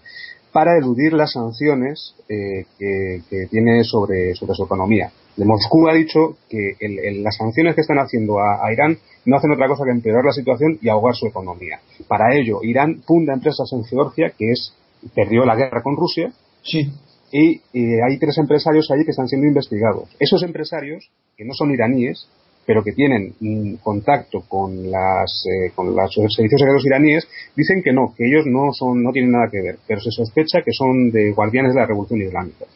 para 0.53 0.77
eludir 0.77 1.15
las 1.15 1.33
sanciones 1.33 2.15
eh, 2.29 2.67
que, 2.79 3.23
que 3.31 3.47
tiene 3.51 3.83
sobre, 3.83 4.35
sobre 4.35 4.53
su 4.53 4.65
economía. 4.65 5.11
De 5.37 5.45
Moscú 5.45 5.89
ha 5.89 5.95
dicho 5.95 6.37
que 6.49 6.77
el- 6.81 6.99
el- 6.99 7.23
las 7.23 7.37
sanciones 7.37 7.75
que 7.75 7.81
están 7.81 7.99
haciendo 7.99 8.39
a, 8.39 8.67
a 8.67 8.73
Irán 8.73 8.99
no 9.25 9.37
hacen 9.37 9.51
otra 9.53 9.69
cosa 9.69 9.85
que 9.85 9.91
empeorar 9.93 10.25
la 10.25 10.33
situación 10.33 10.79
y 10.83 10.89
ahogar 10.89 11.15
su 11.15 11.27
economía. 11.27 11.81
Para 12.09 12.35
ello, 12.37 12.61
Irán 12.63 13.03
funda 13.07 13.33
empresas 13.33 13.71
en 13.73 13.85
Georgia, 13.85 14.33
que 14.37 14.51
es 14.53 14.75
perdió 15.15 15.45
la 15.45 15.57
guerra 15.57 15.83
con 15.83 15.97
Rusia, 15.97 16.33
Sí, 16.65 16.93
y 17.33 17.57
eh, 17.73 17.99
hay 18.09 18.19
tres 18.21 18.39
empresarios 18.39 18.89
ahí 18.93 19.05
que 19.05 19.11
están 19.11 19.27
siendo 19.27 19.49
investigados. 19.49 20.09
Esos 20.21 20.43
empresarios, 20.45 21.11
que 21.37 21.45
no 21.45 21.55
son 21.55 21.73
iraníes, 21.73 22.29
pero 22.67 22.85
que 22.85 22.93
tienen 22.93 23.35
mm, 23.41 23.75
contacto 23.83 24.43
con 24.49 24.89
las 24.91 25.45
eh, 25.51 25.73
con 25.75 25.87
los 25.97 26.13
servicios 26.15 26.61
secretos 26.61 26.87
iraníes, 26.87 27.27
dicen 27.57 27.83
que 27.83 27.93
no, 27.93 28.15
que 28.17 28.29
ellos 28.29 28.45
no 28.47 28.73
son 28.73 29.03
no 29.03 29.11
tienen 29.11 29.33
nada 29.33 29.49
que 29.51 29.61
ver, 29.61 29.79
pero 29.89 30.01
se 30.01 30.11
sospecha 30.13 30.61
que 30.65 30.71
son 30.73 31.11
de 31.11 31.33
guardianes 31.33 31.75
de 31.75 31.81
la 31.81 31.87
revolución 31.87 32.21
islámica. 32.23 32.67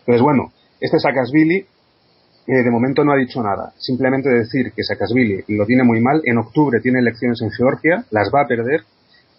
Entonces, 0.00 0.22
bueno, 0.22 0.52
este 0.80 0.98
Saakashvili 1.00 1.66
eh, 2.46 2.62
de 2.62 2.70
momento 2.70 3.04
no 3.04 3.12
ha 3.12 3.16
dicho 3.16 3.42
nada. 3.42 3.72
Simplemente 3.78 4.28
decir 4.28 4.72
que 4.74 4.82
Saakashvili 4.82 5.44
lo 5.56 5.64
tiene 5.66 5.84
muy 5.84 6.00
mal. 6.00 6.20
En 6.24 6.38
octubre 6.38 6.80
tiene 6.80 6.98
elecciones 7.00 7.40
en 7.42 7.50
Georgia, 7.50 8.04
las 8.10 8.30
va 8.34 8.42
a 8.42 8.46
perder 8.48 8.80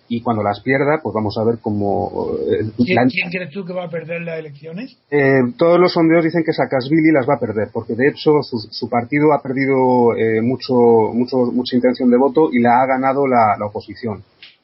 y 0.10 0.22
cuando 0.22 0.43
las 0.43 0.60
pierda, 0.62 0.99
pues 1.01 1.14
vamos 1.14 1.36
a 1.39 1.43
ver 1.45 1.60
cómo 1.62 2.36
eh, 2.51 2.70
¿Quién, 2.78 2.95
la- 2.95 3.06
quién 3.08 3.30
crees 3.32 3.49
tú 3.51 3.66
que 3.66 3.74
va 3.74 3.86
a 3.86 3.89
perder 3.89 4.22
las 4.22 4.38
elecciones? 4.38 4.97
eh, 5.10 5.39
todos 5.58 5.80
los 5.80 5.93
sondeos 5.93 6.24
dicen 6.24 6.43
que 6.45 6.51
Saakashvili 6.54 7.12
las 7.12 7.28
va 7.28 7.36
a 7.36 7.39
perder, 7.39 7.70
porque 7.74 7.95
de 7.95 8.10
hecho 8.10 8.41
su, 8.43 8.58
su 8.70 8.89
partido 8.89 9.34
ha 9.34 9.41
perdido 9.41 10.14
eh, 10.18 10.41
mucho, 10.41 10.74
mucho, 11.14 11.38
mucha 11.54 11.76
intención 11.76 12.12
de 12.12 12.18
voto 12.18 12.49
y 12.51 12.60
la 12.60 12.82
ha 12.82 12.86
ganado 12.86 13.26
la, 13.28 13.56
la 13.58 13.66
oposición. 13.66 14.22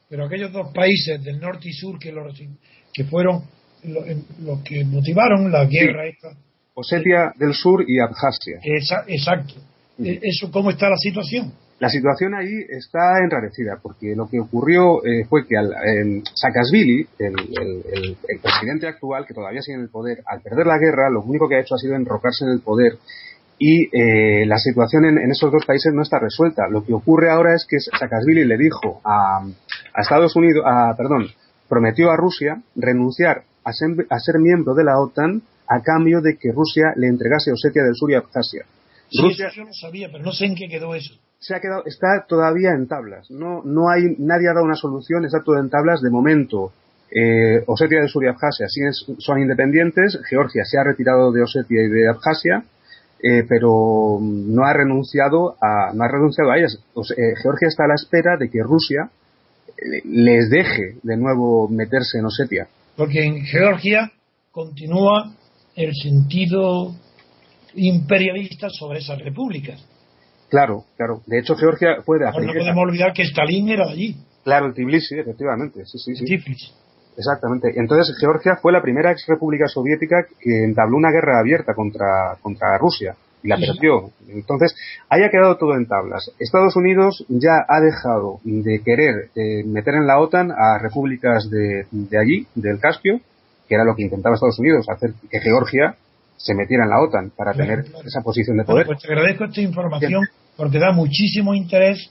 Pero 0.09 0.25
aquellos 0.25 0.51
dos 0.51 0.71
países 0.73 1.23
del 1.23 1.39
norte 1.39 1.69
y 1.69 1.73
sur 1.73 1.97
que, 1.99 2.11
los, 2.11 2.37
que 2.93 3.03
fueron 3.05 3.43
lo- 3.85 4.03
los 4.43 4.59
que 4.63 4.83
motivaron 4.83 5.51
la 5.51 5.65
guerra 5.65 6.05
esta. 6.07 6.29
Osetia 6.73 7.33
del 7.37 7.53
Sur 7.53 7.83
y 7.87 7.99
Abjasia. 7.99 8.59
Esa- 8.63 9.03
exacto. 9.07 9.55
E- 10.01 10.19
¿Eso 10.23 10.49
cómo 10.51 10.69
está 10.71 10.89
la 10.89 10.97
situación? 10.97 11.51
La 11.79 11.89
situación 11.89 12.33
ahí 12.35 12.51
está 12.69 13.19
enrarecida, 13.23 13.79
porque 13.81 14.13
lo 14.15 14.27
que 14.29 14.39
ocurrió 14.39 15.03
eh, 15.05 15.25
fue 15.29 15.47
que 15.47 15.57
al, 15.57 15.71
eh, 15.71 16.21
Saakashvili, 16.33 17.07
el, 17.19 17.33
el- 17.39 17.83
el- 17.93 18.17
el 18.27 18.39
presidente 18.41 18.87
actual, 18.87 19.25
que 19.25 19.33
todavía 19.33 19.61
sigue 19.61 19.75
en 19.77 19.83
el 19.83 19.89
poder, 19.89 20.19
al 20.25 20.41
perder 20.41 20.67
la 20.67 20.77
guerra, 20.77 21.09
lo 21.09 21.21
único 21.21 21.47
que 21.47 21.55
ha 21.55 21.59
hecho 21.61 21.75
ha 21.75 21.77
sido 21.77 21.95
enrocarse 21.95 22.43
en 22.45 22.51
el 22.51 22.59
poder 22.61 22.97
y 23.57 23.87
eh, 23.97 24.45
la 24.45 24.57
situación 24.57 25.03
en, 25.05 25.17
en 25.17 25.31
esos 25.31 25.51
dos 25.51 25.65
países 25.65 25.93
no 25.93 26.01
está 26.01 26.17
resuelta. 26.19 26.67
Lo 26.69 26.85
que 26.85 26.93
ocurre 26.93 27.29
ahora 27.29 27.53
es 27.55 27.65
que 27.69 27.77
Saakashvili 27.79 28.45
le 28.45 28.57
dijo 28.57 29.01
a, 29.03 29.39
a 29.39 30.01
Estados 30.01 30.35
Unidos, 30.35 30.63
a, 30.65 30.95
perdón, 30.97 31.27
prometió 31.67 32.09
a 32.11 32.15
Rusia 32.17 32.61
renunciar 32.75 33.43
a 33.65 33.73
ser, 33.73 33.89
a 34.09 34.19
ser 34.19 34.39
miembro 34.39 34.73
de 34.75 34.83
la 34.85 34.97
OTAN 34.99 35.41
a 35.69 35.81
cambio 35.81 36.19
de 36.21 36.37
que 36.37 36.51
Rusia 36.51 36.93
le 36.95 37.07
entregase 37.07 37.51
Osetia 37.51 37.83
del 37.83 37.95
Sur 37.95 38.11
y 38.11 38.15
Abjasia. 38.15 38.65
Sí, 39.09 39.21
Rusia- 39.21 39.47
eso 39.47 39.57
yo 39.57 39.63
lo 39.65 39.73
sabía, 39.73 40.09
pero 40.11 40.23
no 40.23 40.31
sé 40.33 40.45
en 40.45 40.55
qué 40.55 40.67
quedó 40.67 40.93
eso. 40.95 41.13
se 41.41 41.55
ha 41.55 41.61
quedado, 41.61 41.83
está 41.85 42.25
todavía 42.27 42.71
en 42.71 42.87
tablas. 42.87 43.31
No, 43.31 43.61
no 43.63 43.89
hay, 43.89 44.03
nadie 44.17 44.49
ha 44.49 44.53
dado 44.53 44.65
una 44.65 44.75
solución, 44.75 45.23
está 45.23 45.41
todo 45.41 45.57
en 45.59 45.69
tablas. 45.69 46.01
De 46.01 46.09
momento, 46.09 46.73
eh, 47.09 47.63
Osetia 47.65 47.99
del 47.99 48.09
Sur 48.09 48.25
y 48.25 48.27
Abjasia 48.27 48.67
siguen- 48.67 49.15
son 49.19 49.39
independientes. 49.39 50.19
Georgia 50.29 50.63
se 50.65 50.77
ha 50.77 50.83
retirado 50.83 51.31
de 51.31 51.41
Osetia 51.41 51.81
y 51.81 51.87
de 51.87 52.09
Abjasia, 52.09 52.63
eh, 53.23 53.43
pero 53.47 54.19
no 54.21 54.63
ha 54.65 54.73
renunciado 54.73 55.55
a, 55.61 55.93
no 55.93 56.03
ha 56.03 56.07
renunciado 56.09 56.51
a 56.51 56.57
ellas. 56.57 56.77
O 56.93 57.03
sea, 57.05 57.15
eh, 57.17 57.33
Georgia 57.41 57.67
está 57.69 57.85
a 57.85 57.87
la 57.87 57.95
espera 57.95 58.35
de 58.37 58.49
que 58.49 58.61
Rusia 58.61 59.09
eh, 59.77 60.01
les 60.05 60.49
deje 60.49 60.97
de 61.03 61.15
nuevo 61.15 61.67
meterse 61.69 62.17
en 62.19 62.25
Osetia. 62.25 62.67
Porque 62.97 63.23
en 63.23 63.45
Georgia 63.45 64.11
continúa 64.51 65.33
el 65.79 65.93
sentido 65.95 66.93
imperialista 67.75 68.69
sobre 68.69 68.99
esas 68.99 69.19
repúblicas. 69.19 69.85
Claro, 70.49 70.85
claro. 70.97 71.21
De 71.27 71.39
hecho, 71.39 71.55
Georgia 71.55 72.01
fue 72.03 72.17
de 72.17 72.25
no 72.25 72.31
podemos 72.31 72.83
olvidar 72.83 73.13
que 73.13 73.23
Stalin 73.23 73.69
era 73.69 73.85
de 73.85 73.91
allí, 73.91 74.15
Claro, 74.43 74.67
el 74.67 74.73
Tbilisi, 74.73 75.19
efectivamente. 75.19 75.85
Sí, 75.85 75.97
sí, 75.99 76.15
sí. 76.15 76.25
Tiflis. 76.25 76.73
Exactamente. 77.17 77.71
Entonces 77.75 78.15
Georgia 78.19 78.55
fue 78.61 78.71
la 78.71 78.81
primera 78.81 79.11
ex 79.11 79.25
república 79.27 79.67
soviética 79.67 80.25
que 80.39 80.63
entabló 80.63 80.97
una 80.97 81.11
guerra 81.11 81.39
abierta 81.39 81.73
contra, 81.73 82.37
contra 82.41 82.77
Rusia 82.77 83.15
y 83.43 83.47
la 83.47 83.57
perdió. 83.57 84.11
Entonces, 84.27 84.75
ahí 85.09 85.21
ha 85.23 85.29
quedado 85.29 85.57
todo 85.57 85.75
en 85.75 85.85
tablas. 85.85 86.31
Estados 86.39 86.75
Unidos 86.75 87.25
ya 87.29 87.65
ha 87.67 87.79
dejado 87.79 88.39
de 88.43 88.81
querer 88.83 89.29
eh, 89.35 89.63
meter 89.65 89.95
en 89.95 90.07
la 90.07 90.19
OTAN 90.19 90.51
a 90.51 90.79
repúblicas 90.81 91.49
de, 91.49 91.85
de 91.91 92.17
allí, 92.17 92.47
del 92.55 92.79
Caspio, 92.79 93.19
que 93.69 93.75
era 93.75 93.85
lo 93.85 93.95
que 93.95 94.01
intentaba 94.03 94.33
Estados 94.35 94.57
Unidos, 94.59 94.85
hacer 94.89 95.11
que 95.29 95.39
Georgia 95.39 95.95
se 96.35 96.55
metiera 96.55 96.83
en 96.85 96.89
la 96.89 96.99
OTAN 97.01 97.31
para 97.37 97.53
Claro, 97.53 97.69
tener 97.69 97.85
claro. 97.91 98.07
esa 98.07 98.21
posición 98.21 98.57
de 98.57 98.63
poder. 98.65 98.87
pues 98.87 98.99
te 98.99 99.07
agradezco 99.07 99.45
esta 99.45 99.61
información 99.61 100.23
porque 100.57 100.79
da 100.79 100.91
muchísimo 100.91 101.53
interés 101.53 102.09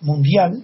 mundial 0.00 0.62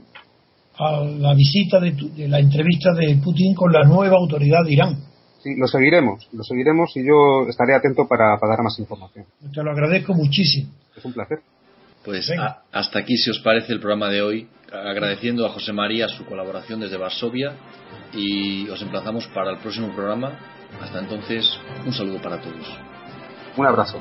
a 0.79 1.03
la 1.05 1.35
visita 1.35 1.81
de, 1.81 1.93
tu- 1.93 2.15
de 2.15 2.29
la 2.29 2.39
entrevista 2.39 2.95
de 2.95 3.17
Putin 3.23 3.55
con 3.55 3.73
la 3.73 3.83
nueva 3.85 4.17
autoridad 4.17 4.65
de 4.65 4.73
Irán. 4.73 4.97
Sí, 5.43 5.55
lo 5.57 5.67
seguiremos, 5.67 6.29
lo 6.33 6.43
seguiremos 6.45 6.95
y 6.97 7.07
yo 7.07 7.49
estaré 7.49 7.75
atento 7.75 8.07
para, 8.07 8.39
para 8.39 8.53
dar 8.57 8.63
más 8.63 8.79
información. 8.79 9.25
Te 9.53 9.63
lo 9.63 9.71
agradezco 9.71 10.15
muchísimo. 10.15 10.71
Es 10.97 11.05
un 11.05 11.13
placer. 11.15 11.39
Pues 12.05 12.31
a- 12.31 12.63
hasta 12.73 12.99
aquí, 13.01 13.17
si 13.17 13.31
os 13.31 13.41
parece, 13.41 13.73
el 13.73 13.81
programa 13.81 14.09
de 14.11 14.23
hoy, 14.23 14.49
agradeciendo 14.73 15.47
a 15.47 15.51
José 15.51 15.73
María 15.73 16.09
su 16.09 16.25
colaboración 16.27 16.81
desde 16.81 16.97
Varsovia 16.97 17.53
y 18.13 18.69
os 18.69 18.81
emplazamos 18.83 19.27
para 19.29 19.51
el 19.51 19.59
próximo 19.59 19.89
programa. 19.95 20.33
Hasta 20.81 21.01
entonces, 21.01 21.59
un 21.85 21.93
saludo 21.93 22.21
para 22.21 22.41
todos. 22.41 22.67
Un 23.57 23.67
abrazo. 23.67 24.01